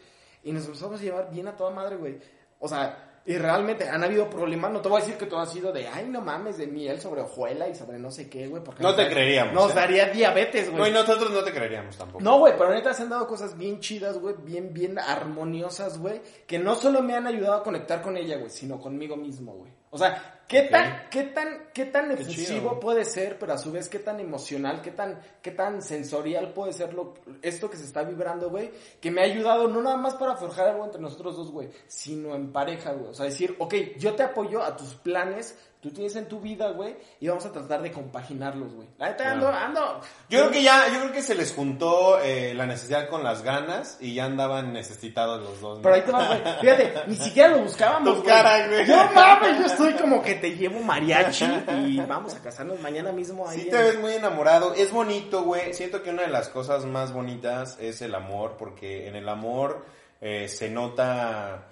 Y 0.44 0.52
nos 0.52 0.64
empezamos 0.66 1.00
a 1.00 1.02
llevar 1.02 1.30
bien 1.30 1.48
a 1.48 1.56
toda 1.56 1.70
madre, 1.70 1.96
güey. 1.96 2.18
O 2.60 2.68
sea, 2.68 3.10
y 3.26 3.38
realmente 3.38 3.88
han 3.88 4.04
habido 4.04 4.28
problemas, 4.28 4.70
no 4.70 4.82
te 4.82 4.88
voy 4.90 4.98
a 4.98 5.04
decir 5.04 5.16
que 5.18 5.24
todo 5.24 5.40
ha 5.40 5.46
sido 5.46 5.72
de, 5.72 5.88
ay, 5.88 6.06
no 6.10 6.20
mames, 6.20 6.58
de 6.58 6.66
miel 6.66 7.00
sobre 7.00 7.22
hojuela 7.22 7.66
y 7.68 7.74
sobre 7.74 7.98
no 7.98 8.10
sé 8.10 8.28
qué, 8.28 8.48
güey. 8.48 8.62
porque 8.62 8.82
No 8.82 8.88
nos 8.90 8.96
te 8.96 9.04
da- 9.04 9.08
creeríamos, 9.10 9.54
Nos 9.54 9.72
¿eh? 9.72 9.74
daría 9.74 10.06
diabetes, 10.10 10.68
güey. 10.70 10.82
No, 10.82 10.88
y 10.88 10.92
nosotros 10.92 11.30
no 11.30 11.42
te 11.42 11.50
creeríamos 11.50 11.96
tampoco. 11.96 12.22
No, 12.22 12.38
güey, 12.38 12.52
pero 12.58 12.70
neta 12.74 12.92
se 12.92 13.02
han 13.02 13.08
dado 13.08 13.26
cosas 13.26 13.56
bien 13.56 13.80
chidas, 13.80 14.18
güey, 14.18 14.34
bien, 14.44 14.74
bien 14.74 14.98
armoniosas, 14.98 15.98
güey, 15.98 16.20
que 16.46 16.58
no 16.58 16.74
solo 16.74 17.02
me 17.02 17.14
han 17.14 17.26
ayudado 17.26 17.54
a 17.54 17.62
conectar 17.62 18.02
con 18.02 18.16
ella, 18.18 18.36
güey, 18.36 18.50
sino 18.50 18.78
conmigo 18.78 19.16
mismo, 19.16 19.54
güey. 19.54 19.72
O 19.94 19.98
sea, 19.98 20.40
¿qué 20.48 20.62
tan, 20.62 21.08
qué 21.08 21.22
tan, 21.22 21.68
qué 21.72 21.84
tan 21.84 22.10
efusivo 22.10 22.70
chido. 22.70 22.80
puede 22.80 23.04
ser, 23.04 23.38
pero 23.38 23.52
a 23.52 23.58
su 23.58 23.70
vez 23.70 23.88
qué 23.88 24.00
tan 24.00 24.18
emocional, 24.18 24.82
qué 24.82 24.90
tan, 24.90 25.20
qué 25.40 25.52
tan 25.52 25.82
sensorial 25.82 26.52
puede 26.52 26.72
ser 26.72 26.92
lo, 26.92 27.14
esto 27.42 27.70
que 27.70 27.76
se 27.76 27.84
está 27.84 28.02
vibrando, 28.02 28.50
güey, 28.50 28.72
que 29.00 29.12
me 29.12 29.20
ha 29.20 29.24
ayudado 29.24 29.68
no 29.68 29.80
nada 29.80 29.96
más 29.96 30.16
para 30.16 30.34
forjar 30.34 30.66
algo 30.66 30.84
entre 30.84 31.00
nosotros 31.00 31.36
dos, 31.36 31.52
güey, 31.52 31.70
sino 31.86 32.34
en 32.34 32.50
pareja, 32.50 32.92
güey. 32.92 33.10
O 33.10 33.14
sea, 33.14 33.26
decir, 33.26 33.54
ok, 33.60 33.72
yo 33.96 34.14
te 34.14 34.24
apoyo 34.24 34.64
a 34.64 34.76
tus 34.76 34.96
planes, 34.96 35.56
tú 35.84 35.90
tienes 35.90 36.16
en 36.16 36.26
tu 36.28 36.40
vida, 36.40 36.70
güey, 36.70 36.96
y 37.20 37.28
vamos 37.28 37.44
a 37.44 37.52
tratar 37.52 37.82
de 37.82 37.92
compaginarlos, 37.92 38.72
güey. 38.72 38.88
La 38.96 39.10
neta 39.10 39.32
ando, 39.32 39.48
ando. 39.50 40.00
Yo 40.30 40.38
creo 40.40 40.50
que 40.50 40.62
ya, 40.62 40.88
yo 40.88 40.98
creo 41.00 41.12
que 41.12 41.20
se 41.20 41.34
les 41.34 41.52
juntó 41.52 42.18
eh, 42.20 42.54
la 42.54 42.64
necesidad 42.64 43.06
con 43.10 43.22
las 43.22 43.42
ganas 43.42 43.98
y 44.00 44.14
ya 44.14 44.24
andaban 44.24 44.72
necesitados 44.72 45.42
los 45.42 45.60
dos. 45.60 45.76
¿no? 45.76 45.82
Pero 45.82 45.94
ahí 45.96 46.00
te 46.00 46.10
vas, 46.10 46.26
güey. 46.28 46.40
Fíjate, 46.62 46.94
ni 47.06 47.16
siquiera 47.16 47.50
lo 47.50 47.58
buscábamos, 47.58 48.14
Tu 48.14 48.22
güey. 48.22 48.34
cara, 48.34 48.66
güey. 48.66 48.86
Yo 48.86 48.96
mames, 49.14 49.58
yo 49.58 49.66
estoy 49.66 49.92
como 49.92 50.22
que 50.22 50.36
te 50.36 50.56
llevo 50.56 50.80
mariachi 50.80 51.44
y 51.86 52.00
vamos 52.00 52.34
a 52.34 52.38
casarnos 52.40 52.80
mañana 52.80 53.12
mismo 53.12 53.46
ahí. 53.46 53.58
Sí 53.60 53.64
en- 53.66 53.70
te 53.70 53.76
ves 53.82 54.00
muy 54.00 54.12
enamorado. 54.14 54.72
Es 54.72 54.90
bonito, 54.90 55.42
güey. 55.42 55.74
Siento 55.74 56.02
que 56.02 56.08
una 56.08 56.22
de 56.22 56.28
las 56.28 56.48
cosas 56.48 56.86
más 56.86 57.12
bonitas 57.12 57.76
es 57.78 58.00
el 58.00 58.14
amor, 58.14 58.56
porque 58.58 59.06
en 59.06 59.16
el 59.16 59.28
amor 59.28 59.84
eh, 60.22 60.48
se 60.48 60.70
nota 60.70 61.66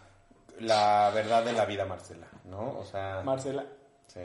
la 0.61 1.11
verdad 1.15 1.43
de 1.45 1.55
la 1.55 1.65
vida, 1.65 1.87
Marcela, 1.87 2.27
¿no? 2.45 2.79
O 2.79 2.85
sea, 2.85 3.23
Marcela. 3.25 3.65
Sí. 4.13 4.21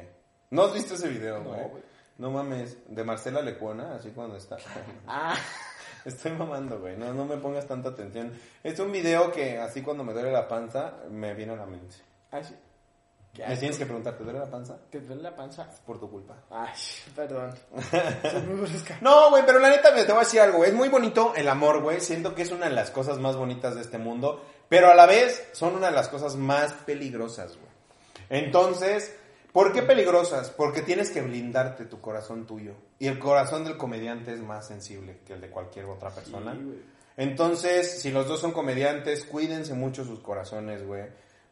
¿No 0.49 0.63
has 0.63 0.73
visto 0.73 0.93
ese 0.93 1.09
video, 1.09 1.39
No, 1.39 1.49
güey? 1.49 1.69
güey. 1.69 1.83
No, 2.17 2.31
mames, 2.31 2.77
de 2.87 3.03
Marcela 3.03 3.41
Lecuona, 3.41 3.95
así 3.95 4.09
cuando 4.11 4.37
está. 4.37 4.57
Ah, 5.07 5.35
Estoy 6.05 6.31
mamando, 6.31 6.79
güey. 6.79 6.95
No, 6.95 7.13
no 7.13 7.25
me 7.25 7.37
pongas 7.37 7.67
tanta 7.67 7.89
atención. 7.89 8.31
Es 8.63 8.79
un 8.79 8.91
video 8.91 9.31
que 9.31 9.57
así 9.59 9.81
cuando 9.81 10.03
me 10.03 10.13
duele 10.13 10.31
la 10.31 10.47
panza 10.47 10.93
me 11.09 11.33
viene 11.33 11.53
a 11.53 11.57
la 11.57 11.65
mente. 11.65 11.95
ay, 12.31 12.43
sí. 12.43 12.55
Qué 13.33 13.45
Me 13.45 13.55
tienes 13.57 13.77
que 13.77 13.85
preguntar, 13.85 14.17
¿te 14.17 14.23
duele 14.23 14.39
la 14.39 14.49
panza? 14.49 14.77
¿Te 14.89 14.99
duele 15.01 15.21
la 15.21 15.35
panza? 15.35 15.69
Por 15.85 15.99
tu 15.99 16.09
culpa. 16.09 16.35
Ay, 16.49 16.73
perdón. 17.15 17.53
Soy 18.31 18.41
muy 18.41 18.55
brusca. 18.61 18.97
No, 19.01 19.29
güey, 19.29 19.43
pero 19.45 19.59
la 19.59 19.69
neta 19.69 19.93
te 19.93 20.01
voy 20.05 20.15
a 20.15 20.19
decir 20.23 20.39
algo. 20.41 20.63
Es 20.65 20.73
muy 20.73 20.89
bonito 20.89 21.33
el 21.35 21.47
amor, 21.49 21.81
güey. 21.83 21.99
Siento 22.01 22.33
que 22.33 22.41
es 22.43 22.51
una 22.51 22.67
de 22.67 22.73
las 22.73 22.89
cosas 22.89 23.19
más 23.19 23.35
bonitas 23.35 23.75
de 23.75 23.81
este 23.81 23.97
mundo. 23.99 24.43
Pero 24.69 24.89
a 24.89 24.95
la 24.95 25.05
vez 25.05 25.49
son 25.53 25.75
una 25.75 25.87
de 25.87 25.93
las 25.93 26.07
cosas 26.09 26.35
más 26.35 26.73
peligrosas, 26.73 27.57
güey. 27.57 27.69
Entonces, 28.29 29.15
¿por 29.57 29.73
qué 29.73 29.81
peligrosas? 29.81 30.51
Porque 30.51 30.83
tienes 30.83 31.09
que 31.09 31.19
blindarte 31.23 31.85
tu 31.85 31.99
corazón 31.99 32.45
tuyo. 32.45 32.73
Y 32.99 33.07
el 33.07 33.17
corazón 33.17 33.63
del 33.63 33.75
comediante 33.75 34.31
es 34.31 34.39
más 34.39 34.67
sensible 34.67 35.21
que 35.25 35.33
el 35.33 35.41
de 35.41 35.49
cualquier 35.49 35.85
otra 35.85 36.11
persona. 36.11 36.53
Sí. 36.53 36.79
Entonces, 37.17 37.99
si 37.99 38.11
los 38.11 38.27
dos 38.27 38.39
son 38.39 38.51
comediantes, 38.51 39.23
cuídense 39.23 39.73
mucho 39.73 40.05
sus 40.05 40.19
corazones, 40.19 40.85
güey. 40.85 41.05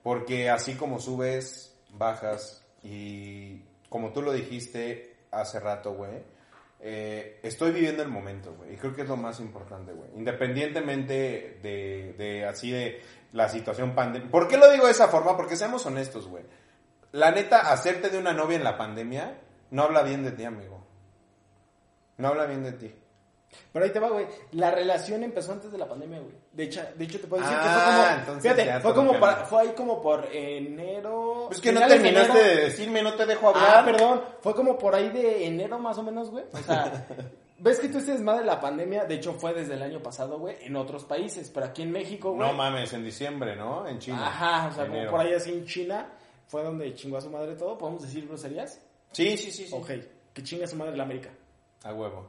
Porque 0.03 0.51
así 0.51 0.75
como 0.75 0.99
subes, 0.99 1.73
bajas. 1.97 2.63
Y 2.83 3.63
como 3.89 4.13
tú 4.13 4.21
lo 4.21 4.33
dijiste 4.33 5.15
hace 5.31 5.59
rato, 5.59 5.95
güey. 5.95 6.21
eh, 6.79 7.39
estoy 7.41 7.71
viviendo 7.71 8.03
el 8.03 8.09
momento, 8.09 8.53
güey. 8.53 8.75
Y 8.75 8.77
creo 8.77 8.93
que 8.93 9.01
es 9.01 9.07
lo 9.07 9.17
más 9.17 9.39
importante, 9.39 9.93
güey. 9.93 10.11
Independientemente 10.15 11.57
de, 11.63 12.13
de 12.15 12.45
así 12.45 12.69
de 12.69 13.01
la 13.33 13.49
situación 13.49 13.95
pandemia. 13.95 14.29
¿Por 14.29 14.47
qué 14.47 14.57
lo 14.57 14.71
digo 14.71 14.85
de 14.85 14.91
esa 14.91 15.07
forma? 15.07 15.35
Porque 15.35 15.55
seamos 15.55 15.83
honestos, 15.87 16.27
güey. 16.27 16.43
La 17.15 17.31
neta, 17.31 17.71
hacerte 17.71 18.09
de 18.09 18.17
una 18.17 18.33
novia 18.33 18.57
en 18.57 18.63
la 18.63 18.77
pandemia 18.77 19.37
no 19.71 19.83
habla 19.83 20.03
bien 20.03 20.23
de 20.23 20.31
ti, 20.31 20.43
amigo. 20.43 20.85
No 22.17 22.27
habla 22.29 22.45
bien 22.45 22.63
de 22.63 22.73
ti. 22.73 22.93
Pero 23.71 23.85
ahí 23.85 23.91
te 23.91 23.99
va, 23.99 24.09
güey. 24.09 24.25
La 24.51 24.69
relación 24.69 25.23
empezó 25.23 25.53
antes 25.53 25.71
de 25.71 25.77
la 25.77 25.87
pandemia, 25.87 26.19
güey. 26.19 26.33
De 26.51 26.63
hecho, 26.63 26.81
de 26.93 27.05
hecho 27.05 27.21
te 27.21 27.27
puedo 27.27 27.41
decir 27.41 27.57
que 27.57 27.63
Ah, 27.65 27.71
fue 27.73 27.93
como. 27.95 28.19
entonces 28.19 28.51
Fíjate, 28.53 28.79
fue 28.81 28.93
como 28.93 29.19
para, 29.19 29.35
fue 29.45 29.61
ahí 29.61 29.69
como 29.77 30.01
por 30.01 30.27
enero. 30.33 31.49
Es 31.51 31.61
que 31.61 31.71
no 31.71 31.79
de 31.79 31.87
terminaste 31.87 32.37
de 32.37 32.55
decirme, 32.65 33.01
no 33.01 33.13
te 33.15 33.25
dejo 33.25 33.47
hablar. 33.49 33.77
Ah, 33.77 33.85
perdón. 33.85 34.21
Fue 34.41 34.53
como 34.53 34.77
por 34.77 34.93
ahí 34.93 35.09
de 35.09 35.45
enero 35.45 35.79
más 35.79 35.97
o 35.97 36.03
menos, 36.03 36.31
güey. 36.31 36.43
O 36.51 36.57
sea, 36.57 37.07
ves 37.59 37.79
que 37.79 37.87
tú 37.87 37.99
estés 37.99 38.19
más 38.19 38.39
de 38.39 38.43
la 38.43 38.59
pandemia. 38.59 39.05
De 39.05 39.15
hecho, 39.15 39.31
fue 39.33 39.53
desde 39.53 39.75
el 39.75 39.83
año 39.83 40.03
pasado, 40.03 40.37
güey, 40.37 40.57
en 40.59 40.75
otros 40.75 41.05
países. 41.05 41.49
Pero 41.49 41.67
aquí 41.67 41.81
en 41.83 41.91
México, 41.91 42.33
güey. 42.33 42.45
No 42.45 42.53
mames, 42.53 42.91
en 42.91 43.05
diciembre, 43.05 43.55
¿no? 43.55 43.87
En 43.87 43.99
China. 43.99 44.27
Ajá, 44.27 44.67
o 44.67 44.73
sea, 44.73 44.87
como 44.87 45.09
por 45.09 45.21
ahí 45.21 45.33
así 45.33 45.51
en 45.53 45.65
China. 45.65 46.09
Fue 46.47 46.63
donde 46.63 46.93
chingó 46.95 47.17
a 47.17 47.21
su 47.21 47.29
madre 47.29 47.55
todo. 47.55 47.77
¿Podemos 47.77 48.01
decir 48.03 48.27
groserías? 48.27 48.81
Sí, 49.11 49.37
sí, 49.37 49.51
sí. 49.51 49.67
sí. 49.67 49.73
Ok, 49.73 49.89
que 50.33 50.43
chinga 50.43 50.65
a 50.65 50.67
su 50.67 50.75
madre 50.75 50.95
la 50.97 51.03
América. 51.03 51.29
A 51.83 51.93
huevo. 51.93 52.27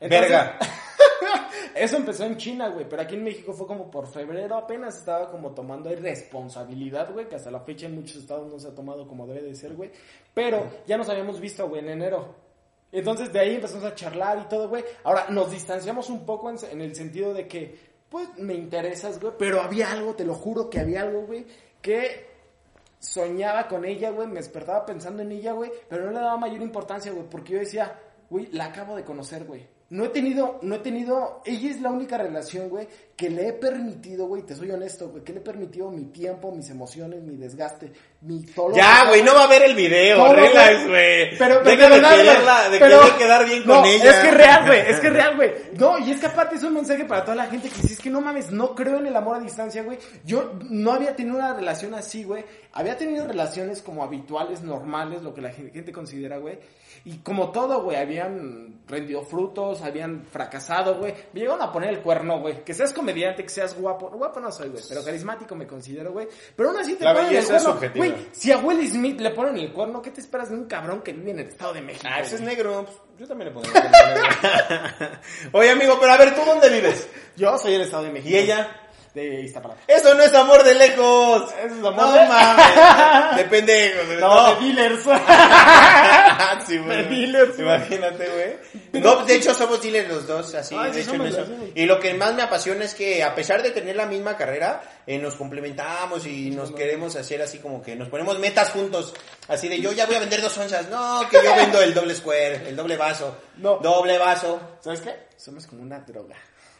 Entonces- 0.00 0.30
Verga. 0.30 0.58
Eso 1.74 1.96
empezó 1.96 2.24
en 2.24 2.36
China, 2.36 2.68
güey, 2.68 2.88
pero 2.88 3.02
aquí 3.02 3.14
en 3.16 3.24
México 3.24 3.52
fue 3.52 3.66
como 3.66 3.90
por 3.90 4.06
febrero 4.06 4.56
apenas 4.56 4.96
estaba 4.96 5.30
como 5.30 5.52
tomando 5.54 5.90
responsabilidad, 5.94 7.12
güey, 7.12 7.28
que 7.28 7.34
hasta 7.36 7.50
la 7.50 7.60
fecha 7.60 7.86
en 7.86 7.94
muchos 7.96 8.16
estados 8.16 8.52
no 8.52 8.58
se 8.58 8.68
ha 8.68 8.74
tomado 8.74 9.08
como 9.08 9.26
debe 9.26 9.42
de 9.42 9.54
ser, 9.54 9.74
güey. 9.74 9.90
Pero 10.32 10.68
ya 10.86 10.96
nos 10.96 11.08
habíamos 11.08 11.40
visto, 11.40 11.68
güey, 11.68 11.80
en 11.82 11.88
enero. 11.90 12.34
Entonces 12.92 13.32
de 13.32 13.40
ahí 13.40 13.54
empezamos 13.56 13.84
a 13.84 13.94
charlar 13.94 14.38
y 14.44 14.48
todo, 14.48 14.68
güey. 14.68 14.84
Ahora 15.02 15.26
nos 15.30 15.50
distanciamos 15.50 16.10
un 16.10 16.24
poco 16.24 16.48
en, 16.50 16.56
en 16.70 16.80
el 16.80 16.94
sentido 16.94 17.34
de 17.34 17.48
que, 17.48 17.76
pues, 18.08 18.28
me 18.36 18.54
interesas, 18.54 19.20
güey, 19.20 19.32
pero 19.36 19.60
había 19.60 19.90
algo, 19.90 20.14
te 20.14 20.24
lo 20.24 20.34
juro 20.34 20.70
que 20.70 20.78
había 20.78 21.02
algo, 21.02 21.22
güey, 21.26 21.44
que 21.82 22.33
soñaba 23.04 23.68
con 23.68 23.84
ella, 23.84 24.10
güey, 24.10 24.26
me 24.26 24.36
despertaba 24.36 24.86
pensando 24.86 25.22
en 25.22 25.32
ella, 25.32 25.52
güey, 25.52 25.70
pero 25.88 26.06
no 26.06 26.12
le 26.12 26.20
daba 26.20 26.36
mayor 26.36 26.62
importancia, 26.62 27.12
güey, 27.12 27.28
porque 27.28 27.52
yo 27.52 27.58
decía, 27.58 27.98
güey, 28.30 28.48
la 28.52 28.66
acabo 28.66 28.96
de 28.96 29.04
conocer, 29.04 29.44
güey. 29.44 29.66
No 29.90 30.04
he 30.04 30.08
tenido, 30.08 30.58
no 30.62 30.76
he 30.76 30.78
tenido, 30.78 31.42
ella 31.44 31.70
es 31.70 31.80
la 31.80 31.90
única 31.90 32.16
relación, 32.16 32.68
güey, 32.68 32.88
que 33.16 33.30
le 33.30 33.48
he 33.48 33.52
permitido, 33.52 34.26
güey, 34.26 34.42
te 34.42 34.56
soy 34.56 34.70
honesto, 34.72 35.08
güey, 35.08 35.22
que 35.22 35.32
le 35.32 35.38
he 35.38 35.42
permitido 35.42 35.88
mi 35.90 36.06
tiempo, 36.06 36.50
mis 36.50 36.68
emociones, 36.70 37.22
mi 37.22 37.36
desgaste, 37.36 37.92
mi 38.22 38.42
todo. 38.42 38.74
Ya, 38.74 39.06
güey, 39.08 39.22
no 39.22 39.34
va 39.34 39.44
a 39.44 39.46
ver 39.46 39.62
el 39.62 39.76
video. 39.76 40.16
Todo, 40.16 40.32
relax, 40.34 40.88
güey. 40.88 41.38
Pero, 41.38 41.60
pero 41.62 41.64
de 41.64 41.76
quererla, 41.76 42.68
de 42.70 42.78
Pero- 42.78 43.00
querer 43.00 43.16
quedar 43.16 43.46
bien 43.46 43.62
no, 43.66 43.76
con 43.76 43.84
ella. 43.84 44.10
Es 44.10 44.16
que 44.16 44.28
es 44.28 44.34
real, 44.34 44.66
güey. 44.66 44.80
Es 44.94 45.00
que 45.00 45.06
es 45.06 45.12
real, 45.12 45.36
güey. 45.36 45.52
No, 45.78 45.98
y 45.98 46.10
es 46.10 46.20
que 46.20 46.26
aparte 46.26 46.56
es 46.56 46.62
un 46.64 46.74
mensaje 46.74 47.04
para 47.04 47.24
toda 47.24 47.36
la 47.36 47.46
gente 47.46 47.68
que 47.68 47.82
dice, 47.82 47.94
es 47.94 48.00
que 48.00 48.10
no 48.10 48.20
mames, 48.20 48.50
no 48.50 48.74
creo 48.74 48.98
en 48.98 49.06
el 49.06 49.14
amor 49.16 49.36
a 49.36 49.40
distancia, 49.40 49.82
güey. 49.84 49.98
Yo 50.24 50.54
no 50.68 50.92
había 50.92 51.14
tenido 51.14 51.36
una 51.36 51.54
relación 51.54 51.94
así, 51.94 52.24
güey. 52.24 52.44
Había 52.72 52.96
tenido 52.96 53.28
relaciones 53.28 53.80
como 53.80 54.02
habituales, 54.02 54.62
normales, 54.62 55.22
lo 55.22 55.32
que 55.32 55.40
la 55.40 55.50
gente 55.52 55.92
considera, 55.92 56.38
güey. 56.38 56.58
Y 57.06 57.18
como 57.18 57.50
todo, 57.52 57.82
güey, 57.82 57.98
habían 57.98 58.80
rendido 58.88 59.22
frutos, 59.22 59.82
habían 59.82 60.24
fracasado, 60.24 60.96
güey. 60.98 61.12
Me 61.34 61.40
llegaron 61.40 61.60
a 61.60 61.70
poner 61.70 61.90
el 61.90 62.00
cuerno, 62.00 62.40
güey. 62.40 62.64
Que 62.64 62.72
seas 62.72 62.94
comediante, 63.04 63.42
que 63.42 63.48
seas 63.48 63.74
guapo. 63.76 64.10
Guapo 64.10 64.40
no 64.40 64.50
soy, 64.50 64.68
güey, 64.70 64.82
pero 64.88 65.04
carismático 65.04 65.54
me 65.54 65.66
considero, 65.66 66.12
güey. 66.12 66.28
Pero 66.56 66.70
aún 66.70 66.78
así 66.78 66.94
te 66.94 67.04
La 67.04 67.14
ponen 67.14 67.36
el 67.36 67.44
cuerno. 67.44 67.80
Güey, 67.94 68.14
si 68.32 68.52
a 68.52 68.58
Will 68.58 68.90
Smith 68.90 69.20
le 69.20 69.30
ponen 69.30 69.56
el 69.58 69.72
cuerno, 69.72 70.00
¿qué 70.00 70.10
te 70.10 70.20
esperas 70.20 70.48
de 70.50 70.56
un 70.56 70.64
cabrón 70.64 71.02
que 71.02 71.12
vive 71.12 71.32
en 71.32 71.40
el 71.40 71.48
Estado 71.48 71.74
de 71.74 71.82
México? 71.82 72.06
Ah, 72.10 72.20
ese 72.20 72.36
es 72.36 72.40
negro. 72.40 72.84
Pues, 72.84 72.96
yo 73.18 73.28
también 73.28 73.48
le 73.48 73.54
pondría 73.54 73.82
negro. 73.82 75.18
Oye, 75.52 75.70
amigo, 75.70 75.98
pero 76.00 76.12
a 76.12 76.16
ver, 76.16 76.34
¿tú 76.34 76.40
dónde 76.44 76.68
vives? 76.70 77.08
Yo 77.36 77.56
soy 77.58 77.72
del 77.72 77.82
Estado 77.82 78.04
de 78.04 78.10
México. 78.10 78.30
¿Y 78.30 78.38
ella? 78.38 78.83
De 79.14 79.42
Iztapalapa. 79.42 79.80
Eso 79.86 80.12
no 80.14 80.22
es 80.24 80.34
amor 80.34 80.64
de 80.64 80.74
lejos. 80.74 81.52
Eso 81.64 81.66
es 81.74 81.84
amor 81.84 81.94
no 81.94 82.12
de- 82.12 82.26
mames. 82.26 83.36
De 83.36 83.44
pendejos. 83.44 84.08
No, 84.20 84.54
de 84.56 84.60
dealers. 84.66 85.02
sí. 86.66 86.78
De 86.78 87.02
dealers. 87.04 87.58
Imagínate, 87.58 88.28
güey. 88.28 89.02
No, 89.02 89.24
de 89.24 89.36
hecho 89.36 89.54
somos 89.54 89.80
dealers 89.80 90.08
los 90.08 90.26
dos, 90.26 90.54
así, 90.54 90.74
Ay, 90.78 90.90
de 90.92 91.04
sí 91.04 91.10
hecho 91.10 91.24
eso. 91.24 91.46
Y 91.74 91.86
lo 91.86 91.98
que 92.00 92.14
más 92.14 92.34
me 92.34 92.42
apasiona 92.42 92.84
es 92.84 92.94
que 92.94 93.22
a 93.22 93.34
pesar 93.34 93.62
de 93.62 93.70
tener 93.70 93.96
la 93.96 94.06
misma 94.06 94.36
carrera, 94.36 94.82
eh, 95.06 95.18
nos 95.18 95.34
complementamos 95.36 96.26
y 96.26 96.50
nos 96.50 96.72
queremos 96.72 97.14
hacer 97.16 97.42
así 97.42 97.58
como 97.58 97.82
que 97.82 97.94
nos 97.96 98.08
ponemos 98.08 98.38
metas 98.38 98.70
juntos. 98.70 99.14
Así 99.48 99.68
de 99.68 99.80
yo 99.80 99.92
ya 99.92 100.06
voy 100.06 100.16
a 100.16 100.20
vender 100.20 100.42
dos 100.42 100.56
onzas. 100.58 100.88
No, 100.88 101.28
que 101.28 101.36
yo 101.42 101.54
vendo 101.54 101.80
el 101.80 101.94
doble 101.94 102.14
square, 102.14 102.68
el 102.68 102.76
doble 102.76 102.96
vaso. 102.96 103.36
No. 103.58 103.76
Doble 103.78 104.18
vaso. 104.18 104.60
¿Sabes 104.80 105.00
qué? 105.00 105.14
Somos 105.36 105.66
como 105.66 105.82
una 105.82 106.00
droga. 106.00 106.36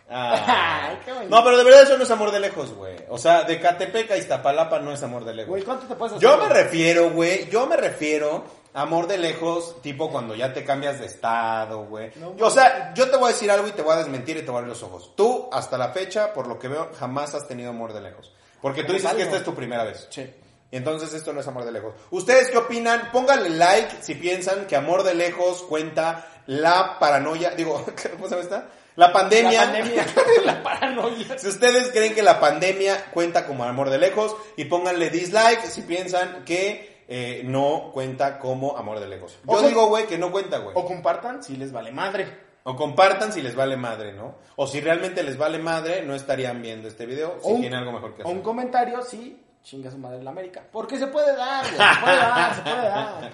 Ah. 0.08 0.96
Ay. 1.06 1.28
No, 1.28 1.42
pero 1.42 1.56
de 1.56 1.64
verdad 1.64 1.82
eso 1.82 1.96
no 1.96 2.04
es 2.04 2.10
amor 2.10 2.30
de 2.30 2.40
lejos, 2.40 2.72
güey. 2.74 2.96
O 3.08 3.18
sea, 3.18 3.44
de 3.44 3.60
Catepec 3.60 4.10
a 4.10 4.16
Iztapalapa 4.16 4.78
no 4.80 4.92
es 4.92 5.02
amor 5.02 5.24
de 5.24 5.34
lejos. 5.34 5.50
Güey, 5.50 5.62
¿cuánto 5.62 5.86
te 5.86 5.94
puedes 5.94 6.16
hacer? 6.16 6.28
Yo 6.28 6.36
me 6.38 6.48
refiero, 6.48 7.10
güey, 7.10 7.48
yo 7.48 7.66
me 7.66 7.76
refiero 7.76 8.44
a 8.74 8.82
amor 8.82 9.06
de 9.06 9.18
lejos, 9.18 9.80
tipo 9.82 10.10
cuando 10.10 10.34
ya 10.34 10.52
te 10.52 10.64
cambias 10.64 11.00
de 11.00 11.06
estado, 11.06 11.84
güey. 11.86 12.10
No, 12.16 12.34
o 12.38 12.50
sea, 12.50 12.92
yo 12.94 13.08
te 13.08 13.16
voy 13.16 13.30
a 13.30 13.32
decir 13.32 13.50
algo 13.50 13.66
y 13.68 13.72
te 13.72 13.82
voy 13.82 13.94
a 13.94 13.98
desmentir 13.98 14.36
y 14.36 14.42
te 14.42 14.46
voy 14.46 14.56
a 14.56 14.58
abrir 14.58 14.70
los 14.70 14.82
ojos. 14.82 15.14
Tú, 15.16 15.48
hasta 15.52 15.78
la 15.78 15.88
fecha, 15.90 16.32
por 16.32 16.46
lo 16.46 16.58
que 16.58 16.68
veo, 16.68 16.90
jamás 16.98 17.34
has 17.34 17.46
tenido 17.48 17.70
amor 17.70 17.92
de 17.92 18.00
lejos. 18.00 18.32
Porque 18.60 18.84
tú 18.84 18.92
dices 18.92 19.12
que 19.12 19.22
esta 19.22 19.36
es 19.36 19.44
tu 19.44 19.54
primera 19.54 19.84
vez. 19.84 20.06
Sí. 20.10 20.28
Y 20.70 20.76
entonces 20.76 21.14
esto 21.14 21.32
no 21.32 21.40
es 21.40 21.46
amor 21.46 21.64
de 21.64 21.70
lejos. 21.70 21.94
¿Ustedes 22.10 22.50
qué 22.50 22.58
opinan? 22.58 23.10
Pónganle 23.12 23.50
like 23.50 24.02
si 24.02 24.14
piensan 24.16 24.66
que 24.66 24.74
amor 24.74 25.04
de 25.04 25.14
lejos 25.14 25.62
cuenta 25.62 26.26
la 26.46 26.98
paranoia. 26.98 27.50
Digo, 27.50 27.74
¿cómo 28.12 28.24
se 28.24 28.30
llama 28.30 28.42
esta? 28.42 28.68
La 28.96 29.12
pandemia. 29.12 29.52
La 29.66 29.72
pandemia. 29.72 30.06
la 30.44 30.62
paranoia. 30.62 31.38
Si 31.38 31.48
ustedes 31.48 31.90
creen 31.92 32.14
que 32.14 32.22
la 32.22 32.38
pandemia 32.40 33.06
cuenta 33.12 33.46
como 33.46 33.64
amor 33.64 33.90
de 33.90 33.98
lejos 33.98 34.36
y 34.56 34.66
pónganle 34.66 35.10
dislike 35.10 35.62
si 35.66 35.82
piensan 35.82 36.44
que 36.44 37.02
eh, 37.08 37.42
no 37.44 37.90
cuenta 37.92 38.38
como 38.38 38.76
amor 38.76 39.00
de 39.00 39.08
lejos. 39.08 39.38
Yo 39.46 39.62
digo, 39.62 39.88
güey, 39.88 40.06
que 40.06 40.16
no 40.18 40.30
cuenta, 40.30 40.58
güey. 40.58 40.72
O 40.76 40.84
compartan 40.86 41.42
si 41.42 41.56
les 41.56 41.72
vale 41.72 41.90
madre. 41.92 42.44
O 42.62 42.76
compartan 42.76 43.30
si 43.32 43.42
les 43.42 43.54
vale 43.54 43.76
madre, 43.76 44.14
¿no? 44.14 44.36
O 44.56 44.66
si 44.66 44.80
realmente 44.80 45.22
les 45.22 45.36
vale 45.36 45.58
madre, 45.58 46.02
no 46.02 46.14
estarían 46.14 46.62
viendo 46.62 46.88
este 46.88 47.04
video 47.04 47.36
si 47.42 47.46
O 47.48 47.54
un- 47.56 47.60
tienen 47.60 47.78
algo 47.80 47.92
mejor 47.92 48.14
que 48.14 48.22
O 48.22 48.24
hacer. 48.24 48.36
un 48.36 48.42
comentario 48.42 49.02
si 49.02 49.43
chinga 49.64 49.90
su 49.90 49.98
madre 49.98 50.22
la 50.22 50.30
América. 50.30 50.62
Porque 50.70 50.98
se 50.98 51.06
puede 51.08 51.34
dar, 51.34 51.64
güey. 51.64 51.74
Se 51.74 52.00
puede 52.02 52.16
dar, 52.16 52.54
se 52.54 52.62
puede 52.62 52.76
dar. 52.76 53.32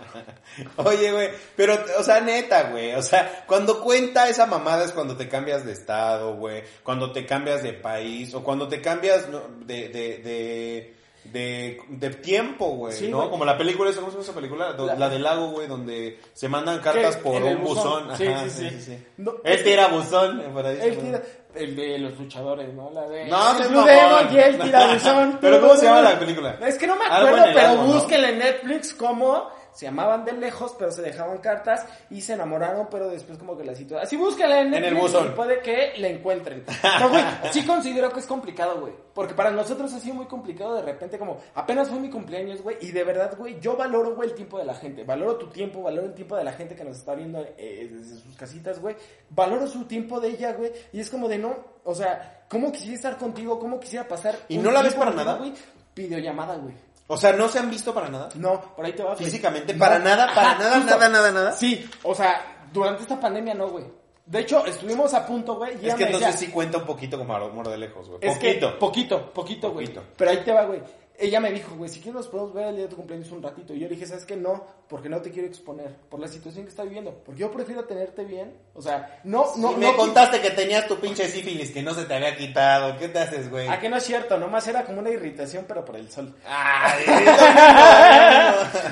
Oye, 0.86 1.12
güey, 1.12 1.30
pero, 1.56 1.76
o 1.98 2.02
sea, 2.02 2.20
neta, 2.20 2.70
güey, 2.70 2.94
o 2.94 3.02
sea, 3.02 3.44
cuando 3.46 3.80
cuenta 3.80 4.28
esa 4.28 4.46
mamada 4.46 4.84
es 4.84 4.92
cuando 4.92 5.16
te 5.16 5.28
cambias 5.28 5.66
de 5.66 5.72
estado, 5.72 6.36
güey, 6.36 6.62
cuando 6.84 7.12
te 7.12 7.26
cambias 7.26 7.62
de 7.62 7.72
país, 7.72 8.32
o 8.34 8.42
cuando 8.44 8.68
te 8.68 8.80
cambias 8.80 9.26
de, 9.66 9.88
de, 9.88 10.18
de, 10.18 10.94
de, 11.24 11.80
de 11.88 12.10
tiempo, 12.10 12.76
güey, 12.76 12.94
Sí, 12.96 13.08
¿no? 13.08 13.28
Como 13.28 13.44
la 13.44 13.58
película, 13.58 13.90
¿cómo 13.92 14.06
se 14.06 14.12
llama 14.12 14.22
esa 14.22 14.34
película? 14.34 14.70
La- 14.78 14.94
La, 14.94 15.08
del 15.08 15.22
lago, 15.22 15.50
güey, 15.50 15.66
donde 15.66 16.18
se 16.32 16.48
mandan 16.48 16.78
cartas 16.80 17.16
¿Qué? 17.16 17.22
por 17.22 17.36
En 17.42 17.56
un 17.58 17.64
buzón. 17.64 18.16
Sí, 18.16 18.26
Ajá, 18.26 18.48
sí, 18.48 18.70
sí. 18.70 18.80
sí. 18.82 19.06
No, 19.18 19.34
Él 19.44 19.62
tira 19.64 19.88
buzón, 19.88 20.40
tira- 20.40 21.22
el 21.54 21.76
de 21.76 21.98
los 21.98 22.18
luchadores, 22.18 22.72
¿no? 22.74 22.90
La 22.90 23.08
de. 23.08 23.26
No, 23.26 23.58
el 23.60 23.68
Blue. 23.68 23.84
Demon 23.84 24.34
y 24.34 24.38
el 24.38 24.58
tirabuzón. 24.62 25.38
Pero 25.40 25.60
¿cómo 25.60 25.76
se 25.76 25.86
llama 25.86 26.02
la 26.02 26.18
película? 26.18 26.58
Es 26.66 26.78
que 26.78 26.86
no 26.86 26.96
me 26.96 27.04
Algo 27.06 27.28
acuerdo, 27.28 27.44
pero 27.54 27.76
búsquenla 27.84 28.28
en 28.30 28.38
Netflix 28.38 28.94
como 28.94 29.48
se 29.72 29.86
llamaban 29.86 30.24
de 30.24 30.32
lejos, 30.32 30.74
pero 30.78 30.90
se 30.90 31.02
dejaban 31.02 31.38
cartas 31.38 31.86
y 32.10 32.20
se 32.20 32.34
enamoraron, 32.34 32.88
pero 32.90 33.08
después 33.08 33.38
como 33.38 33.56
que 33.56 33.64
la 33.64 33.74
situación... 33.74 34.06
Así 34.06 34.16
búsquenla 34.16 34.60
en 34.60 34.74
En 34.74 34.84
el 34.84 34.94
buzón. 34.94 35.28
y 35.28 35.30
puede 35.30 35.60
que 35.60 35.92
la 35.98 36.08
encuentren. 36.08 36.64
Pero, 36.82 37.10
güey, 37.10 37.22
sí 37.52 37.64
considero 37.64 38.12
que 38.12 38.20
es 38.20 38.26
complicado, 38.26 38.80
güey. 38.80 38.92
Porque 39.14 39.34
para 39.34 39.50
nosotros 39.50 39.92
ha 39.92 40.00
sido 40.00 40.14
muy 40.14 40.26
complicado 40.26 40.74
de 40.76 40.82
repente 40.82 41.18
como... 41.18 41.38
Apenas 41.54 41.88
fue 41.88 41.98
mi 41.98 42.10
cumpleaños, 42.10 42.62
güey, 42.62 42.76
y 42.80 42.90
de 42.92 43.04
verdad, 43.04 43.36
güey, 43.36 43.60
yo 43.60 43.76
valoro, 43.76 44.14
güey, 44.14 44.30
el 44.30 44.34
tiempo 44.34 44.58
de 44.58 44.64
la 44.64 44.74
gente. 44.74 45.04
Valoro 45.04 45.36
tu 45.36 45.48
tiempo, 45.48 45.82
valoro 45.82 46.06
el 46.06 46.14
tiempo 46.14 46.36
de 46.36 46.44
la 46.44 46.52
gente 46.52 46.74
que 46.74 46.84
nos 46.84 46.96
está 46.96 47.14
viendo 47.14 47.44
eh, 47.56 47.88
desde 47.92 48.16
sus 48.20 48.36
casitas, 48.36 48.80
güey. 48.80 48.96
Valoro 49.30 49.66
su 49.66 49.84
tiempo 49.84 50.20
de 50.20 50.28
ella, 50.28 50.52
güey. 50.52 50.72
Y 50.92 51.00
es 51.00 51.10
como 51.10 51.28
de 51.28 51.38
no... 51.38 51.56
O 51.84 51.94
sea, 51.94 52.44
¿cómo 52.48 52.70
quisiera 52.72 52.94
estar 52.94 53.16
contigo? 53.16 53.58
¿Cómo 53.58 53.80
quisiera 53.80 54.06
pasar... 54.06 54.36
¿Y 54.48 54.58
no 54.58 54.70
la 54.70 54.82
ves 54.82 54.94
para 54.94 55.06
contigo, 55.12 55.24
nada? 55.24 55.38
güey? 55.38 55.52
Videollamada, 55.94 56.56
güey. 56.56 56.74
O 57.12 57.16
sea, 57.16 57.32
¿no 57.32 57.48
se 57.48 57.58
han 57.58 57.68
visto 57.68 57.92
para 57.92 58.08
nada? 58.08 58.28
No, 58.36 58.60
por 58.76 58.84
ahí 58.84 58.92
te 58.92 59.02
va. 59.02 59.16
Físicamente, 59.16 59.72
No. 59.72 59.78
para 59.80 59.98
nada, 59.98 60.32
para 60.32 60.50
Ajá, 60.52 60.58
nada, 60.60 60.76
justo. 60.76 60.90
nada, 60.96 61.08
nada, 61.08 61.32
nada. 61.32 61.52
Sí, 61.52 61.84
o 62.04 62.14
sea, 62.14 62.66
durante 62.72 63.02
esta 63.02 63.18
pandemia 63.18 63.52
no, 63.54 63.68
güey. 63.68 63.84
De 64.26 64.38
hecho, 64.38 64.64
estuvimos 64.64 65.12
a 65.12 65.26
punto, 65.26 65.56
güey. 65.56 65.72
Es 65.84 65.94
que 65.96 66.04
entonces 66.04 66.32
decía, 66.32 66.32
sí 66.32 66.46
cuenta 66.52 66.78
un 66.78 66.84
poquito 66.84 67.18
como 67.18 67.34
amor 67.34 67.68
de 67.68 67.78
lejos, 67.78 68.08
güey. 68.08 68.20
Es 68.22 68.34
Poquito. 68.36 68.70
que 68.74 68.78
poquito, 68.78 69.32
poquito, 69.32 69.72
güey. 69.72 69.92
Pero 70.16 70.30
ahí 70.30 70.36
te 70.44 70.52
va, 70.52 70.62
güey. 70.66 70.80
Ella 71.20 71.38
me 71.38 71.52
dijo, 71.52 71.76
güey, 71.76 71.90
si 71.90 72.00
quieres 72.00 72.14
nos 72.14 72.28
podemos 72.28 72.54
ver 72.54 72.68
el 72.68 72.76
día 72.76 72.84
de 72.84 72.90
tu 72.90 72.96
cumpleaños 72.96 73.30
un 73.30 73.42
ratito. 73.42 73.74
Y 73.74 73.80
yo 73.80 73.88
le 73.88 73.94
dije, 73.94 74.06
¿sabes 74.06 74.24
qué? 74.24 74.36
No, 74.36 74.64
porque 74.88 75.10
no 75.10 75.20
te 75.20 75.30
quiero 75.30 75.46
exponer 75.46 75.94
por 76.08 76.18
la 76.18 76.26
situación 76.26 76.64
que 76.64 76.70
está 76.70 76.82
viviendo. 76.82 77.12
Porque 77.24 77.40
yo 77.40 77.50
prefiero 77.50 77.84
tenerte 77.84 78.24
bien. 78.24 78.56
O 78.72 78.80
sea, 78.80 79.20
no, 79.24 79.54
no, 79.56 79.72
me 79.72 79.86
no. 79.86 79.96
contaste 79.96 80.40
que 80.40 80.50
tenías 80.50 80.86
tu 80.86 80.96
pinche 80.96 81.28
sífilis 81.28 81.72
que 81.72 81.82
no 81.82 81.92
se 81.92 82.04
te 82.06 82.14
había 82.14 82.34
quitado. 82.36 82.96
¿Qué 82.96 83.08
te 83.08 83.18
haces, 83.18 83.50
güey? 83.50 83.68
A 83.68 83.78
que 83.78 83.90
no 83.90 83.98
es 83.98 84.04
cierto, 84.04 84.38
nomás 84.38 84.66
era 84.66 84.84
como 84.84 85.00
una 85.00 85.10
irritación, 85.10 85.66
pero 85.68 85.84
por 85.84 85.96
el 85.96 86.10
sol. 86.10 86.34
Ay, 86.46 87.04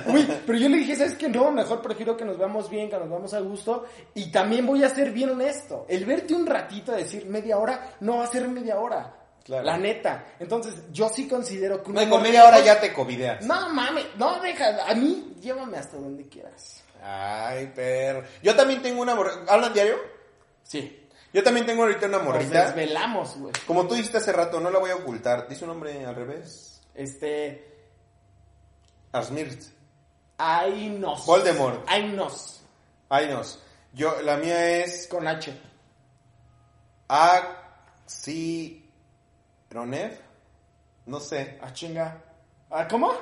Uy, 0.07 0.29
pero 0.47 0.59
yo 0.59 0.69
le 0.69 0.77
dije, 0.77 0.97
¿sabes 0.97 1.14
qué? 1.14 1.31
No, 1.31 1.51
mejor 1.51 1.81
prefiero 1.81 2.14
que 2.14 2.27
nos 2.27 2.37
veamos 2.37 2.69
bien, 2.69 2.91
que 2.91 2.99
nos 2.99 3.09
veamos 3.09 3.33
a 3.33 3.41
gusto. 3.41 3.87
Y 4.14 4.31
también 4.31 4.67
voy 4.67 4.85
a 4.85 4.91
ser 4.91 5.12
bien 5.12 5.31
honesto. 5.31 5.87
El 5.88 6.05
verte 6.05 6.35
un 6.35 6.47
ratito, 6.47 6.93
decir 6.93 7.25
media 7.27 7.59
hora, 7.59 7.97
no 8.01 8.19
va 8.19 8.25
a 8.25 8.29
ser 8.29 8.47
media 8.49 8.79
hora. 8.79 9.18
Claro. 9.49 9.65
La 9.65 9.79
neta. 9.79 10.27
Entonces, 10.39 10.75
yo 10.93 11.09
sí 11.09 11.27
considero 11.27 11.83
que 11.83 11.91
no, 11.91 12.03
y 12.03 12.07
con 12.09 12.23
de 12.23 12.29
media 12.29 12.47
hora 12.47 12.61
ya 12.61 12.79
te 12.79 12.93
covideas. 12.93 13.45
No 13.47 13.71
mames, 13.71 14.05
no 14.17 14.41
deja, 14.41 14.87
a 14.87 14.95
mí 14.95 15.35
llévame 15.41 15.79
hasta 15.79 15.97
donde 15.97 16.29
quieras. 16.29 16.85
Ay, 17.03 17.73
perro. 17.75 18.25
Yo 18.43 18.55
también 18.55 18.83
tengo 18.83 19.01
una 19.01 19.15
morrita. 19.15 19.51
¿Hablan 19.53 19.73
diario? 19.73 19.97
Sí. 20.62 21.09
Yo 21.33 21.43
también 21.43 21.64
tengo 21.64 21.83
ahorita 21.85 22.07
una 22.07 22.18
Nos 22.18 22.27
morrita. 22.27 22.66
desvelamos, 22.66 23.37
güey. 23.39 23.55
Como 23.66 23.89
tú 23.89 23.95
dijiste 23.95 24.18
hace 24.18 24.33
rato, 24.33 24.61
no 24.61 24.70
la 24.70 24.79
voy 24.79 24.91
a 24.91 24.97
ocultar. 24.97 25.49
Dice 25.49 25.64
un 25.64 25.70
nombre 25.70 26.05
al 26.05 26.14
revés. 26.14 26.83
Este, 26.95 27.89
Asmirt. 29.12 29.62
ay 30.37 30.91
nos. 30.91 31.25
Voldemort. 31.25 31.85
Ay 31.87 32.09
nos. 32.12 32.62
Ay, 33.09 33.29
no. 33.31 33.41
Yo, 33.95 34.20
la 34.20 34.37
mía 34.37 34.81
es 34.81 35.07
Con 35.07 35.27
H. 35.27 35.59
Axironev. 39.69 40.12
No 41.07 41.21
sé. 41.21 41.59
Ah, 41.61 41.73
chinga. 41.73 42.23
Ah, 42.71 42.87
¿Cómo? 42.89 43.12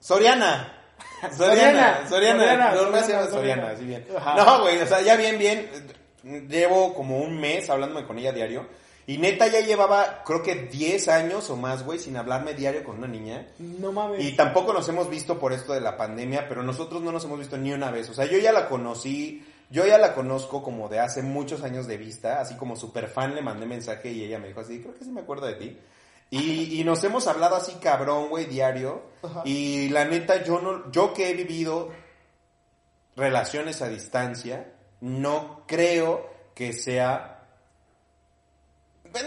Soriana. 0.00 0.72
Soriana, 1.36 1.36
Soriana, 1.36 2.08
Soriana, 2.08 2.38
Soriana, 2.38 2.74
no 2.74 2.90
me 2.90 3.00
Soriana, 3.00 3.06
llama 3.08 3.26
Soriana, 3.26 3.30
Soriana. 3.30 3.70
así 3.70 3.84
bien. 3.84 4.06
Ajá. 4.16 4.34
No, 4.36 4.62
güey, 4.62 4.80
o 4.80 4.86
sea, 4.86 5.02
ya 5.02 5.16
bien, 5.16 5.38
bien, 5.38 5.68
llevo 6.48 6.94
como 6.94 7.18
un 7.18 7.38
mes 7.38 7.68
hablándome 7.68 8.06
con 8.06 8.18
ella 8.18 8.32
diario. 8.32 8.66
Y 9.06 9.18
neta 9.18 9.46
ya 9.46 9.60
llevaba, 9.60 10.22
creo 10.24 10.42
que 10.42 10.54
10 10.54 11.08
años 11.08 11.48
o 11.50 11.56
más, 11.56 11.84
güey, 11.84 11.98
sin 11.98 12.16
hablarme 12.16 12.54
diario 12.54 12.82
con 12.82 12.96
una 12.98 13.06
niña. 13.06 13.46
No 13.58 13.92
mames. 13.92 14.24
Y 14.24 14.32
tampoco 14.34 14.72
nos 14.72 14.88
hemos 14.88 15.08
visto 15.08 15.38
por 15.38 15.52
esto 15.52 15.74
de 15.74 15.80
la 15.80 15.96
pandemia, 15.96 16.48
pero 16.48 16.62
nosotros 16.62 17.02
no 17.02 17.12
nos 17.12 17.24
hemos 17.24 17.38
visto 17.38 17.56
ni 17.56 17.72
una 17.72 17.90
vez. 17.90 18.08
O 18.08 18.14
sea, 18.14 18.24
yo 18.24 18.38
ya 18.38 18.52
la 18.52 18.68
conocí, 18.68 19.44
yo 19.70 19.86
ya 19.86 19.98
la 19.98 20.14
conozco 20.14 20.62
como 20.62 20.88
de 20.88 21.00
hace 21.00 21.22
muchos 21.22 21.62
años 21.62 21.86
de 21.86 21.96
vista, 21.96 22.40
así 22.40 22.56
como 22.56 22.76
super 22.76 23.08
fan 23.08 23.34
le 23.34 23.42
mandé 23.42 23.66
mensaje 23.66 24.10
y 24.10 24.24
ella 24.24 24.38
me 24.38 24.48
dijo 24.48 24.60
así, 24.60 24.80
creo 24.80 24.94
que 24.94 25.04
sí 25.04 25.10
me 25.10 25.20
acuerdo 25.20 25.46
de 25.46 25.54
ti. 25.54 25.78
Y, 26.30 26.80
y 26.80 26.84
nos 26.84 27.02
hemos 27.04 27.26
hablado 27.26 27.56
así 27.56 27.74
cabrón, 27.74 28.28
güey, 28.28 28.46
diario. 28.46 29.02
Ajá. 29.22 29.42
Y 29.44 29.88
la 29.90 30.04
neta, 30.04 30.42
yo 30.42 30.60
no, 30.60 30.90
yo 30.90 31.14
que 31.14 31.30
he 31.30 31.34
vivido 31.34 31.90
relaciones 33.16 33.80
a 33.82 33.88
distancia, 33.88 34.72
no 35.00 35.62
creo 35.66 36.28
que 36.54 36.72
sea 36.72 37.36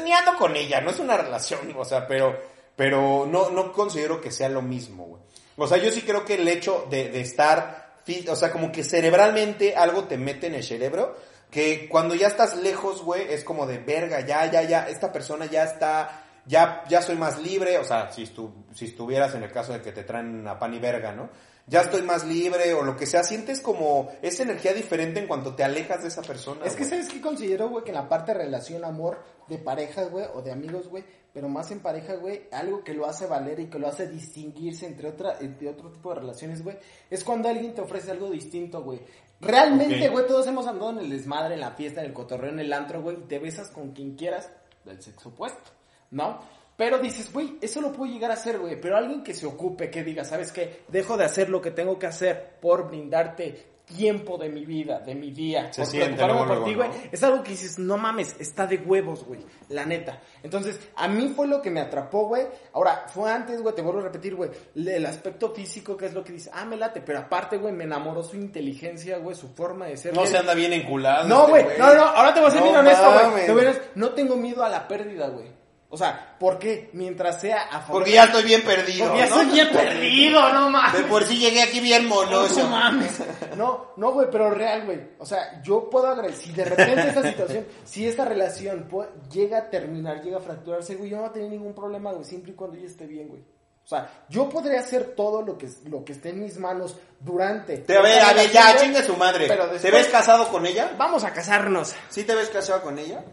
ni 0.03 0.11
ando 0.11 0.35
con 0.35 0.55
ella, 0.55 0.81
no 0.81 0.91
es 0.91 0.99
una 0.99 1.17
relación, 1.17 1.73
o 1.75 1.85
sea, 1.85 2.07
pero, 2.07 2.37
pero 2.75 3.25
no, 3.29 3.49
no 3.49 3.71
considero 3.73 4.21
que 4.21 4.31
sea 4.31 4.49
lo 4.49 4.61
mismo, 4.61 5.05
güey. 5.05 5.21
O 5.57 5.67
sea, 5.67 5.77
yo 5.77 5.91
sí 5.91 6.01
creo 6.03 6.23
que 6.23 6.35
el 6.35 6.47
hecho 6.47 6.87
de, 6.89 7.09
de 7.09 7.21
estar, 7.21 7.88
o 8.29 8.35
sea, 8.35 8.51
como 8.51 8.71
que 8.71 8.83
cerebralmente 8.83 9.75
algo 9.75 10.05
te 10.05 10.17
mete 10.17 10.47
en 10.47 10.55
el 10.55 10.63
cerebro, 10.63 11.15
que 11.51 11.87
cuando 11.89 12.15
ya 12.15 12.27
estás 12.27 12.57
lejos, 12.57 13.01
güey, 13.03 13.31
es 13.33 13.43
como 13.43 13.65
de 13.65 13.77
verga, 13.79 14.21
ya, 14.21 14.45
ya, 14.51 14.61
ya, 14.63 14.87
esta 14.87 15.11
persona 15.11 15.45
ya 15.45 15.63
está, 15.63 16.23
ya, 16.45 16.83
ya 16.87 17.01
soy 17.01 17.15
más 17.15 17.39
libre, 17.41 17.77
o 17.79 17.83
sea, 17.83 18.11
si, 18.11 18.23
estu- 18.25 18.51
si 18.73 18.85
estuvieras 18.85 19.33
en 19.35 19.43
el 19.43 19.51
caso 19.51 19.73
de 19.73 19.81
que 19.81 19.91
te 19.91 20.03
traen 20.03 20.47
a 20.47 20.59
pan 20.59 20.73
y 20.73 20.79
verga, 20.79 21.11
¿no? 21.11 21.29
Ya 21.67 21.81
estoy 21.81 22.01
más 22.01 22.25
libre 22.25 22.73
o 22.73 22.81
lo 22.81 22.95
que 22.97 23.05
sea, 23.05 23.23
sientes 23.23 23.61
como 23.61 24.11
esa 24.23 24.41
energía 24.41 24.73
diferente 24.73 25.19
en 25.19 25.27
cuanto 25.27 25.53
te 25.53 25.63
alejas 25.63 26.01
de 26.01 26.07
esa 26.07 26.23
persona. 26.23 26.65
Es 26.65 26.75
que. 26.75 26.83
¿sabes 26.83 27.07
qué 27.09 27.21
considero, 27.21 27.69
güey? 27.69 27.83
Que 27.83 27.91
en 27.91 27.95
la 27.97 28.09
parte 28.09 28.31
de 28.33 28.39
relación, 28.39 28.83
amor, 28.83 29.19
de 29.47 29.59
pareja, 29.59 30.05
güey, 30.05 30.25
o 30.33 30.41
de 30.41 30.51
amigos, 30.51 30.87
güey, 30.87 31.03
pero 31.33 31.47
más 31.47 31.71
en 31.71 31.79
pareja, 31.79 32.15
güey, 32.15 32.47
algo 32.51 32.83
que 32.83 32.93
lo 32.93 33.05
hace 33.05 33.27
valer 33.27 33.59
y 33.59 33.67
que 33.67 33.79
lo 33.79 33.87
hace 33.87 34.07
distinguirse 34.07 34.85
entre, 34.85 35.09
otra, 35.09 35.37
entre 35.39 35.69
otro 35.69 35.91
tipo 35.91 36.09
de 36.09 36.19
relaciones, 36.21 36.63
güey, 36.63 36.77
es 37.09 37.23
cuando 37.23 37.49
alguien 37.49 37.73
te 37.73 37.81
ofrece 37.81 38.11
algo 38.11 38.29
distinto, 38.29 38.83
güey. 38.83 38.99
Realmente, 39.39 40.09
güey, 40.09 40.27
todos 40.27 40.47
hemos 40.47 40.67
andado 40.67 40.91
en 40.91 40.99
el 40.99 41.09
desmadre, 41.09 41.53
en 41.53 41.61
la 41.61 41.71
fiesta, 41.71 42.01
en 42.01 42.07
el 42.07 42.13
cotorreo, 42.13 42.51
en 42.51 42.59
el 42.59 42.73
antro, 42.73 43.01
güey, 43.01 43.17
y 43.17 43.27
te 43.27 43.39
besas 43.39 43.69
con 43.69 43.91
quien 43.91 44.15
quieras 44.15 44.51
del 44.85 45.01
sexo 45.01 45.29
opuesto, 45.29 45.71
¿no? 46.11 46.39
Pero 46.75 46.97
dices, 46.97 47.31
güey, 47.33 47.57
eso 47.59 47.81
lo 47.81 47.91
puedo 47.91 48.11
llegar 48.11 48.31
a 48.31 48.35
hacer, 48.35 48.57
güey. 48.57 48.79
Pero 48.79 48.95
alguien 48.95 49.21
que 49.21 49.33
se 49.33 49.45
ocupe, 49.45 49.89
que 49.89 50.01
diga, 50.01 50.23
¿sabes 50.23 50.53
qué? 50.53 50.83
Dejo 50.87 51.17
de 51.17 51.25
hacer 51.25 51.49
lo 51.49 51.61
que 51.61 51.71
tengo 51.71 51.99
que 51.99 52.07
hacer 52.07 52.57
por 52.61 52.87
brindarte 52.87 53.68
tiempo 53.95 54.37
de 54.37 54.49
mi 54.49 54.65
vida, 54.65 54.99
de 54.99 55.15
mi 55.15 55.31
día. 55.31 55.73
Se 55.73 55.81
por 55.81 55.91
siente 55.91 56.15
preocuparme 56.15 56.45
luego, 56.45 56.61
por 56.61 56.69
ti, 56.69 56.75
güey. 56.75 56.89
¿no? 56.89 56.95
Es 57.11 57.23
algo 57.23 57.43
que 57.43 57.51
dices, 57.51 57.79
no 57.79 57.97
mames, 57.97 58.35
está 58.39 58.67
de 58.67 58.77
huevos, 58.77 59.25
güey. 59.25 59.41
La 59.69 59.85
neta. 59.85 60.21
Entonces, 60.43 60.79
a 60.95 61.07
mí 61.07 61.33
fue 61.35 61.47
lo 61.47 61.61
que 61.61 61.69
me 61.69 61.81
atrapó, 61.81 62.27
güey. 62.27 62.47
Ahora, 62.73 63.05
fue 63.07 63.31
antes, 63.31 63.61
güey, 63.61 63.75
te 63.75 63.81
vuelvo 63.81 63.99
a 63.99 64.03
repetir, 64.03 64.35
güey. 64.35 64.51
El 64.75 65.05
aspecto 65.05 65.53
físico, 65.53 65.97
que 65.97 66.05
es 66.05 66.13
lo 66.13 66.23
que 66.23 66.33
dice, 66.33 66.49
ah, 66.53 66.65
me 66.65 66.77
late. 66.77 67.01
Pero 67.01 67.19
aparte, 67.19 67.57
güey, 67.57 67.73
me 67.73 67.83
enamoró 67.83 68.23
su 68.23 68.35
inteligencia, 68.35 69.17
güey, 69.17 69.35
su 69.35 69.49
forma 69.49 69.87
de 69.87 69.97
ser. 69.97 70.13
No 70.13 70.21
güey. 70.21 70.31
se 70.31 70.37
anda 70.37 70.53
bien 70.53 70.73
enculado. 70.73 71.27
No, 71.27 71.47
este 71.47 71.51
güey, 71.51 71.77
no, 71.77 71.93
no, 71.93 72.03
ahora 72.03 72.33
te 72.33 72.39
voy 72.39 72.49
a 72.49 72.51
ser 72.51 72.59
No 72.59 72.65
bien 72.65 72.77
honesto, 72.77 73.55
güey. 73.55 73.67
No 73.95 74.09
tengo 74.11 74.35
miedo 74.35 74.63
a 74.63 74.69
la 74.69 74.87
pérdida, 74.87 75.29
güey. 75.29 75.58
O 75.91 75.97
sea, 75.97 76.35
¿por 76.39 76.59
qué? 76.59 76.91
Mientras 76.93 77.41
sea 77.41 77.63
a 77.63 77.81
favor 77.81 78.03
Porque 78.03 78.11
ya 78.11 78.25
estoy 78.25 78.43
bien 78.43 78.61
perdido. 78.61 79.07
Porque 79.07 79.21
ya 79.21 79.29
¿no? 79.29 79.41
estoy 79.41 79.53
bien 79.55 79.69
perdido, 79.71 80.53
no 80.53 80.69
mames. 80.69 81.01
De 81.01 81.07
por 81.07 81.23
sí 81.23 81.39
llegué 81.39 81.63
aquí 81.63 81.79
bien 81.79 82.07
monoso. 82.07 82.63
No 82.63 82.69
mames. 82.69 83.19
No, 83.57 83.91
no, 83.97 84.13
güey, 84.13 84.27
pero 84.31 84.51
real, 84.51 84.85
güey. 84.85 84.99
O 85.17 85.25
sea, 85.25 85.61
yo 85.61 85.89
puedo 85.89 86.07
agregar, 86.07 86.37
si 86.37 86.53
de 86.53 86.63
repente 86.63 87.09
esta 87.09 87.23
situación, 87.23 87.65
si 87.83 88.07
esta 88.07 88.23
relación 88.23 88.87
llega 89.29 89.57
a 89.57 89.69
terminar, 89.69 90.21
llega 90.21 90.37
a 90.37 90.41
fracturarse, 90.41 90.95
güey, 90.95 91.09
yo 91.09 91.17
no 91.17 91.23
voy 91.23 91.31
a 91.31 91.33
tener 91.33 91.49
ningún 91.49 91.73
problema, 91.73 92.13
güey, 92.13 92.23
siempre 92.23 92.51
y 92.51 92.55
cuando 92.55 92.77
ella 92.77 92.85
esté 92.85 93.05
bien, 93.05 93.27
güey. 93.27 93.41
O 93.41 93.87
sea, 93.89 94.25
yo 94.29 94.47
podría 94.47 94.79
hacer 94.79 95.15
todo 95.15 95.41
lo 95.41 95.57
que, 95.57 95.67
lo 95.85 96.05
que 96.05 96.13
esté 96.13 96.29
en 96.29 96.41
mis 96.41 96.57
manos 96.57 96.95
durante. 97.19 97.79
Te, 97.79 97.97
a 97.97 98.01
ver, 98.01 98.19
esta 98.19 98.29
a 98.29 98.33
ver, 98.33 98.51
ya, 98.51 98.77
chingue 98.77 99.03
su 99.03 99.17
madre. 99.17 99.47
Pero 99.47 99.67
¿Te 99.71 99.91
ves 99.91 100.07
casado 100.07 100.47
con 100.49 100.65
ella? 100.65 100.93
Vamos 100.97 101.23
a 101.23 101.33
casarnos. 101.33 101.95
¿Sí 102.07 102.23
te 102.23 102.35
ves 102.35 102.49
casado 102.49 102.83
con 102.83 102.99
ella? 102.99 103.25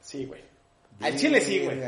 Sí, 0.00 0.24
güey. 0.24 0.49
Al 1.00 1.16
chile 1.16 1.40
sí, 1.40 1.60
güey. 1.64 1.78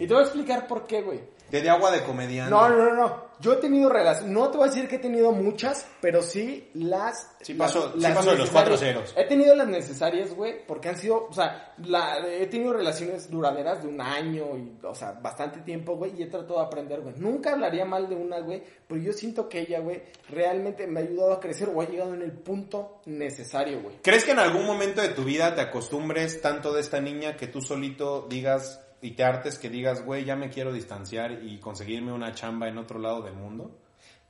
Y 0.00 0.06
te 0.06 0.12
voy 0.12 0.22
a 0.22 0.26
explicar 0.26 0.66
por 0.66 0.86
qué, 0.86 1.02
güey. 1.02 1.20
Te 1.50 1.62
di 1.62 1.68
agua 1.68 1.90
de 1.90 2.02
comediante. 2.02 2.50
No, 2.50 2.68
no, 2.68 2.76
no, 2.76 2.94
no. 2.94 3.26
Yo 3.38 3.52
he 3.52 3.56
tenido 3.56 3.90
relaciones, 3.90 4.32
no 4.32 4.48
te 4.50 4.56
voy 4.56 4.66
a 4.66 4.70
decir 4.70 4.88
que 4.88 4.96
he 4.96 4.98
tenido 4.98 5.30
muchas, 5.30 5.86
pero 6.00 6.22
sí 6.22 6.70
las... 6.72 7.32
Sí 7.42 7.52
las- 7.52 7.70
pasó- 7.74 7.92
sí 7.92 8.00
pasó 8.14 8.30
de 8.30 8.38
los 8.38 8.48
cuatro 8.50 8.78
ceros. 8.78 9.12
He 9.14 9.24
tenido 9.24 9.54
las 9.54 9.68
necesarias, 9.68 10.34
güey, 10.34 10.66
porque 10.66 10.88
han 10.88 10.96
sido, 10.96 11.26
o 11.28 11.32
sea, 11.34 11.74
la, 11.84 12.26
he 12.26 12.46
tenido 12.46 12.72
relaciones 12.72 13.30
duraderas 13.30 13.82
de 13.82 13.88
un 13.88 14.00
año 14.00 14.56
y, 14.56 14.78
o 14.82 14.94
sea, 14.94 15.12
bastante 15.12 15.60
tiempo, 15.60 15.96
güey, 15.96 16.18
y 16.18 16.22
he 16.22 16.26
tratado 16.28 16.60
de 16.60 16.64
aprender, 16.66 17.02
güey. 17.02 17.14
Nunca 17.18 17.52
hablaría 17.52 17.84
mal 17.84 18.08
de 18.08 18.14
una, 18.16 18.38
güey, 18.40 18.62
pero 18.88 18.98
yo 19.02 19.12
siento 19.12 19.50
que 19.50 19.60
ella, 19.60 19.80
güey, 19.80 20.02
realmente 20.30 20.86
me 20.86 21.00
ha 21.00 21.02
ayudado 21.02 21.34
a 21.34 21.40
crecer 21.40 21.68
o 21.72 21.82
ha 21.82 21.86
llegado 21.86 22.14
en 22.14 22.22
el 22.22 22.32
punto 22.32 23.02
necesario, 23.04 23.82
güey. 23.82 23.96
¿Crees 24.02 24.24
que 24.24 24.30
en 24.32 24.38
algún 24.38 24.64
momento 24.64 25.02
de 25.02 25.08
tu 25.10 25.24
vida 25.24 25.54
te 25.54 25.60
acostumbres 25.60 26.40
tanto 26.40 26.72
de 26.72 26.80
esta 26.80 27.00
niña 27.02 27.36
que 27.36 27.48
tú 27.48 27.60
solito 27.60 28.26
digas 28.30 28.80
y 29.00 29.12
te 29.12 29.24
hartes 29.24 29.58
que 29.58 29.68
digas, 29.70 30.04
güey, 30.04 30.24
ya 30.24 30.36
me 30.36 30.50
quiero 30.50 30.72
distanciar 30.72 31.32
y 31.44 31.58
conseguirme 31.58 32.12
una 32.12 32.32
chamba 32.34 32.68
en 32.68 32.78
otro 32.78 32.98
lado 32.98 33.22
del 33.22 33.34
mundo? 33.34 33.78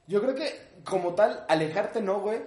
Yo 0.06 0.20
creo 0.20 0.34
que, 0.34 0.52
como 0.84 1.14
tal, 1.14 1.44
alejarte 1.48 2.00
no, 2.00 2.20
güey. 2.20 2.42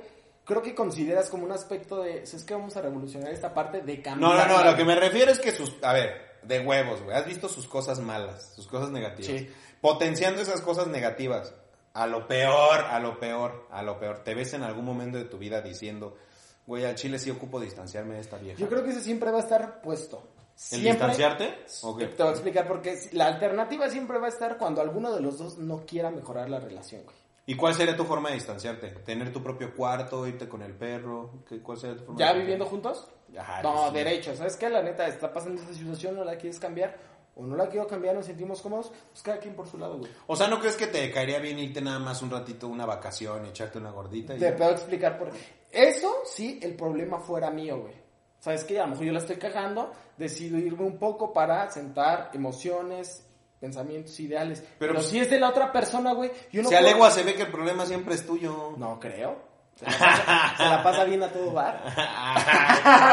Creo 0.46 0.62
que 0.64 0.74
consideras 0.74 1.30
como 1.30 1.44
un 1.46 1.52
aspecto 1.52 2.02
de, 2.02 2.24
es 2.24 2.44
que 2.44 2.54
vamos 2.56 2.76
a 2.76 2.82
revolucionar 2.82 3.32
esta 3.32 3.54
parte 3.54 3.82
de 3.82 3.98
No, 3.98 4.04
cambiar. 4.04 4.48
no, 4.48 4.58
no, 4.58 4.64
la- 4.64 4.72
lo 4.72 4.78
que 4.78 4.84
me 4.86 4.96
refiero 4.96 5.32
es 5.32 5.40
que 5.40 5.52
sus, 5.52 5.76
a 5.84 5.94
ver, 5.94 6.40
de 6.44 6.60
huevos, 6.62 7.02
güey, 7.04 7.16
has 7.16 7.26
visto 7.26 7.48
sus 7.50 7.68
cosas 7.68 8.00
malas, 8.00 8.54
sus 8.56 8.66
cosas 8.68 8.90
negativas. 8.90 9.28
Sí. 9.42 9.50
Potenciando 9.82 10.42
esas 10.42 10.62
cosas 10.62 10.88
negativas, 10.88 11.54
a 11.94 12.08
lo 12.08 12.28
peor, 12.28 12.80
a 12.90 13.00
lo 13.00 13.20
peor, 13.20 13.68
a 13.72 13.84
lo 13.84 14.00
peor. 14.00 14.24
Te 14.24 14.34
ves 14.34 14.54
en 14.54 14.64
algún 14.64 14.86
momento 14.86 15.18
de 15.18 15.26
tu 15.26 15.38
vida 15.38 15.62
diciendo, 15.62 16.18
güey, 16.66 16.86
al 16.86 16.96
chile 16.96 17.20
sí 17.20 17.30
ocupo 17.30 17.60
distanciarme 17.60 18.16
de 18.16 18.22
esta 18.22 18.38
vieja. 18.38 18.58
Yo 18.60 18.68
creo 18.70 18.84
que 18.84 18.90
ese 18.92 19.02
siempre 19.02 19.30
va 19.32 19.38
a 19.38 19.42
estar 19.42 19.82
puesto. 19.82 20.24
¿El 20.72 20.82
Siempre. 20.82 20.92
distanciarte? 20.92 21.66
¿O 21.84 21.96
qué? 21.96 22.08
Te 22.08 22.22
voy 22.22 22.32
a 22.32 22.36
explicar 22.36 22.68
porque 22.68 23.00
la 23.14 23.28
alternativa 23.28 23.90
siempre 23.90 24.20
va 24.20 24.26
a 24.26 24.30
estar 24.30 24.58
cuando 24.58 24.82
alguno 24.82 25.12
de 25.14 25.22
los 25.22 25.38
dos 25.38 25.58
no 25.58 25.86
quiera 25.86 26.12
mejorar 26.12 26.50
la 26.50 26.60
relación, 26.60 27.04
güey. 27.06 27.16
¿Y 27.46 27.56
cuál 27.56 27.74
sería 27.74 27.96
tu 27.96 28.04
forma 28.04 28.30
de 28.30 28.36
distanciarte? 28.36 28.90
¿Tener 28.90 29.32
tu 29.34 29.42
propio 29.42 29.74
cuarto, 29.74 30.28
irte 30.28 30.48
con 30.48 30.62
el 30.62 30.74
perro? 30.76 31.32
¿Qué, 31.48 31.62
¿Cuál 31.62 31.78
sería 31.80 31.98
tu 31.98 32.04
forma 32.06 32.20
¿Ya 32.20 32.34
de 32.34 32.40
viviendo 32.42 32.66
juntos? 32.66 33.08
Ajá, 33.38 33.64
no, 33.64 33.88
sí. 33.88 33.94
derecho. 33.96 34.36
¿Sabes 34.36 34.58
qué? 34.58 34.70
La 34.70 34.84
neta, 34.84 35.08
está 35.08 35.34
pasando 35.34 35.62
esta 35.62 35.74
situación, 35.74 36.16
no 36.16 36.24
la 36.24 36.38
quieres 36.38 36.60
cambiar 36.60 36.96
o 37.36 37.44
no 37.44 37.56
la 37.56 37.70
quiero 37.70 37.88
cambiar, 37.88 38.16
nos 38.16 38.26
sentimos 38.26 38.62
cómodos, 38.62 38.92
pues 39.12 39.24
cada 39.24 39.40
quien 39.40 39.56
por 39.56 39.66
su 39.66 39.78
lado, 39.78 39.98
güey. 39.98 40.12
O 40.28 40.36
sea, 40.36 40.50
¿no 40.50 40.60
crees 40.60 40.76
que 40.76 40.88
te 40.88 41.10
caería 41.10 41.40
bien 41.40 41.58
irte 41.58 41.82
nada 41.82 41.98
más 41.98 42.22
un 42.22 42.30
ratito, 42.30 42.68
una 42.68 42.86
vacación, 42.86 43.46
echarte 43.46 43.78
una 43.80 43.92
gordita? 43.92 44.36
Y 44.36 44.40
Te 44.40 44.52
puedo 44.52 44.72
explicar 44.72 45.18
por. 45.18 45.32
Eso 45.72 46.18
sí, 46.26 46.60
el 46.62 46.76
problema 46.76 47.20
fuera 47.20 47.50
mío, 47.50 47.80
güey. 47.82 47.94
¿Sabes 48.40 48.64
qué? 48.64 48.80
A 48.80 48.84
lo 48.84 48.90
mejor 48.92 49.06
yo 49.06 49.12
la 49.14 49.20
estoy 49.20 49.36
cagando, 49.38 49.92
decido 50.18 50.58
irme 50.58 50.84
un 50.86 50.98
poco 50.98 51.34
para 51.34 51.70
sentar 51.72 52.32
emociones, 52.34 53.26
pensamientos, 53.60 54.18
ideales. 54.20 54.62
Pero, 54.62 54.76
Pero, 54.80 54.94
pues, 54.96 55.08
si 55.08 55.20
es 55.20 55.30
de 55.30 55.40
la 55.40 55.50
otra 55.50 55.72
persona, 55.72 56.14
güey, 56.14 56.32
yo 56.52 56.62
no 56.64 56.70
si 56.70 56.76
puedo- 56.76 56.88
alegua 56.88 57.12
se 57.12 57.24
ve 57.24 57.36
que 57.36 57.44
el 57.44 57.52
problema 57.52 57.86
siempre 57.86 58.16
es 58.16 58.26
tuyo. 58.26 58.76
No 58.78 59.00
creo. 59.00 59.48
Se 59.76 59.86
la, 59.86 59.92
pasa, 59.98 60.54
se 60.58 60.64
la 60.64 60.84
pasa 60.84 61.04
bien 61.06 61.24
a 61.24 61.28
todo 61.30 61.52
bar. 61.52 61.82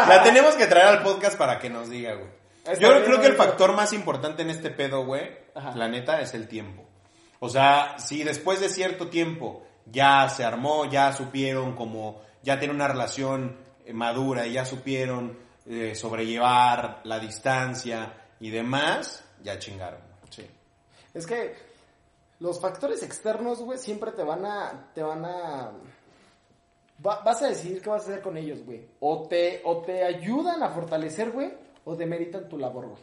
La 0.09 0.21
tenemos 0.25 0.55
que 0.55 0.67
traer 0.67 0.87
al 0.87 1.03
podcast 1.03 1.37
para 1.39 1.59
que 1.59 1.71
nos 1.71 1.89
diga, 1.91 2.15
güey. 2.15 2.29
Está 2.65 2.75
Yo 2.81 2.91
bien, 2.91 3.05
creo 3.05 3.21
que 3.21 3.27
el 3.29 3.37
factor 3.37 3.73
más 3.75 3.93
importante 3.93 4.43
en 4.43 4.51
este 4.51 4.71
pedo, 4.71 5.05
güey, 5.05 5.31
la 5.75 5.89
neta, 5.89 6.21
es 6.21 6.35
el 6.35 6.49
tiempo. 6.49 6.83
O 7.39 7.49
sea, 7.49 7.97
si 7.99 8.25
después 8.25 8.59
de 8.61 8.69
cierto 8.69 9.09
tiempo 9.09 9.63
ya 9.85 10.29
se 10.29 10.45
armó, 10.45 10.85
ya 10.87 11.13
supieron 11.13 11.77
como, 11.77 12.21
ya 12.43 12.59
tienen 12.59 12.75
una 12.77 12.89
relación 12.89 13.57
madura 13.93 14.47
y 14.47 14.53
ya 14.55 14.65
supieron 14.65 15.37
eh, 15.67 15.95
sobrellevar 15.95 17.01
la 17.05 17.19
distancia 17.19 18.15
y 18.41 18.51
demás, 18.51 19.25
ya 19.43 19.59
chingaron. 19.59 20.01
Sí. 20.31 20.47
Es 21.15 21.27
que 21.27 21.55
los 22.41 22.61
factores 22.61 23.03
externos, 23.03 23.61
güey, 23.63 23.79
siempre 23.79 24.13
te 24.13 24.23
van 24.23 24.45
a, 24.45 24.91
te 24.95 25.03
van 25.03 25.25
a, 25.25 25.73
va- 27.05 27.23
vas 27.23 27.43
a 27.43 27.49
decidir 27.49 27.81
qué 27.81 27.91
vas 27.91 28.03
a 28.07 28.11
hacer 28.11 28.23
con 28.23 28.37
ellos, 28.37 28.65
güey. 28.65 28.87
O 29.01 29.27
te, 29.29 29.63
o 29.65 29.79
te 29.83 30.05
ayudan 30.05 30.63
a 30.63 30.69
fortalecer, 30.71 31.31
güey, 31.31 31.53
o 31.85 31.95
demeritan 31.97 32.49
tu 32.49 32.59
labor, 32.59 32.89
güey. 32.89 33.03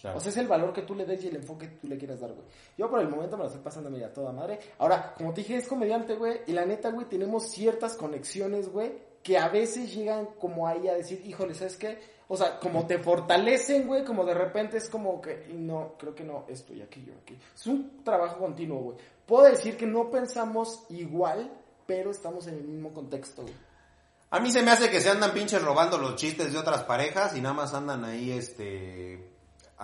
Claro. 0.00 0.18
O 0.18 0.20
sea, 0.20 0.30
es 0.30 0.36
el 0.36 0.46
valor 0.48 0.72
que 0.74 0.82
tú 0.82 0.94
le 0.94 1.06
des 1.06 1.24
y 1.24 1.28
el 1.28 1.36
enfoque 1.36 1.66
que 1.70 1.76
tú 1.76 1.88
le 1.88 1.96
quieras 1.96 2.20
dar, 2.20 2.32
güey. 2.32 2.46
Yo 2.76 2.90
por 2.90 3.00
el 3.00 3.08
momento 3.08 3.36
me 3.38 3.44
la 3.44 3.48
estoy 3.48 3.62
pasando 3.62 3.88
media 3.88 4.12
toda 4.12 4.32
madre. 4.32 4.58
Ahora, 4.78 5.14
como 5.16 5.32
te 5.32 5.40
dije, 5.40 5.56
es 5.56 5.66
comediante, 5.66 6.14
güey. 6.14 6.40
Y 6.46 6.52
la 6.52 6.66
neta, 6.66 6.90
güey, 6.90 7.06
tenemos 7.08 7.48
ciertas 7.50 7.96
conexiones, 7.96 8.68
güey, 8.68 8.92
que 9.24 9.38
a 9.38 9.48
veces 9.48 9.92
llegan 9.92 10.26
como 10.38 10.68
ahí 10.68 10.86
a 10.86 10.94
decir, 10.94 11.22
híjole, 11.26 11.54
¿sabes 11.54 11.78
qué? 11.78 11.98
O 12.28 12.36
sea, 12.36 12.60
como 12.60 12.86
te 12.86 12.98
fortalecen, 12.98 13.86
güey, 13.86 14.04
como 14.04 14.24
de 14.24 14.34
repente 14.34 14.76
es 14.76 14.88
como 14.88 15.20
que, 15.20 15.48
no, 15.54 15.94
creo 15.98 16.14
que 16.14 16.24
no, 16.24 16.44
esto 16.46 16.74
y 16.74 16.82
aquí, 16.82 17.02
yo 17.04 17.14
aquí. 17.22 17.36
Es 17.54 17.66
un 17.66 18.04
trabajo 18.04 18.38
continuo, 18.38 18.78
güey. 18.80 18.98
Puedo 19.26 19.44
decir 19.44 19.78
que 19.78 19.86
no 19.86 20.10
pensamos 20.10 20.84
igual, 20.90 21.50
pero 21.86 22.10
estamos 22.10 22.46
en 22.46 22.54
el 22.54 22.64
mismo 22.64 22.92
contexto, 22.92 23.42
güey. 23.42 23.54
A 24.30 24.40
mí 24.40 24.50
se 24.50 24.62
me 24.62 24.72
hace 24.72 24.90
que 24.90 25.00
se 25.00 25.10
andan 25.10 25.32
pinches 25.32 25.62
robando 25.62 25.96
los 25.96 26.16
chistes 26.16 26.52
de 26.52 26.58
otras 26.58 26.82
parejas 26.82 27.34
y 27.34 27.40
nada 27.40 27.54
más 27.54 27.72
andan 27.72 28.04
ahí, 28.04 28.30
este, 28.30 29.33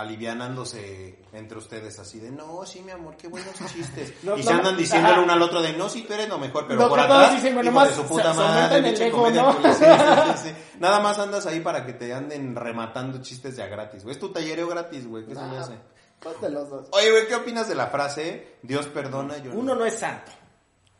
alivianándose 0.00 1.18
entre 1.32 1.58
ustedes 1.58 1.98
así 1.98 2.18
de, 2.20 2.30
no, 2.30 2.64
sí, 2.66 2.80
mi 2.82 2.90
amor, 2.90 3.16
qué 3.16 3.28
buenos 3.28 3.54
chistes. 3.72 4.14
No, 4.22 4.36
y 4.36 4.42
no, 4.42 4.46
se 4.46 4.52
andan 4.52 4.76
diciéndole 4.76 5.20
uno 5.20 5.32
al 5.32 5.42
otro 5.42 5.60
de, 5.62 5.72
no, 5.74 5.88
sí, 5.88 6.02
tú 6.02 6.12
eres 6.14 6.28
lo 6.28 6.38
mejor, 6.38 6.66
pero 6.66 6.80
No, 6.80 6.88
por 6.88 7.00
atrás, 7.00 7.34
dicen, 7.34 7.54
bueno, 7.54 7.70
hijo 7.70 7.78
más 7.80 7.88
de 7.90 7.94
su 7.96 8.06
puta 8.08 8.32
se- 8.32 8.38
madre, 8.38 9.06
ego, 9.06 9.18
comedia. 9.18 9.52
Sí, 9.52 9.84
sí, 9.84 9.84
sí, 9.84 10.48
sí. 10.48 10.54
Nada 10.78 11.00
más 11.00 11.18
andas 11.18 11.46
ahí 11.46 11.60
para 11.60 11.84
que 11.86 11.92
te 11.92 12.12
anden 12.14 12.54
rematando 12.56 13.20
chistes 13.22 13.56
ya 13.56 13.66
gratis, 13.66 14.02
güey. 14.02 14.14
Es 14.14 14.20
tu 14.20 14.30
tallereo 14.32 14.68
gratis, 14.68 15.06
güey, 15.06 15.24
¿qué 15.26 15.34
se 15.34 15.40
me 15.42 15.56
Ah, 15.56 15.60
hace? 15.60 15.74
pues 16.20 16.52
los 16.52 16.68
dos. 16.68 16.88
Oye, 16.92 17.10
güey, 17.10 17.26
¿qué 17.28 17.34
opinas 17.36 17.68
de 17.68 17.74
la 17.74 17.86
frase, 17.86 18.56
Dios 18.62 18.86
perdona, 18.86 19.38
yo 19.38 19.52
Uno 19.52 19.74
no 19.74 19.84
es 19.86 19.98
santo. 19.98 20.30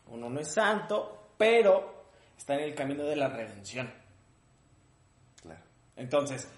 Uno 0.06 0.28
no 0.30 0.40
es 0.40 0.52
santo, 0.52 1.28
pero 1.36 2.04
está 2.38 2.54
en 2.54 2.60
el 2.60 2.74
camino 2.74 3.04
de 3.04 3.16
la 3.16 3.28
redención. 3.28 3.92
Claro. 5.42 5.60
Entonces, 5.96 6.48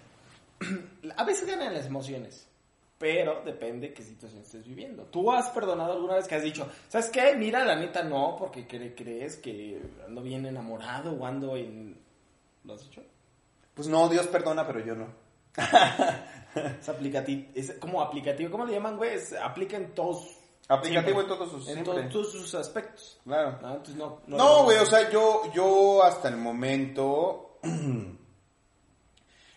a 1.15 1.23
veces 1.23 1.47
ganan 1.47 1.73
las 1.73 1.85
emociones, 1.85 2.47
pero 2.97 3.41
depende 3.43 3.93
qué 3.93 4.01
situación 4.03 4.41
estés 4.41 4.65
viviendo. 4.65 5.03
¿Tú 5.05 5.31
has 5.31 5.49
perdonado 5.49 5.93
alguna 5.93 6.15
vez 6.15 6.27
que 6.27 6.35
has 6.35 6.43
dicho, 6.43 6.67
¿sabes 6.87 7.09
qué? 7.09 7.35
Mira, 7.35 7.63
la 7.65 7.75
neta 7.75 8.03
no, 8.03 8.35
porque 8.37 8.67
cre- 8.67 8.93
crees 8.95 9.37
que 9.37 9.81
ando 10.07 10.21
bien 10.21 10.45
enamorado 10.45 11.11
o 11.13 11.25
ando 11.25 11.55
en... 11.57 11.99
¿Lo 12.63 12.73
has 12.75 12.83
dicho? 12.83 13.01
Pues 13.73 13.87
no, 13.87 14.07
Dios 14.07 14.27
perdona, 14.27 14.65
pero 14.65 14.79
yo 14.85 14.95
no. 14.95 15.07
Es 16.79 16.87
aplicativo, 16.87 17.49
es 17.55 17.71
como 17.79 17.99
aplicativo, 18.01 18.51
¿cómo 18.51 18.65
le 18.65 18.73
llaman, 18.73 18.95
güey? 18.95 19.15
Es, 19.15 19.33
aplica 19.33 19.75
en 19.75 19.93
todos... 19.95 20.37
Aplicativo 20.67 21.19
siempre. 21.21 21.33
en 21.33 21.39
todos 21.39 21.51
sus- 21.51 21.67
En 21.67 21.83
to- 21.83 22.09
todos 22.09 22.31
sus 22.31 22.55
aspectos. 22.55 23.19
Claro. 23.23 23.57
No, 23.61 23.69
entonces 23.71 23.95
no... 23.95 24.21
No, 24.27 24.63
güey, 24.65 24.77
o 24.77 24.85
sea, 24.85 25.09
yo, 25.09 25.51
yo 25.53 26.03
hasta 26.03 26.29
el 26.29 26.37
momento 26.37 27.57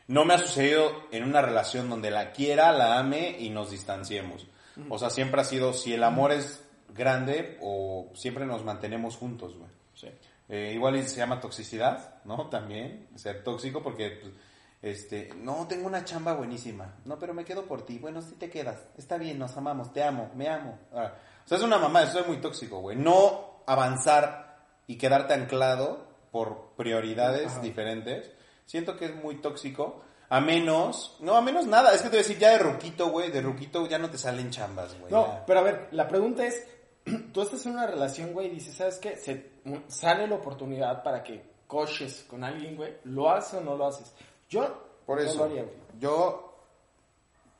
no 0.09 0.25
me 0.25 0.35
ha 0.35 0.39
sucedido 0.39 0.93
en 1.11 1.25
una 1.25 1.43
relación 1.43 1.91
donde 1.91 2.11
la 2.11 2.33
quiera, 2.33 2.73
la 2.73 2.99
ame 2.99 3.37
y 3.39 3.51
nos 3.51 3.71
distanciemos. 3.71 4.47
O 4.91 4.99
sea, 4.99 5.09
siempre 5.09 5.41
ha 5.41 5.45
sido, 5.45 5.73
si 5.73 5.95
el 5.95 6.05
amor 6.05 6.33
es 6.33 6.63
grande 6.95 7.59
o 7.63 8.11
siempre 8.15 8.45
nos 8.45 8.63
mantenemos 8.65 9.17
juntos, 9.17 9.57
güey. 9.57 9.71
Sí. 9.95 10.09
Eh, 10.49 10.73
igual 10.75 11.03
se 11.09 11.17
llama 11.17 11.41
toxicidad, 11.41 12.23
¿no? 12.25 12.47
También, 12.51 13.09
ser 13.15 13.43
tóxico 13.43 13.83
porque, 13.83 14.19
pues, 14.21 14.35
este, 14.83 15.31
no, 15.35 15.67
tengo 15.67 15.87
una 15.87 16.05
chamba 16.05 16.35
buenísima. 16.35 16.97
No, 17.05 17.19
pero 17.19 17.35
me 17.35 17.45
quedo 17.45 17.65
por 17.65 17.85
ti. 17.85 17.99
Bueno, 17.99 18.21
sí 18.21 18.35
te 18.39 18.51
quedas. 18.51 18.87
Está 18.97 19.17
bien, 19.17 19.39
nos 19.39 19.57
amamos, 19.57 19.93
te 19.93 20.03
amo, 20.03 20.31
me 20.35 20.49
amo. 20.49 20.79
Ah, 20.93 21.13
o 21.45 21.49
sea, 21.49 21.59
es 21.59 21.65
una 21.65 21.79
mamá, 21.79 22.03
eso 22.03 22.21
es 22.21 22.27
muy 22.27 22.37
tóxico, 22.37 22.81
güey. 22.81 22.97
No 22.97 23.63
avanzar 23.67 24.59
y 24.87 24.97
quedarte 24.99 25.35
anclado 25.35 26.07
por 26.31 26.75
prioridades 26.77 27.53
Ajá. 27.53 27.61
diferentes. 27.61 28.31
Siento 28.67 28.97
que 28.97 29.07
es 29.07 29.15
muy 29.15 29.37
tóxico. 29.37 30.03
A 30.29 30.41
menos, 30.41 31.17
no, 31.21 31.37
a 31.37 31.41
menos 31.41 31.67
nada. 31.67 31.95
Es 31.95 31.99
que 31.99 32.09
te 32.09 32.17
voy 32.17 32.19
a 32.19 32.23
decir, 32.23 32.39
ya 32.39 32.51
de 32.51 32.59
ruquito, 32.59 33.09
güey, 33.11 33.31
de 33.31 33.41
ruquito 33.41 33.87
ya 33.87 33.99
no 33.99 34.11
te 34.11 34.19
salen 34.19 34.51
chambas, 34.51 34.99
güey. 34.99 35.13
No, 35.13 35.27
ya. 35.27 35.47
pero 35.47 35.61
a 35.61 35.63
ver, 35.63 35.89
la 35.93 36.09
pregunta 36.09 36.45
es, 36.45 36.67
tú 37.33 37.43
estás 37.43 37.65
en 37.67 37.73
una 37.73 37.87
relación, 37.87 38.33
güey, 38.33 38.49
y 38.49 38.51
dices, 38.51 38.75
¿sabes 38.75 38.99
qué? 38.99 39.17
Se, 39.17 39.53
sale 39.87 40.27
la 40.27 40.35
oportunidad 40.35 41.03
para 41.05 41.23
que 41.23 41.43
coches 41.69 42.25
con 42.29 42.43
alguien, 42.43 42.77
güey, 42.77 42.97
¿lo 43.05 43.31
haces 43.31 43.55
o 43.55 43.61
no 43.61 43.77
lo 43.77 43.87
haces? 43.87 44.13
Yo 44.49 45.01
Por 45.07 45.23
no 45.23 45.29
eso, 45.29 45.39
lo 45.39 45.45
haría, 45.45 45.63
güey. 45.63 45.77
yo, 46.01 46.59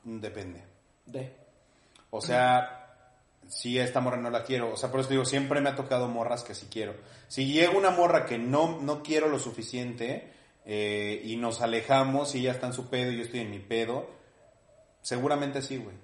mm, 0.03 0.19
depende. 0.19 0.63
De. 1.05 1.33
O 2.09 2.19
sea, 2.19 2.77
si 3.47 3.79
esta 3.79 4.01
morra 4.01 4.17
no 4.17 4.29
la 4.29 4.43
quiero. 4.43 4.73
O 4.73 4.77
sea, 4.77 4.91
por 4.91 4.99
eso 4.99 5.09
digo, 5.09 5.23
siempre 5.25 5.61
me 5.61 5.69
ha 5.69 5.75
tocado 5.75 6.07
morras 6.09 6.43
que 6.43 6.53
sí 6.53 6.67
quiero. 6.69 6.95
Si 7.27 7.51
llega 7.51 7.77
una 7.77 7.91
morra 7.91 8.25
que 8.25 8.37
no, 8.37 8.81
no 8.81 9.01
quiero 9.03 9.29
lo 9.29 9.39
suficiente 9.39 10.33
eh, 10.69 11.21
y 11.23 11.37
nos 11.37 11.61
alejamos 11.61 12.35
y 12.35 12.39
ella 12.41 12.51
está 12.51 12.67
en 12.67 12.73
su 12.73 12.89
pedo 12.89 13.11
y 13.11 13.17
yo 13.17 13.23
estoy 13.23 13.39
en 13.39 13.49
mi 13.51 13.59
pedo, 13.59 14.09
seguramente 15.01 15.61
sí, 15.61 15.77
güey. 15.77 15.95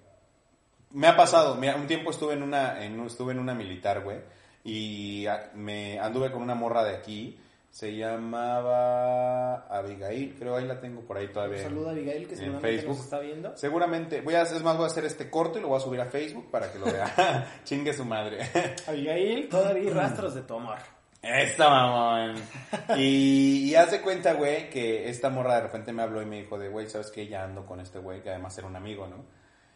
Me 0.91 1.07
ha 1.07 1.17
pasado, 1.17 1.55
mira, 1.55 1.75
un 1.75 1.85
tiempo 1.87 2.11
estuve 2.11 2.33
en 2.33 2.43
una, 2.43 2.83
en, 2.83 2.99
un- 2.99 3.07
estuve 3.07 3.33
en 3.33 3.39
una 3.39 3.53
militar, 3.53 4.01
güey, 4.03 4.19
y 4.63 5.25
a- 5.27 5.51
me 5.53 5.99
anduve 5.99 6.31
con 6.31 6.41
una 6.41 6.55
morra 6.55 6.83
de 6.83 6.95
aquí, 6.95 7.37
se 7.71 7.95
llamaba 7.95 9.65
Abigail, 9.67 10.35
creo 10.37 10.55
ahí 10.55 10.65
la 10.67 10.79
tengo 10.79 11.01
por 11.01 11.17
ahí 11.17 11.27
todavía. 11.29 11.63
Saluda 11.63 11.89
a 11.89 11.91
Abigail, 11.93 12.27
que 12.27 12.33
en 12.33 12.39
seguramente 12.39 12.67
Facebook. 12.77 12.95
nos 12.95 13.03
está 13.05 13.19
viendo. 13.19 13.57
Seguramente, 13.57 14.21
voy 14.21 14.35
a 14.35 14.43
es 14.43 14.61
más, 14.63 14.75
voy 14.77 14.83
a 14.83 14.87
hacer 14.87 15.05
este 15.05 15.29
corto 15.29 15.57
y 15.57 15.61
lo 15.61 15.69
voy 15.69 15.77
a 15.77 15.81
subir 15.81 15.99
a 16.01 16.05
Facebook 16.05 16.51
para 16.51 16.71
que 16.71 16.77
lo 16.79 16.85
vea. 16.85 17.47
Chingue 17.63 17.93
su 17.93 18.05
madre. 18.05 18.39
Abigail, 18.87 19.49
todavía 19.49 19.91
rastros 19.93 20.35
de 20.35 20.41
tu 20.43 20.53
amor. 20.55 20.77
Esta 21.23 21.69
mamón. 21.69 22.35
Y, 22.97 23.69
y 23.69 23.75
haz 23.75 23.91
de 23.91 24.01
cuenta, 24.01 24.33
güey, 24.33 24.69
que 24.69 25.09
esta 25.09 25.29
morra 25.29 25.55
de 25.55 25.61
repente 25.61 25.93
me 25.93 26.03
habló 26.03 26.21
y 26.21 26.25
me 26.25 26.41
dijo 26.41 26.59
de, 26.59 26.69
güey, 26.69 26.89
¿sabes 26.89 27.11
qué? 27.11 27.27
Ya 27.27 27.43
ando 27.43 27.65
con 27.65 27.79
este 27.79 27.99
güey, 27.99 28.21
que 28.21 28.29
además 28.29 28.57
era 28.57 28.67
un 28.67 28.75
amigo, 28.75 29.07
¿no? 29.07 29.23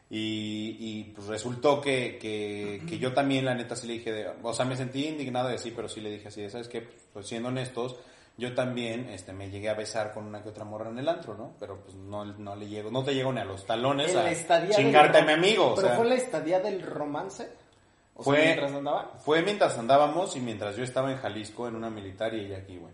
Y, 0.10 0.78
y 0.80 1.04
pues 1.16 1.28
resultó 1.28 1.82
que, 1.82 2.18
que, 2.20 2.82
que 2.88 2.98
yo 2.98 3.14
también, 3.14 3.46
la 3.46 3.54
neta, 3.56 3.76
sí 3.76 3.88
le 3.88 3.94
dije, 3.94 4.12
de, 4.12 4.30
o 4.42 4.54
sea, 4.54 4.66
me 4.66 4.76
sentí 4.76 5.06
indignado 5.06 5.50
de 5.50 5.58
sí, 5.58 5.72
pero 5.76 5.88
sí 5.90 6.02
le 6.02 6.12
dije 6.12 6.30
así, 6.30 6.42
de, 6.42 6.50
¿sabes 6.50 6.68
qué? 6.68 6.88
Pues 7.14 7.28
siendo 7.28 7.50
honestos, 7.50 7.98
yo 8.38 8.54
también 8.54 9.10
este, 9.10 9.34
me 9.34 9.50
llegué 9.50 9.70
a 9.70 9.74
besar 9.74 10.14
con 10.14 10.26
una 10.26 10.42
que 10.42 10.50
otra 10.50 10.64
morra 10.64 10.90
en 10.90 11.00
el 11.00 11.10
antro, 11.10 11.36
¿no? 11.36 11.56
Pero 11.60 11.82
pues 11.82 11.96
no, 11.96 12.24
no 12.24 12.56
le 12.56 12.68
llego, 12.68 12.92
no 12.92 13.04
te 13.04 13.14
llego 13.14 13.34
ni 13.34 13.42
a 13.42 13.46
los 13.46 13.66
talones 13.66 14.12
En 14.12 14.18
a 14.18 14.70
chingarte 14.70 15.20
a 15.20 15.26
mi 15.26 15.34
amigo, 15.34 15.72
o 15.72 15.76
¿Pero 15.76 15.88
sea. 15.88 15.98
fue 15.98 16.06
la 16.06 16.16
estadía 16.16 16.60
del 16.60 16.82
romance? 16.82 17.50
O 18.20 18.24
sea, 18.24 18.34
Fue- 18.34 18.44
mientras. 18.46 18.72
Fue 19.24 19.42
mientras 19.44 19.78
andábamos 19.78 20.36
y 20.36 20.40
mientras 20.40 20.76
yo 20.76 20.84
estaba 20.84 21.12
en 21.12 21.18
Jalisco 21.20 21.68
en 21.68 21.76
una 21.76 21.90
militar 21.90 22.34
y 22.34 22.42
ella 22.42 22.58
aquí, 22.58 22.78
güey. 22.78 22.94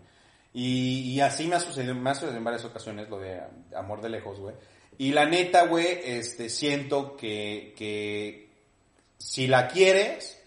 Y, 0.52 1.00
y 1.14 1.20
así 1.20 1.48
me 1.48 1.56
ha 1.56 1.60
sucedido, 1.60 1.94
me 1.94 2.10
ha 2.10 2.14
sucedido 2.14 2.36
en 2.38 2.44
varias 2.44 2.64
ocasiones 2.64 3.08
lo 3.08 3.18
de 3.18 3.40
amor 3.74 4.00
de 4.00 4.10
lejos, 4.10 4.38
güey. 4.38 4.54
Y 4.98 5.10
la 5.12 5.24
neta, 5.26 5.66
güey, 5.66 5.98
este, 6.04 6.48
siento 6.48 7.16
que, 7.16 7.74
que 7.76 8.50
si 9.18 9.48
la 9.48 9.66
quieres, 9.66 10.40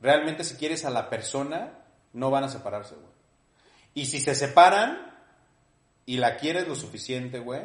realmente 0.00 0.44
si 0.44 0.54
quieres 0.54 0.84
a 0.86 0.90
la 0.90 1.10
persona, 1.10 1.80
no 2.14 2.30
van 2.30 2.44
a 2.44 2.48
separarse, 2.48 2.94
güey. 2.94 3.12
Y 3.92 4.06
si 4.06 4.20
se 4.20 4.34
separan 4.34 5.14
y 6.06 6.16
la 6.18 6.36
quieres 6.36 6.68
lo 6.68 6.74
suficiente, 6.74 7.38
güey, 7.40 7.62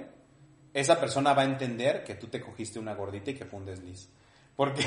esa 0.74 1.00
persona 1.00 1.34
va 1.34 1.44
a 1.44 1.46
entender 1.46 2.04
que 2.04 2.16
tú 2.16 2.28
te 2.28 2.42
cogiste 2.42 2.80
una 2.80 2.96
gordita 2.96 3.32
y 3.32 3.36
que 3.36 3.46
fue 3.46 3.60
un 3.60 3.66
desliz. 3.66 4.10
Porque, 4.56 4.84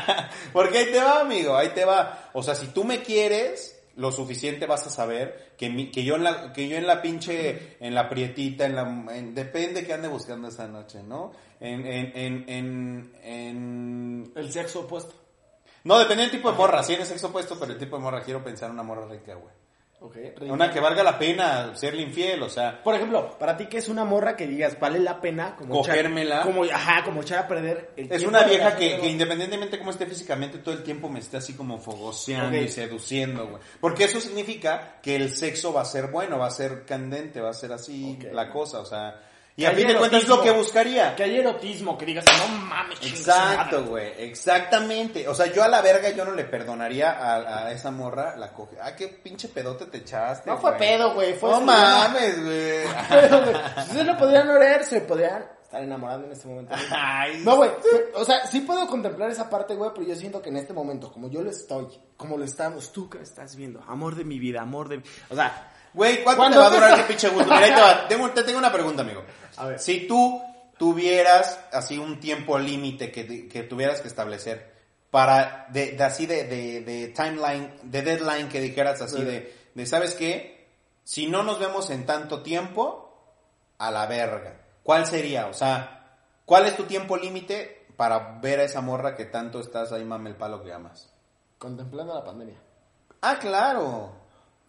porque 0.52 0.78
ahí 0.78 0.86
te 0.92 1.00
va, 1.00 1.20
amigo, 1.20 1.56
ahí 1.56 1.70
te 1.70 1.84
va. 1.84 2.30
O 2.34 2.42
sea, 2.42 2.54
si 2.54 2.66
tú 2.68 2.84
me 2.84 3.02
quieres, 3.02 3.80
lo 3.96 4.10
suficiente 4.12 4.66
vas 4.66 4.86
a 4.86 4.90
saber 4.90 5.54
que, 5.56 5.70
mi- 5.70 5.90
que 5.90 6.04
yo 6.04 6.16
en 6.16 6.24
la, 6.24 6.52
que 6.52 6.68
yo 6.68 6.76
en 6.76 6.86
la 6.86 7.00
pinche, 7.00 7.76
en 7.80 7.94
la 7.94 8.08
prietita, 8.08 8.66
en 8.66 8.74
la, 8.74 8.82
en- 9.14 9.34
depende 9.34 9.86
que 9.86 9.92
ande 9.94 10.08
buscando 10.08 10.48
esta 10.48 10.66
noche, 10.66 11.02
¿no? 11.02 11.32
En, 11.60 11.86
en, 11.86 12.12
en, 12.16 12.44
en, 12.48 13.12
en- 13.22 14.32
El 14.34 14.52
sexo 14.52 14.80
opuesto. 14.80 15.14
no, 15.84 15.98
depende 15.98 16.22
del 16.24 16.32
tipo 16.32 16.50
de 16.50 16.56
morra, 16.58 16.82
sí, 16.82 16.94
en 16.94 17.00
el 17.02 17.06
sexo 17.06 17.28
opuesto, 17.28 17.56
pero 17.58 17.72
el 17.72 17.78
tipo 17.78 17.96
de 17.96 18.02
morra, 18.02 18.22
quiero 18.22 18.42
pensar 18.42 18.68
en 18.68 18.74
una 18.74 18.82
morra 18.82 19.06
rica, 19.06 19.34
güey. 19.34 19.54
Una 20.40 20.70
que 20.70 20.80
valga 20.80 21.02
la 21.02 21.18
pena 21.18 21.74
serle 21.74 22.02
infiel, 22.02 22.42
o 22.42 22.48
sea, 22.48 22.82
Por 22.82 22.94
ejemplo, 22.94 23.36
para 23.38 23.56
ti 23.56 23.66
que 23.66 23.78
es 23.78 23.88
una 23.88 24.04
morra 24.04 24.36
que 24.36 24.46
digas, 24.46 24.78
vale 24.78 24.98
la 24.98 25.20
pena 25.20 25.56
como 25.56 25.74
Cogérmela. 25.74 26.42
echar- 26.42 26.44
como 26.44 26.64
ajá, 26.64 27.04
como 27.04 27.22
echar 27.22 27.38
a 27.40 27.48
perder 27.48 27.92
el 27.96 28.12
Es 28.12 28.24
una 28.24 28.42
vieja 28.44 28.76
que, 28.76 28.98
que 29.00 29.08
independientemente 29.08 29.78
cómo 29.78 29.90
esté 29.90 30.06
físicamente, 30.06 30.58
todo 30.58 30.74
el 30.74 30.82
tiempo 30.82 31.08
me 31.08 31.20
esté 31.20 31.36
así 31.38 31.54
como 31.54 31.78
fogoseando 31.78 32.56
y 32.56 32.68
seduciendo, 32.68 33.46
güey. 33.48 33.62
Porque 33.80 34.04
eso 34.04 34.20
significa 34.20 34.96
que 35.02 35.16
el 35.16 35.30
sexo 35.34 35.72
va 35.72 35.82
a 35.82 35.86
ser 35.86 36.08
bueno, 36.08 36.38
va 36.38 36.46
a 36.46 36.50
ser 36.50 36.84
candente, 36.84 37.40
va 37.40 37.50
a 37.50 37.54
ser 37.54 37.72
así 37.72 38.18
la 38.32 38.50
cosa, 38.50 38.80
o 38.80 38.84
sea... 38.84 39.20
Y 39.56 39.64
a 39.64 39.70
fin 39.70 39.86
de 39.86 39.96
cuentas 39.96 40.24
es 40.24 40.28
lo 40.28 40.42
que 40.42 40.50
buscaría. 40.50 41.14
Que 41.14 41.22
hay 41.22 41.36
erotismo, 41.38 41.96
que 41.96 42.04
digas, 42.04 42.24
no 42.26 42.58
mames, 42.58 42.98
chinga 42.98 43.16
su 43.16 43.30
madre". 43.30 43.52
Exacto, 43.54 43.84
güey, 43.84 44.12
exactamente. 44.18 45.28
O 45.28 45.34
sea, 45.34 45.46
yo 45.46 45.62
a 45.62 45.68
la 45.68 45.80
verga 45.80 46.10
yo 46.10 46.24
no 46.24 46.32
le 46.32 46.44
perdonaría 46.44 47.12
a, 47.12 47.66
a 47.66 47.72
esa 47.72 47.92
morra 47.92 48.36
la 48.36 48.52
coge. 48.52 48.76
Ah, 48.82 48.96
qué 48.96 49.06
pinche 49.08 49.48
pedote 49.48 49.86
te 49.86 49.98
echaste. 49.98 50.50
No 50.50 50.58
fue 50.58 50.72
pedo, 50.76 51.14
güey, 51.14 51.34
fue 51.34 51.50
No 51.50 51.60
mames, 51.60 52.42
güey. 52.42 52.84
Se 53.92 54.02
lo 54.02 54.16
podrían 54.18 54.48
oler, 54.50 54.84
se 54.84 55.00
podrían 55.02 55.44
estar 55.62 55.82
enamorando 55.82 56.26
en 56.26 56.32
este 56.32 56.48
momento. 56.48 56.74
Ay, 56.90 57.42
No, 57.44 57.56
güey, 57.56 57.70
o 58.14 58.24
sea, 58.24 58.46
sí 58.46 58.60
puedo 58.60 58.86
contemplar 58.88 59.30
esa 59.30 59.48
parte, 59.48 59.74
güey, 59.74 59.90
pero 59.94 60.06
yo 60.06 60.16
siento 60.16 60.42
que 60.42 60.48
en 60.48 60.56
este 60.56 60.72
momento, 60.72 61.12
como 61.12 61.28
yo 61.28 61.42
lo 61.42 61.50
estoy, 61.50 61.86
como 62.16 62.36
lo 62.36 62.44
estamos, 62.44 62.92
tú 62.92 63.08
que 63.08 63.18
estás 63.18 63.54
viendo, 63.54 63.80
amor 63.86 64.16
de 64.16 64.24
mi 64.24 64.38
vida, 64.40 64.62
amor 64.62 64.88
de. 64.88 65.02
O 65.30 65.34
sea, 65.36 65.70
Güey, 65.94 66.22
¿cuánto 66.22 66.50
te 66.50 66.56
va 66.56 66.66
a 66.66 66.70
durar 66.70 66.92
ese 66.92 67.04
pinche 67.04 67.28
gusto? 67.28 67.44
Mira, 67.52 67.66
ahí 67.66 67.74
te 67.74 67.80
va. 67.80 68.08
Tengo, 68.08 68.30
te 68.30 68.42
tengo 68.42 68.58
una 68.58 68.72
pregunta, 68.72 69.02
amigo. 69.02 69.24
A 69.56 69.66
ver. 69.66 69.78
Si 69.78 70.06
tú 70.06 70.42
tuvieras 70.76 71.58
así 71.72 71.98
un 71.98 72.20
tiempo 72.20 72.58
límite 72.58 73.12
que, 73.12 73.48
que 73.48 73.62
tuvieras 73.62 74.00
que 74.00 74.08
establecer 74.08 74.74
para, 75.10 75.66
de, 75.70 75.92
de 75.92 76.04
así 76.04 76.26
de, 76.26 76.44
de, 76.44 76.80
de 76.80 77.08
timeline, 77.08 77.72
de 77.84 78.02
deadline 78.02 78.48
que 78.48 78.60
dijeras 78.60 79.00
así 79.00 79.22
de, 79.22 79.54
de, 79.72 79.86
¿sabes 79.86 80.14
qué? 80.14 80.68
Si 81.04 81.28
no 81.28 81.42
nos 81.42 81.60
vemos 81.60 81.90
en 81.90 82.04
tanto 82.04 82.42
tiempo, 82.42 83.04
a 83.78 83.90
la 83.90 84.06
verga. 84.06 84.64
¿cuál 84.84 85.06
sería? 85.06 85.48
O 85.48 85.54
sea, 85.54 86.18
¿cuál 86.44 86.66
es 86.66 86.76
tu 86.76 86.84
tiempo 86.84 87.16
límite 87.16 87.86
para 87.96 88.38
ver 88.40 88.60
a 88.60 88.64
esa 88.64 88.80
morra 88.80 89.16
que 89.16 89.24
tanto 89.24 89.58
estás 89.58 89.90
ahí 89.90 90.04
mame 90.04 90.30
el 90.30 90.36
palo 90.36 90.62
que 90.62 90.72
amas? 90.72 91.10
Contemplando 91.58 92.14
la 92.14 92.24
pandemia. 92.24 92.56
Ah, 93.20 93.38
claro. 93.40 94.12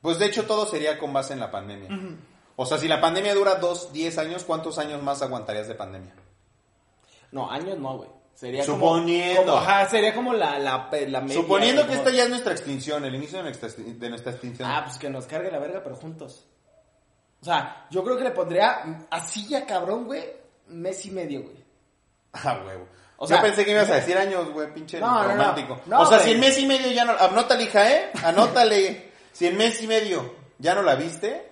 Pues 0.05 0.19
de 0.19 0.27
hecho 0.27 0.45
todo 0.45 0.67
sería 0.67 0.99
con 0.99 1.11
base 1.11 1.33
en 1.33 1.39
la 1.39 1.49
pandemia. 1.49 1.89
O 2.55 2.65
sea, 2.65 2.77
si 2.77 2.87
la 2.87 3.01
pandemia 3.01 3.33
dura 3.33 3.55
dos, 3.55 3.91
diez 3.91 4.17
años, 4.19 4.43
¿cuántos 4.43 4.77
años 4.77 5.01
más 5.01 5.21
aguantarías 5.23 5.67
de 5.67 5.73
pandemia? 5.73 6.13
No, 7.31 7.49
años 7.49 7.77
no, 7.79 7.97
güey. 7.97 8.09
Sería 8.35 8.63
Suponiendo. 8.63 9.41
Como, 9.41 9.57
como- 9.57 9.67
ajá, 9.67 9.89
sería 9.89 10.13
como 10.13 10.33
la, 10.33 10.59
la, 10.59 10.89
la 11.07 11.21
media, 11.21 11.35
Suponiendo 11.41 11.81
que 11.83 11.87
como- 11.87 11.99
esta 11.99 12.11
ya 12.11 12.23
es 12.23 12.29
nuestra 12.29 12.51
extinción, 12.53 13.03
el 13.03 13.15
inicio 13.15 13.37
de 13.39 13.45
nuestra, 13.45 13.69
de 13.69 14.09
nuestra 14.09 14.31
extinción. 14.33 14.69
Ah, 14.69 14.83
pues 14.85 14.99
que 14.99 15.09
nos 15.09 15.25
cargue 15.25 15.49
la 15.49 15.57
verga, 15.57 15.81
pero 15.83 15.95
juntos. 15.95 16.45
O 17.41 17.45
sea, 17.45 17.87
yo 17.89 18.03
creo 18.03 18.15
que 18.15 18.25
le 18.25 18.31
pondría 18.31 19.07
así 19.09 19.47
ya 19.47 19.65
cabrón, 19.65 20.05
güey, 20.05 20.23
mes 20.67 21.03
y 21.07 21.11
medio, 21.11 21.41
güey. 21.43 21.65
Ah, 22.33 22.61
huevo. 22.65 22.87
O 23.17 23.25
sea, 23.25 23.37
sea, 23.37 23.45
pensé 23.45 23.63
que 23.65 23.71
ibas 23.71 23.89
a 23.89 23.95
decir 23.95 24.17
años, 24.17 24.51
güey, 24.51 24.73
pinche 24.73 24.99
No, 24.99 25.07
no, 25.07 25.23
no. 25.23 25.27
romántico. 25.29 25.79
No, 25.87 26.01
o 26.01 26.05
sea, 26.05 26.17
güey. 26.17 26.29
si 26.29 26.35
en 26.35 26.39
mes 26.41 26.59
y 26.59 26.65
medio 26.65 26.91
ya 26.91 27.05
no... 27.05 27.13
Anótale, 27.17 27.63
hija, 27.63 27.89
¿eh? 27.91 28.11
Anótale. 28.23 29.11
si 29.35 29.47
en 29.47 29.57
mes 29.57 29.81
y 29.83 29.87
medio 29.87 30.33
ya 30.57 30.73
no 30.73 30.81
la 30.81 30.95
viste... 30.95 31.51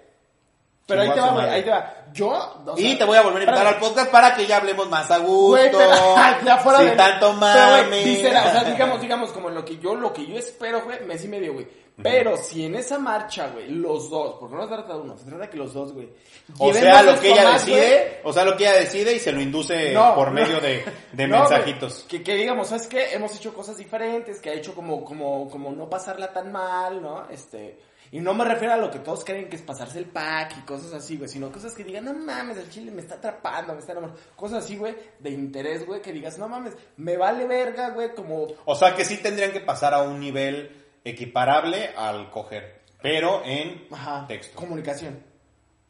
Pero 0.85 1.01
ahí 1.01 1.11
te 1.11 1.19
va, 1.19 1.29
güey, 1.31 1.47
ahí 1.47 1.63
te 1.63 1.69
va. 1.69 1.95
Yo, 2.11 2.29
o 2.29 2.73
y 2.77 2.95
te 2.95 3.05
voy 3.05 3.17
a 3.17 3.21
volver 3.21 3.41
a 3.41 3.45
invitar 3.45 3.67
al 3.67 3.79
podcast 3.79 4.11
para 4.11 4.35
que 4.35 4.45
ya 4.45 4.57
hablemos 4.57 4.89
más 4.89 5.09
a 5.09 5.17
gusto. 5.19 5.51
Güey, 5.51 5.71
pero 5.71 6.15
ya 6.45 6.57
fuera 6.57 6.79
Sin 6.79 6.89
de 6.89 6.95
tanto 6.95 7.27
Pero, 7.27 7.33
mame. 7.39 8.03
visceral, 8.03 8.47
o 8.47 8.51
sea, 8.51 8.63
digamos, 8.65 9.01
digamos, 9.01 9.31
como 9.31 9.47
en 9.47 9.55
lo 9.55 9.63
que 9.63 9.77
yo, 9.77 9.95
lo 9.95 10.11
que 10.11 10.25
yo 10.25 10.37
espero, 10.37 10.83
güey, 10.83 10.99
mes 11.05 11.23
y 11.23 11.27
medio, 11.29 11.53
güey. 11.53 11.67
Pero 12.01 12.37
si 12.37 12.65
en 12.65 12.73
esa 12.75 12.97
marcha, 12.97 13.49
güey, 13.49 13.69
los 13.69 14.09
dos, 14.09 14.37
porque 14.39 14.55
no 14.55 14.63
se 14.63 14.67
trata 14.73 14.93
de 14.93 14.99
uno, 15.01 15.15
se 15.17 15.25
trata 15.25 15.43
de 15.43 15.49
que 15.49 15.57
los 15.57 15.73
dos, 15.73 15.93
güey. 15.93 16.09
O 16.57 16.73
sea, 16.73 17.03
lo 17.03 17.19
que 17.19 17.31
ella 17.31 17.43
más, 17.43 17.65
decide, 17.65 18.19
o 18.23 18.33
sea, 18.33 18.45
lo 18.45 18.57
que 18.57 18.63
ella 18.63 18.79
decide 18.79 19.13
y 19.13 19.19
se 19.19 19.31
lo 19.31 19.39
induce 19.39 19.93
No, 19.93 20.15
por 20.15 20.29
no. 20.29 20.33
medio 20.33 20.59
de, 20.59 20.83
de 21.13 21.27
No, 21.27 21.39
mensajitos. 21.41 21.97
güey, 21.97 22.07
que, 22.07 22.23
que 22.23 22.35
digamos, 22.35 22.67
¿sabes 22.69 22.87
qué? 22.87 23.13
Hemos 23.13 23.35
hecho 23.35 23.53
cosas 23.53 23.77
diferentes, 23.77 24.39
que 24.41 24.49
ha 24.49 24.53
hecho 24.53 24.73
como, 24.73 25.05
como, 25.05 25.47
como 25.49 25.71
no 25.71 25.87
pasarla 25.87 26.33
tan 26.33 26.51
mal, 26.51 26.99
¿no? 26.99 27.29
Este, 27.29 27.77
y 28.11 28.19
no 28.19 28.33
me 28.33 28.43
refiero 28.45 28.73
a 28.73 28.77
lo 28.77 28.89
que 28.89 28.99
todos 28.99 29.23
creen 29.23 29.47
que 29.47 29.55
es 29.55 29.61
pasarse 29.61 29.99
el 29.99 30.05
pack 30.05 30.57
y 30.57 30.61
cosas 30.65 30.93
así, 30.93 31.17
güey, 31.17 31.29
sino 31.29 31.51
cosas 31.51 31.73
que 31.75 31.83
digan, 31.83 32.05
no 32.05 32.13
mames, 32.15 32.57
el 32.57 32.69
chile 32.69 32.89
me 32.91 33.01
está 33.01 33.15
atrapando, 33.15 33.73
me 33.73 33.79
está 33.79 33.91
enamorando. 33.93 34.19
Cosas 34.35 34.63
así, 34.65 34.77
güey, 34.77 34.95
de 35.19 35.29
interés, 35.29 35.85
güey, 35.85 36.01
que 36.01 36.11
digas, 36.11 36.37
no 36.39 36.49
mames, 36.49 36.73
me 36.97 37.17
vale 37.17 37.45
verga, 37.45 37.89
güey, 37.91 38.13
como, 38.15 38.47
O 38.65 38.75
sea, 38.75 38.95
que 38.95 39.05
sí 39.05 39.17
tendrían 39.17 39.51
que 39.51 39.61
pasar 39.61 39.93
a 39.93 40.01
un 40.01 40.19
nivel 40.19 40.82
equiparable 41.03 41.89
al 41.95 42.29
coger, 42.29 42.81
pero 43.01 43.43
en 43.45 43.87
ajá, 43.91 44.25
texto. 44.27 44.55
comunicación. 44.55 45.21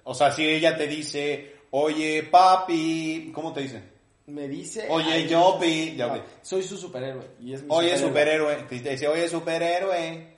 O 0.03 0.14
sea, 0.14 0.32
si 0.32 0.45
ella 0.45 0.76
te 0.76 0.88
dice, 0.88 1.55
oye, 1.72 2.24
papi, 2.24 3.32
¿cómo 3.34 3.53
te 3.53 3.61
dice? 3.61 3.82
Me 4.26 4.47
dice, 4.47 4.88
Oye, 4.89 5.11
ay, 5.11 5.28
yo 5.28 5.59
vi, 5.59 5.95
ya 5.97 6.07
no, 6.07 6.24
soy 6.41 6.64
su 6.64 6.78
superhéroe, 6.78 7.26
y 7.41 7.53
es 7.53 7.61
mi 7.61 7.68
Oye, 7.72 7.97
superhéroe. 7.97 8.55
Te 8.70 8.91
dice, 8.91 9.07
oye, 9.07 9.28
superhéroe. 9.28 10.32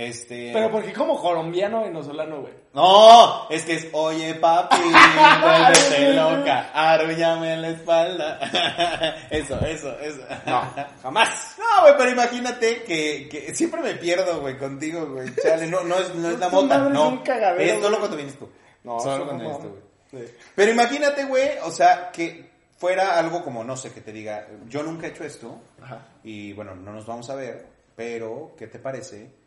Este. 0.00 0.50
Pero 0.50 0.70
porque 0.70 0.94
como 0.94 1.20
colombiano 1.20 1.82
venezolano, 1.82 2.40
güey. 2.40 2.54
No, 2.72 3.50
es 3.50 3.64
que 3.64 3.74
es, 3.74 3.88
oye, 3.92 4.34
papi, 4.34 4.76
vuélvete 5.42 6.14
loca, 6.14 6.70
arruñame 6.72 7.52
en 7.52 7.60
la 7.60 7.68
espalda. 7.68 8.38
eso, 9.30 9.60
eso, 9.60 10.00
eso. 10.00 10.22
No, 10.46 10.62
jamás. 11.02 11.56
No, 11.58 11.82
güey, 11.82 11.94
pero 11.98 12.10
imagínate 12.12 12.82
que, 12.82 13.28
que 13.28 13.54
siempre 13.54 13.82
me 13.82 13.94
pierdo, 13.96 14.40
güey, 14.40 14.56
contigo, 14.56 15.06
güey. 15.06 15.34
Chale, 15.34 15.66
no, 15.66 15.84
no 15.84 15.98
es, 15.98 16.14
no 16.14 16.30
es 16.30 16.38
la 16.38 16.48
mota, 16.48 16.78
no. 16.78 17.08
un 17.08 17.18
cagadero, 17.18 17.60
Es 17.60 17.82
solo 17.82 17.98
cuando 17.98 18.16
vienes 18.16 18.38
tú. 18.38 18.48
No, 18.82 19.00
solo 19.00 19.26
cuando 19.26 19.44
vienes 19.44 19.60
tú, 19.60 19.68
güey. 19.68 19.82
Sí. 20.26 20.34
Pero 20.54 20.72
imagínate, 20.72 21.26
güey, 21.26 21.58
o 21.62 21.70
sea, 21.70 22.10
que 22.10 22.48
fuera 22.78 23.18
algo 23.18 23.44
como, 23.44 23.64
no 23.64 23.76
sé, 23.76 23.92
que 23.92 24.00
te 24.00 24.12
diga, 24.12 24.48
yo 24.66 24.82
nunca 24.82 25.06
he 25.06 25.10
hecho 25.10 25.24
esto, 25.24 25.60
Ajá. 25.82 26.06
y 26.24 26.54
bueno, 26.54 26.74
no 26.74 26.90
nos 26.90 27.04
vamos 27.04 27.28
a 27.28 27.34
ver, 27.34 27.66
pero 27.94 28.54
¿qué 28.56 28.66
te 28.66 28.78
parece 28.78 29.39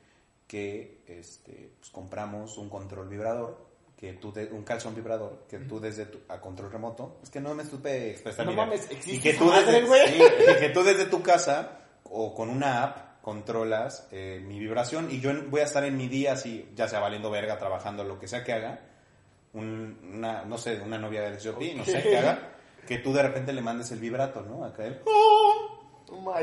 que 0.48 1.04
este, 1.08 1.72
pues, 1.80 1.90
compramos 1.92 2.58
un 2.58 2.70
control 2.70 3.08
vibrador? 3.10 3.72
Que 3.98 4.14
tú 4.14 4.34
de- 4.34 4.48
un 4.52 4.64
calzón 4.64 4.94
vibrador 4.96 5.46
que 5.48 5.60
tú 5.60 5.80
desde 5.80 6.06
tu, 6.06 6.20
a 6.28 6.42
control 6.42 6.72
remoto 6.72 7.20
es 7.24 7.30
que 7.30 7.40
no 7.40 7.56
me 7.56 7.64
supe 7.64 8.12
expresar 8.12 8.46
No 8.46 8.52
bien. 8.52 8.66
mames, 8.68 8.92
existe 8.92 9.12
y 9.14 9.20
que 9.20 9.34
tú 9.40 9.46
madre, 9.46 9.82
desde 9.82 10.18
y 10.18 10.60
que 10.60 10.70
tú 10.70 10.84
desde 10.84 11.06
tu 11.06 11.22
casa 11.24 11.80
o 12.04 12.34
con 12.36 12.50
una 12.50 12.84
app 12.84 13.22
controlas 13.22 14.10
eh, 14.12 14.44
mi 14.46 14.60
vibración 14.60 15.10
y 15.10 15.22
yo 15.22 15.32
voy 15.50 15.62
a 15.62 15.64
estar 15.64 15.86
en 15.86 15.96
mi 15.96 16.10
día 16.10 16.34
así 16.34 16.70
ya 16.76 16.90
sea 16.90 17.00
valiendo 17.00 17.32
verga 17.32 17.58
trabajando 17.58 18.04
lo 18.04 18.20
que 18.20 18.28
sea 18.28 18.44
que 18.44 18.52
haga 18.52 18.82
un- 19.54 19.98
una 20.16 20.44
no 20.44 20.58
sé 20.58 20.82
una 20.82 20.98
novia 20.98 21.22
del 21.22 21.38
Shopee 21.38 21.74
no 21.74 21.86
sé 21.86 22.04
qué 22.04 22.18
haga 22.18 22.52
que 22.88 22.98
tú 22.98 23.14
de 23.14 23.24
repente 23.24 23.54
le 23.54 23.62
mandes 23.62 23.90
el 23.94 24.00
vibrato 24.00 24.42
no 24.42 24.66
acá 24.66 24.86
él 24.86 25.00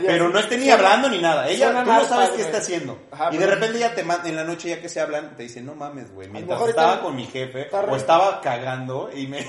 pero 0.07 0.29
no 0.29 0.39
esté 0.39 0.59
ni 0.59 0.71
hablando 0.71 1.09
ni 1.09 1.19
nada. 1.19 1.49
Ella, 1.49 1.71
tú 1.85 1.91
no 1.91 2.05
sabes 2.05 2.29
padre, 2.29 2.37
qué 2.37 2.43
está 2.43 2.59
haciendo. 2.59 2.99
Ajá, 3.11 3.31
y 3.33 3.37
de 3.37 3.47
repente 3.47 3.79
ella 3.79 3.95
te 3.95 4.03
manda, 4.03 4.29
en 4.29 4.37
la 4.37 4.45
noche 4.45 4.69
ya 4.71 4.81
que 4.81 4.89
se 4.89 5.01
hablan, 5.01 5.37
te 5.37 5.45
dice, 5.45 5.61
no 5.61 5.75
mames, 5.75 6.13
güey. 6.13 6.29
Mientras 6.29 6.61
estaba 6.69 6.93
está- 6.95 7.03
con 7.03 7.17
mi 7.17 7.27
jefe, 7.27 7.69
o 7.73 7.97
estaba 7.97 8.41
cagando 8.41 9.11
y 9.15 9.27
me... 9.27 9.47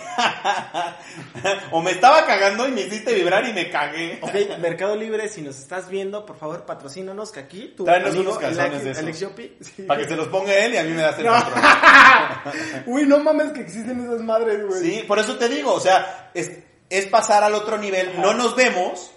o 1.71 1.81
me 1.81 1.91
estaba 1.91 2.25
cagando 2.25 2.67
y 2.67 2.71
me 2.71 2.81
hiciste 2.81 3.13
vibrar 3.13 3.47
y 3.47 3.53
me 3.53 3.69
cagué. 3.69 4.19
Ok, 4.21 4.59
Mercado 4.59 4.95
Libre, 4.95 5.27
si 5.29 5.41
nos 5.41 5.57
estás 5.57 5.89
viendo, 5.89 6.25
por 6.25 6.37
favor, 6.37 6.65
patrocínanos 6.65 7.31
que 7.31 7.39
aquí 7.39 7.73
tu 7.75 7.85
Tráenos 7.85 8.15
unos 8.15 8.37
calzones 8.37 8.83
de 8.83 8.91
esos. 8.91 9.33
Sí. 9.61 9.83
Para 9.83 10.01
que 10.01 10.07
se 10.07 10.15
los 10.15 10.27
ponga 10.27 10.53
él 10.53 10.73
y 10.73 10.77
a 10.77 10.83
mí 10.83 10.91
me 10.91 11.01
das 11.01 11.17
el 11.19 11.25
No. 11.25 11.33
Uy, 12.85 13.05
no 13.05 13.19
mames 13.19 13.51
que 13.51 13.61
existen 13.61 13.99
esas 14.03 14.21
madres, 14.21 14.65
güey. 14.65 14.81
Sí, 14.81 15.03
por 15.07 15.19
eso 15.19 15.37
te 15.37 15.47
digo, 15.49 15.73
o 15.73 15.79
sea, 15.79 16.31
es, 16.33 16.51
es 16.89 17.05
pasar 17.07 17.43
al 17.43 17.53
otro 17.53 17.77
nivel. 17.77 18.19
No 18.19 18.33
nos 18.33 18.55
vemos, 18.55 19.11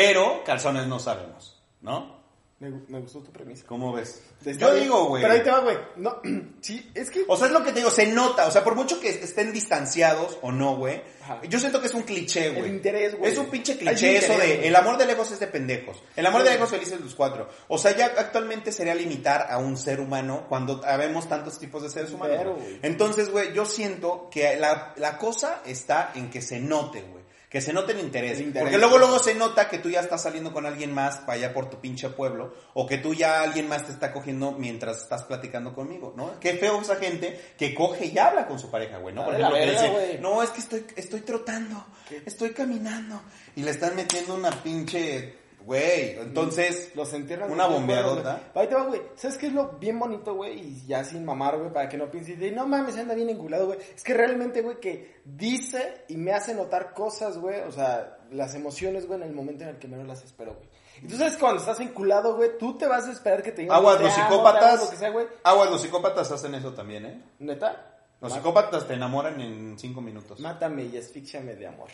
pero 0.00 0.42
calzones 0.44 0.86
no 0.86 0.98
sabemos, 0.98 1.60
¿no? 1.80 2.20
Me, 2.60 2.68
gu- 2.68 2.84
me 2.88 3.00
gustó 3.00 3.20
tu 3.20 3.32
premisa. 3.32 3.64
¿Cómo 3.66 3.90
ves? 3.90 4.22
Está 4.44 4.52
Yo 4.52 4.70
bien. 4.72 4.82
digo, 4.84 5.06
güey. 5.06 5.22
Pero 5.22 5.32
ahí 5.32 5.42
te 5.42 5.50
va, 5.50 5.60
güey. 5.60 5.78
No, 5.96 6.20
sí, 6.60 6.90
es 6.94 7.10
que... 7.10 7.24
O 7.26 7.34
sea, 7.34 7.46
es 7.46 7.54
lo 7.54 7.64
que 7.64 7.70
te 7.72 7.78
digo, 7.78 7.90
se 7.90 8.06
nota, 8.08 8.46
o 8.46 8.50
sea, 8.50 8.62
por 8.62 8.74
mucho 8.74 9.00
que 9.00 9.08
estén 9.08 9.50
distanciados 9.50 10.36
o 10.42 10.52
no, 10.52 10.76
güey, 10.76 11.00
yo 11.48 11.58
siento 11.58 11.80
que 11.80 11.86
es 11.86 11.94
un 11.94 12.02
cliché, 12.02 12.50
güey. 12.50 12.64
El 12.68 12.74
interés, 12.74 13.16
güey. 13.16 13.32
Es 13.32 13.38
un 13.38 13.46
pinche 13.46 13.78
cliché 13.78 14.18
eso 14.18 14.36
de, 14.36 14.68
el 14.68 14.76
amor 14.76 14.98
de 14.98 15.06
lejos 15.06 15.30
es 15.32 15.40
de 15.40 15.46
pendejos. 15.46 16.02
El 16.16 16.26
amor 16.26 16.42
Sí. 16.42 16.48
de 16.48 16.54
lejos 16.54 16.68
felices 16.68 17.00
los 17.00 17.14
cuatro. 17.14 17.48
O 17.68 17.78
sea, 17.78 17.96
ya 17.96 18.12
actualmente 18.18 18.72
sería 18.72 18.94
limitar 18.94 19.46
a 19.48 19.56
un 19.56 19.78
ser 19.78 19.98
humano 19.98 20.44
cuando 20.50 20.82
habemos 20.84 21.30
tantos 21.30 21.58
tipos 21.58 21.82
de 21.82 21.88
seres 21.88 22.10
humanos. 22.12 22.36
Pero. 22.36 22.58
Entonces, 22.82 23.30
güey, 23.30 23.54
yo 23.54 23.64
siento 23.64 24.28
que 24.30 24.56
la, 24.56 24.92
la 24.98 25.16
cosa 25.16 25.62
está 25.64 26.12
en 26.14 26.28
que 26.28 26.42
se 26.42 26.60
note, 26.60 27.00
güey. 27.02 27.19
Que 27.50 27.60
se 27.60 27.72
note 27.72 27.90
el 27.92 27.98
interés. 27.98 28.38
El 28.38 28.46
interés. 28.46 28.62
Porque 28.62 28.78
luego, 28.78 28.96
luego 28.96 29.18
se 29.18 29.34
nota 29.34 29.68
que 29.68 29.78
tú 29.78 29.90
ya 29.90 29.98
estás 29.98 30.22
saliendo 30.22 30.52
con 30.52 30.66
alguien 30.66 30.94
más 30.94 31.16
para 31.18 31.32
allá 31.32 31.52
por 31.52 31.68
tu 31.68 31.80
pinche 31.80 32.08
pueblo. 32.08 32.54
O 32.74 32.86
que 32.86 32.96
tú 32.96 33.12
ya 33.12 33.42
alguien 33.42 33.68
más 33.68 33.86
te 33.86 33.92
está 33.92 34.12
cogiendo 34.12 34.52
mientras 34.52 35.02
estás 35.02 35.24
platicando 35.24 35.74
conmigo, 35.74 36.14
¿no? 36.16 36.38
Qué 36.38 36.54
feo 36.54 36.80
esa 36.80 36.94
gente 36.94 37.54
que 37.58 37.74
coge 37.74 38.06
y 38.06 38.16
habla 38.18 38.46
con 38.46 38.60
su 38.60 38.70
pareja, 38.70 38.98
güey, 38.98 39.16
¿no? 39.16 39.24
Por 39.24 39.34
ejemplo, 39.34 39.56
que 39.56 39.66
verga, 39.66 39.82
dice, 39.82 39.92
güey. 39.92 40.18
no, 40.20 40.44
es 40.44 40.50
que 40.50 40.60
estoy, 40.60 40.86
estoy 40.94 41.20
trotando, 41.22 41.84
estoy 42.24 42.50
caminando. 42.50 43.20
Y 43.56 43.64
le 43.64 43.72
están 43.72 43.96
metiendo 43.96 44.36
una 44.36 44.52
pinche, 44.52 45.39
güey. 45.64 46.18
Entonces, 46.18 46.94
Los 46.94 47.12
entierran. 47.12 47.50
una 47.50 47.66
bombeadota. 47.66 48.50
Ahí 48.54 48.66
te 48.68 48.74
va, 48.74 48.84
güey. 48.84 49.00
¿Sabes 49.16 49.36
qué 49.38 49.46
es 49.48 49.52
lo 49.52 49.72
bien 49.78 49.98
bonito, 49.98 50.34
güey? 50.34 50.58
Y 50.58 50.86
ya 50.86 51.04
sin 51.04 51.24
mamar, 51.24 51.58
güey, 51.58 51.72
para 51.72 51.88
que 51.88 51.96
no 51.96 52.10
pienses 52.10 52.38
de, 52.38 52.50
no 52.50 52.66
mames, 52.66 52.96
anda 52.96 53.14
bien 53.14 53.30
enculado, 53.30 53.66
güey. 53.66 53.78
Es 53.94 54.02
que 54.02 54.14
realmente, 54.14 54.62
güey, 54.62 54.80
que 54.80 55.20
dice 55.24 56.04
y 56.08 56.16
me 56.16 56.32
hace 56.32 56.54
notar 56.54 56.92
cosas, 56.94 57.38
güey. 57.38 57.60
O 57.60 57.72
sea, 57.72 58.18
las 58.30 58.54
emociones, 58.54 59.06
güey, 59.06 59.20
en 59.20 59.28
el 59.28 59.34
momento 59.34 59.64
en 59.64 59.70
el 59.70 59.78
que 59.78 59.88
menos 59.88 60.06
las 60.06 60.24
espero, 60.24 60.54
güey. 60.54 60.68
Y 61.02 61.08
tú 61.08 61.16
sabes, 61.16 61.36
cuando 61.36 61.60
estás 61.60 61.80
enculado, 61.80 62.36
güey, 62.36 62.58
tú 62.58 62.76
te 62.76 62.86
vas 62.86 63.06
a 63.06 63.12
esperar 63.12 63.42
que 63.42 63.52
te 63.52 63.62
digan. 63.62 63.76
aguas, 63.76 64.00
los 64.00 64.12
psicópatas. 64.12 64.84
Lo 64.84 64.90
que 64.90 64.96
sea, 64.96 65.10
güey. 65.10 65.26
Aguas, 65.44 65.70
los 65.70 65.80
psicópatas 65.80 66.30
hacen 66.30 66.54
eso 66.54 66.74
también, 66.74 67.06
¿eh? 67.06 67.22
¿Neta? 67.38 67.86
Los 68.20 68.34
psicópatas 68.34 68.86
te 68.86 68.94
enamoran 68.94 69.40
en 69.40 69.78
cinco 69.78 70.02
minutos. 70.02 70.40
Mátame 70.40 70.84
y 70.84 70.98
asfixiame 70.98 71.54
de 71.54 71.66
amor. 71.66 71.88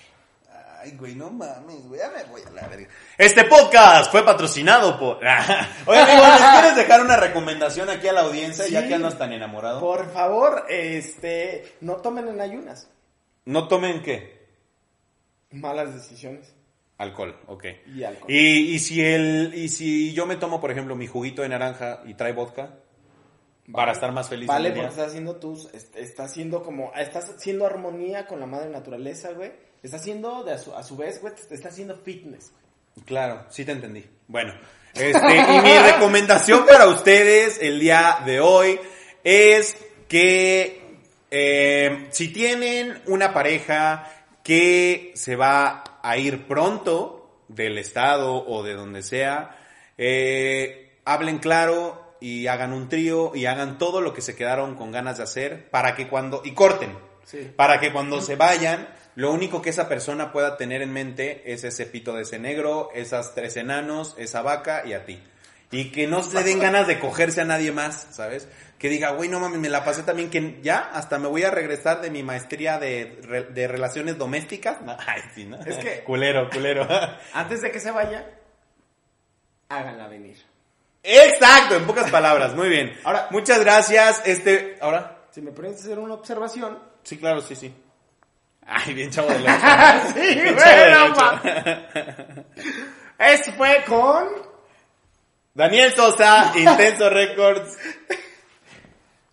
Ay, 0.87 0.97
güey, 0.97 1.15
no 1.17 1.31
mames, 1.31 1.83
güey, 1.89 2.01
ya 2.01 2.11
me 2.11 2.23
voy 2.31 2.41
a 2.47 2.51
la 2.51 2.69
verga. 2.69 2.89
Este 3.19 3.45
podcast 3.45 4.09
fue 4.13 4.25
patrocinado 4.25 4.97
por... 5.01 5.17
Oye, 5.87 5.99
amigo, 6.01 6.23
¿les 6.29 6.43
quieres 6.53 6.77
dejar 6.77 7.01
una 7.01 7.17
recomendación 7.17 7.91
aquí 7.91 8.07
a 8.07 8.13
la 8.13 8.21
audiencia 8.21 8.69
ya 8.69 8.87
que 8.87 8.95
andas 8.95 9.19
tan 9.19 9.33
enamorado? 9.33 9.81
Por 9.81 10.13
favor, 10.13 10.65
este, 10.69 11.77
no 11.81 11.97
tomen 11.97 12.29
en 12.29 12.41
ayunas. 12.41 12.89
No 13.47 13.67
tomen, 13.67 14.01
¿qué? 14.03 14.47
Malas 15.51 15.93
decisiones. 15.95 16.55
Alcohol, 16.99 17.37
ok. 17.49 17.65
Y 17.95 18.05
alcohol. 18.05 18.31
Y, 18.31 18.75
y 18.75 18.79
si 18.79 19.05
el, 19.05 19.53
y 19.55 19.69
si 19.69 20.13
yo 20.15 20.25
me 20.27 20.37
tomo, 20.37 20.61
por 20.61 20.71
ejemplo, 20.71 20.95
mi 20.97 21.07
juguito 21.09 21.43
de 21.43 21.49
naranja 21.49 22.03
y 22.07 22.15
trae 22.15 22.33
vodka, 22.33 22.77
para 23.73 23.91
estar 23.93 24.13
más 24.13 24.29
feliz. 24.29 24.47
Vale, 24.47 24.71
porque 24.71 24.87
estás 24.89 25.09
haciendo 25.09 25.37
tus, 25.37 25.67
est- 25.75 25.97
estás 25.97 26.31
haciendo 26.31 26.63
como, 26.63 26.93
estás 26.95 27.29
haciendo 27.31 27.67
armonía 27.67 28.27
con 28.27 28.39
la 28.39 28.47
madre 28.47 28.71
naturaleza, 28.71 29.33
güey. 29.33 29.53
Estás 29.87 30.01
haciendo, 30.01 30.43
de 30.43 30.53
a, 30.53 30.59
su, 30.59 30.75
a 30.75 30.83
su 30.83 30.97
vez, 30.97 31.21
güey, 31.21 31.35
te 31.35 31.55
estás 31.55 31.73
haciendo 31.73 31.97
fitness, 31.97 32.51
güey. 32.51 33.07
Claro, 33.07 33.47
sí 33.51 33.65
te 33.65 33.73
entendí. 33.73 34.05
Bueno, 34.27 34.53
este, 34.95 35.37
y 35.37 35.61
mi 35.61 35.79
recomendación 35.93 36.67
para 36.67 36.89
ustedes 36.89 37.59
el 37.61 37.79
día 37.79 38.19
de 38.27 38.41
hoy 38.41 38.81
es 39.23 39.77
que 40.09 40.99
eh, 41.31 42.09
si 42.11 42.33
tienen 42.33 43.01
una 43.07 43.33
pareja 43.33 44.11
que 44.43 45.13
se 45.15 45.37
va 45.37 45.85
a 46.03 46.17
ir 46.19 46.47
pronto 46.47 47.43
del 47.49 47.79
estado 47.79 48.45
o 48.47 48.63
de 48.63 48.75
donde 48.75 49.03
sea. 49.03 49.57
Eh, 49.99 50.99
hablen 51.05 51.39
claro 51.39 52.17
y 52.21 52.47
hagan 52.49 52.73
un 52.73 52.89
trío 52.89 53.33
y 53.35 53.47
hagan 53.47 53.79
todo 53.79 54.01
lo 54.01 54.13
que 54.15 54.21
se 54.21 54.35
quedaron 54.37 54.75
con 54.75 54.91
ganas 54.91 55.19
de 55.19 55.23
hacer 55.25 55.71
para 55.71 55.95
que 55.95 56.09
cuando 56.09 56.43
y 56.45 56.53
corten 56.53 56.97
Sí. 57.25 57.51
para 57.57 57.81
que 57.81 57.93
cuando 57.93 58.21
se 58.21 58.37
vayan 58.37 58.89
lo 59.17 59.33
único 59.33 59.61
que 59.61 59.71
esa 59.71 59.89
persona 59.89 60.31
pueda 60.33 60.57
tener 60.57 60.81
en 60.83 60.93
mente 60.93 61.53
es 61.53 61.65
ese 61.65 61.87
pito 61.87 62.13
de 62.15 62.23
ese 62.23 62.39
negro, 62.39 62.91
esas 62.95 63.35
tres 63.35 63.57
enanos, 63.57 64.15
esa 64.19 64.43
vaca 64.43 64.83
y 64.87 64.93
a 64.93 65.05
ti. 65.05 65.21
Y 65.73 65.91
que 65.91 66.07
no 66.07 66.23
le 66.33 66.43
den 66.45 66.61
ganas 66.61 66.87
de 66.87 67.01
cogerse 67.01 67.41
a 67.41 67.45
nadie 67.45 67.73
más, 67.73 68.07
¿sabes? 68.13 68.47
Que 68.79 68.89
diga, 68.89 69.11
güey, 69.11 69.29
no 69.29 69.41
mames, 69.41 69.59
me 69.59 69.69
la 69.69 69.85
pasé 69.85 70.05
también, 70.05 70.31
que 70.31 70.61
ya 70.63 70.79
hasta 70.93 71.19
me 71.19 71.27
voy 71.27 71.43
a 71.43 71.51
regresar 71.51 72.01
de 72.03 72.11
mi 72.11 72.23
maestría 72.23 72.79
de, 72.79 73.47
de 73.53 73.67
relaciones 73.67 74.17
domésticas. 74.17 74.81
No, 74.83 74.97
ay, 75.07 75.23
sí, 75.35 75.45
¿no? 75.45 75.59
Es 75.63 75.77
que- 75.79 76.05
Culero, 76.05 76.49
culero. 76.51 76.87
Antes 77.33 77.63
de 77.63 77.73
que 77.73 77.81
se 77.81 77.91
vaya, 77.91 78.25
háganla 79.69 80.07
venir. 80.09 80.37
Exacto, 81.03 81.77
en 81.77 81.87
pocas 81.87 82.11
palabras, 82.11 82.55
muy 82.55 82.69
bien. 82.69 82.93
Ahora- 83.05 83.29
muchas 83.31 83.61
gracias. 83.61 84.23
Este, 84.25 84.77
ahora, 84.81 85.25
Si 85.31 85.41
me 85.43 85.53
permites 85.53 85.81
hacer 85.85 85.99
una 85.99 86.15
observación. 86.15 86.79
sí, 87.03 87.17
claro, 87.19 87.41
sí, 87.41 87.57
sí. 87.57 87.75
Ay, 88.67 88.95
bien 88.95 89.11
chavo 89.11 89.29
del 89.29 89.43
ocho. 89.47 90.09
sí, 90.15 90.21
Bien 90.35 90.55
güey, 90.55 90.65
chavo 90.65 90.81
del 90.81 90.93
no 90.93 91.05
ocho. 91.05 91.21
ma- 93.19 93.27
Esto 93.27 93.53
fue 93.53 93.85
con. 93.87 94.29
Daniel 95.55 95.93
Sosa, 95.95 96.53
Intenso 96.57 97.09
Records. 97.09 97.79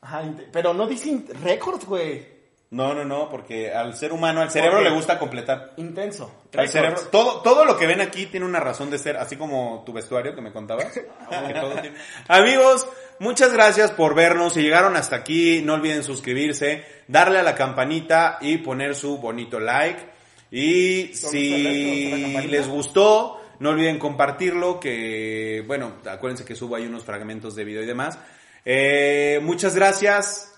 Ay, 0.02 0.48
pero 0.52 0.74
no 0.74 0.88
dice 0.88 1.10
int- 1.10 1.34
récords, 1.44 1.86
güey. 1.86 2.33
No, 2.74 2.96
no, 2.96 3.06
no, 3.06 3.30
porque 3.30 3.72
al 3.72 3.96
ser 3.96 4.12
humano, 4.12 4.42
al 4.42 4.50
cerebro 4.50 4.82
le 4.82 4.90
gusta 4.90 5.20
completar. 5.20 5.74
Intenso. 5.78 6.44
Al 6.58 6.68
cerebro, 6.68 7.02
todo, 7.12 7.42
todo 7.44 7.66
lo 7.66 7.78
que 7.78 7.86
ven 7.86 8.02
aquí 8.02 8.26
tiene 8.26 8.48
una 8.48 8.60
razón 8.60 8.90
de 8.90 8.98
ser, 8.98 9.16
así 9.18 9.36
como 9.38 9.84
tu 9.86 9.94
vestuario 9.94 10.34
que 10.34 10.42
me 10.42 10.52
contabas. 10.52 10.88
Que 10.94 11.54
todo 11.54 11.76
tiene- 11.82 11.96
Amigos, 12.28 12.88
muchas 13.20 13.54
gracias 13.54 13.92
por 13.92 14.16
vernos. 14.16 14.54
Si 14.54 14.64
llegaron 14.64 14.96
hasta 14.96 15.18
aquí, 15.18 15.62
no 15.64 15.76
olviden 15.76 16.04
suscribirse, 16.04 16.84
darle 17.08 17.38
a 17.38 17.44
la 17.44 17.54
campanita 17.54 18.40
y 18.42 18.58
poner 18.58 18.96
su 18.96 19.20
bonito 19.20 19.60
like. 19.60 20.02
Y 20.50 21.10
¿Dónde 21.10 21.14
está 21.14 21.28
el 21.30 21.64
like? 21.64 22.10
¿Dónde 22.10 22.26
está 22.26 22.38
la 22.38 22.42
si 22.42 22.48
les 22.48 22.68
gustó, 22.68 23.42
no 23.60 23.70
olviden 23.70 24.00
compartirlo, 24.00 24.80
que 24.80 25.64
bueno, 25.68 25.94
acuérdense 26.10 26.44
que 26.44 26.56
subo 26.56 26.76
ahí 26.76 26.88
unos 26.88 27.04
fragmentos 27.06 27.56
de 27.56 27.66
video 27.66 27.84
y 27.84 27.86
demás. 27.86 28.18
Eh, 28.66 29.40
muchas 29.44 29.76
gracias. 29.76 30.56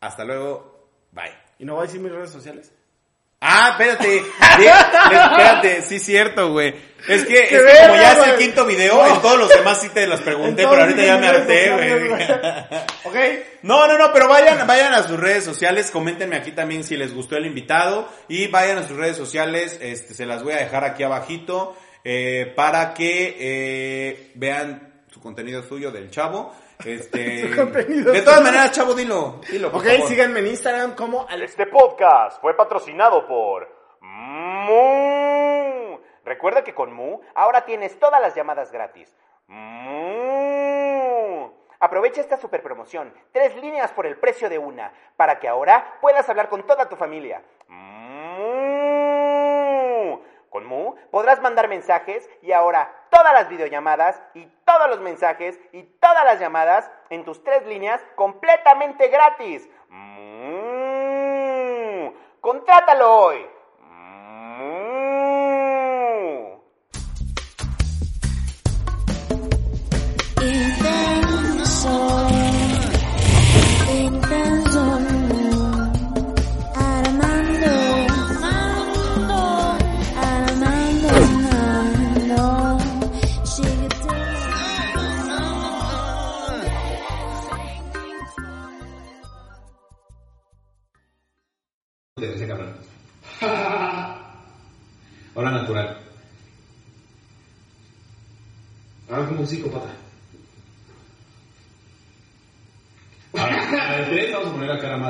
Hasta 0.00 0.24
luego. 0.24 0.88
Bye. 1.12 1.41
¿Y 1.62 1.64
no 1.64 1.74
voy 1.74 1.84
a 1.84 1.86
decir 1.86 2.00
mis 2.00 2.10
redes 2.10 2.30
sociales? 2.30 2.72
Ah, 3.40 3.68
espérate. 3.70 4.08
Di- 4.58 4.66
espérate, 4.66 5.82
sí, 5.82 6.00
cierto, 6.00 6.50
güey. 6.50 6.74
Es 7.06 7.24
que, 7.24 7.38
es 7.38 7.48
que 7.50 7.58
verga, 7.62 7.86
como 7.88 8.00
ya 8.00 8.12
es 8.14 8.26
el 8.26 8.36
quinto 8.36 8.66
video, 8.66 9.06
en 9.06 9.20
todos 9.22 9.38
los 9.38 9.48
demás 9.48 9.80
sí 9.80 9.88
te 9.90 10.08
los 10.08 10.20
pregunté, 10.22 10.66
pero 10.68 10.82
ahorita 10.82 11.04
ya 11.04 11.18
me 11.18 11.28
harté, 11.28 11.70
güey. 11.70 12.10
ok. 13.04 13.16
No, 13.62 13.86
no, 13.86 13.96
no, 13.96 14.12
pero 14.12 14.28
vayan, 14.28 14.66
vayan 14.66 14.92
a 14.92 15.04
sus 15.04 15.20
redes 15.20 15.44
sociales, 15.44 15.92
coméntenme 15.92 16.34
aquí 16.34 16.50
también 16.50 16.82
si 16.82 16.96
les 16.96 17.14
gustó 17.14 17.36
el 17.36 17.46
invitado 17.46 18.08
y 18.26 18.48
vayan 18.48 18.78
a 18.78 18.88
sus 18.88 18.96
redes 18.96 19.16
sociales, 19.16 19.78
este, 19.80 20.14
se 20.14 20.26
las 20.26 20.42
voy 20.42 20.54
a 20.54 20.56
dejar 20.56 20.84
aquí 20.84 21.04
abajito 21.04 21.76
eh, 22.02 22.52
para 22.56 22.92
que 22.92 23.36
eh, 23.38 24.32
vean 24.34 24.94
su 25.12 25.20
contenido 25.20 25.62
suyo 25.62 25.92
del 25.92 26.10
chavo. 26.10 26.52
Este, 26.84 27.18
de 27.48 28.22
todas 28.22 28.42
maneras, 28.42 28.72
chavo, 28.72 28.94
dilo, 28.94 29.40
dilo, 29.50 29.70
por 29.70 29.80
Ok, 29.80 29.86
favor. 29.88 30.08
síganme 30.08 30.40
en 30.40 30.46
Instagram 30.48 30.94
como 30.96 31.26
Alex. 31.28 31.50
Este 31.52 31.66
podcast 31.66 32.40
fue 32.40 32.56
patrocinado 32.56 33.26
por 33.26 33.68
Mu. 34.00 35.98
Recuerda 36.24 36.62
que 36.64 36.74
con 36.74 36.92
Mu 36.92 37.20
ahora 37.34 37.64
tienes 37.64 37.98
todas 37.98 38.20
las 38.20 38.34
llamadas 38.34 38.70
gratis. 38.72 39.14
Mu. 39.48 41.50
Aprovecha 41.80 42.20
esta 42.20 42.36
super 42.36 42.62
promoción, 42.62 43.12
tres 43.32 43.56
líneas 43.56 43.90
por 43.92 44.06
el 44.06 44.16
precio 44.16 44.48
de 44.48 44.58
una, 44.58 44.92
para 45.16 45.40
que 45.40 45.48
ahora 45.48 45.98
puedas 46.00 46.28
hablar 46.28 46.48
con 46.48 46.64
toda 46.64 46.88
tu 46.88 46.94
familia. 46.96 47.42
Mu. 48.62 50.20
Con 50.48 50.66
Mu 50.66 50.94
podrás 51.10 51.40
mandar 51.40 51.68
mensajes 51.68 52.28
y 52.42 52.52
ahora 52.52 52.92
todas 53.12 53.32
las 53.34 53.48
videollamadas 53.50 54.20
y 54.34 54.46
todos 54.64 54.88
los 54.88 55.00
mensajes 55.00 55.60
y 55.72 55.82
todas 56.00 56.24
las 56.24 56.40
llamadas 56.40 56.90
en 57.10 57.24
tus 57.24 57.44
tres 57.44 57.66
líneas 57.66 58.00
completamente 58.16 59.08
gratis. 59.08 59.68
Mu. 59.90 60.62
Contrátalo 62.40 63.14
hoy. 63.14 63.51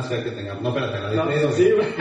Que 0.08 0.30
tengamos. 0.30 0.62
No, 0.62 0.68
espérate, 0.70 1.16
la 1.16 1.24
güey. 1.24 1.94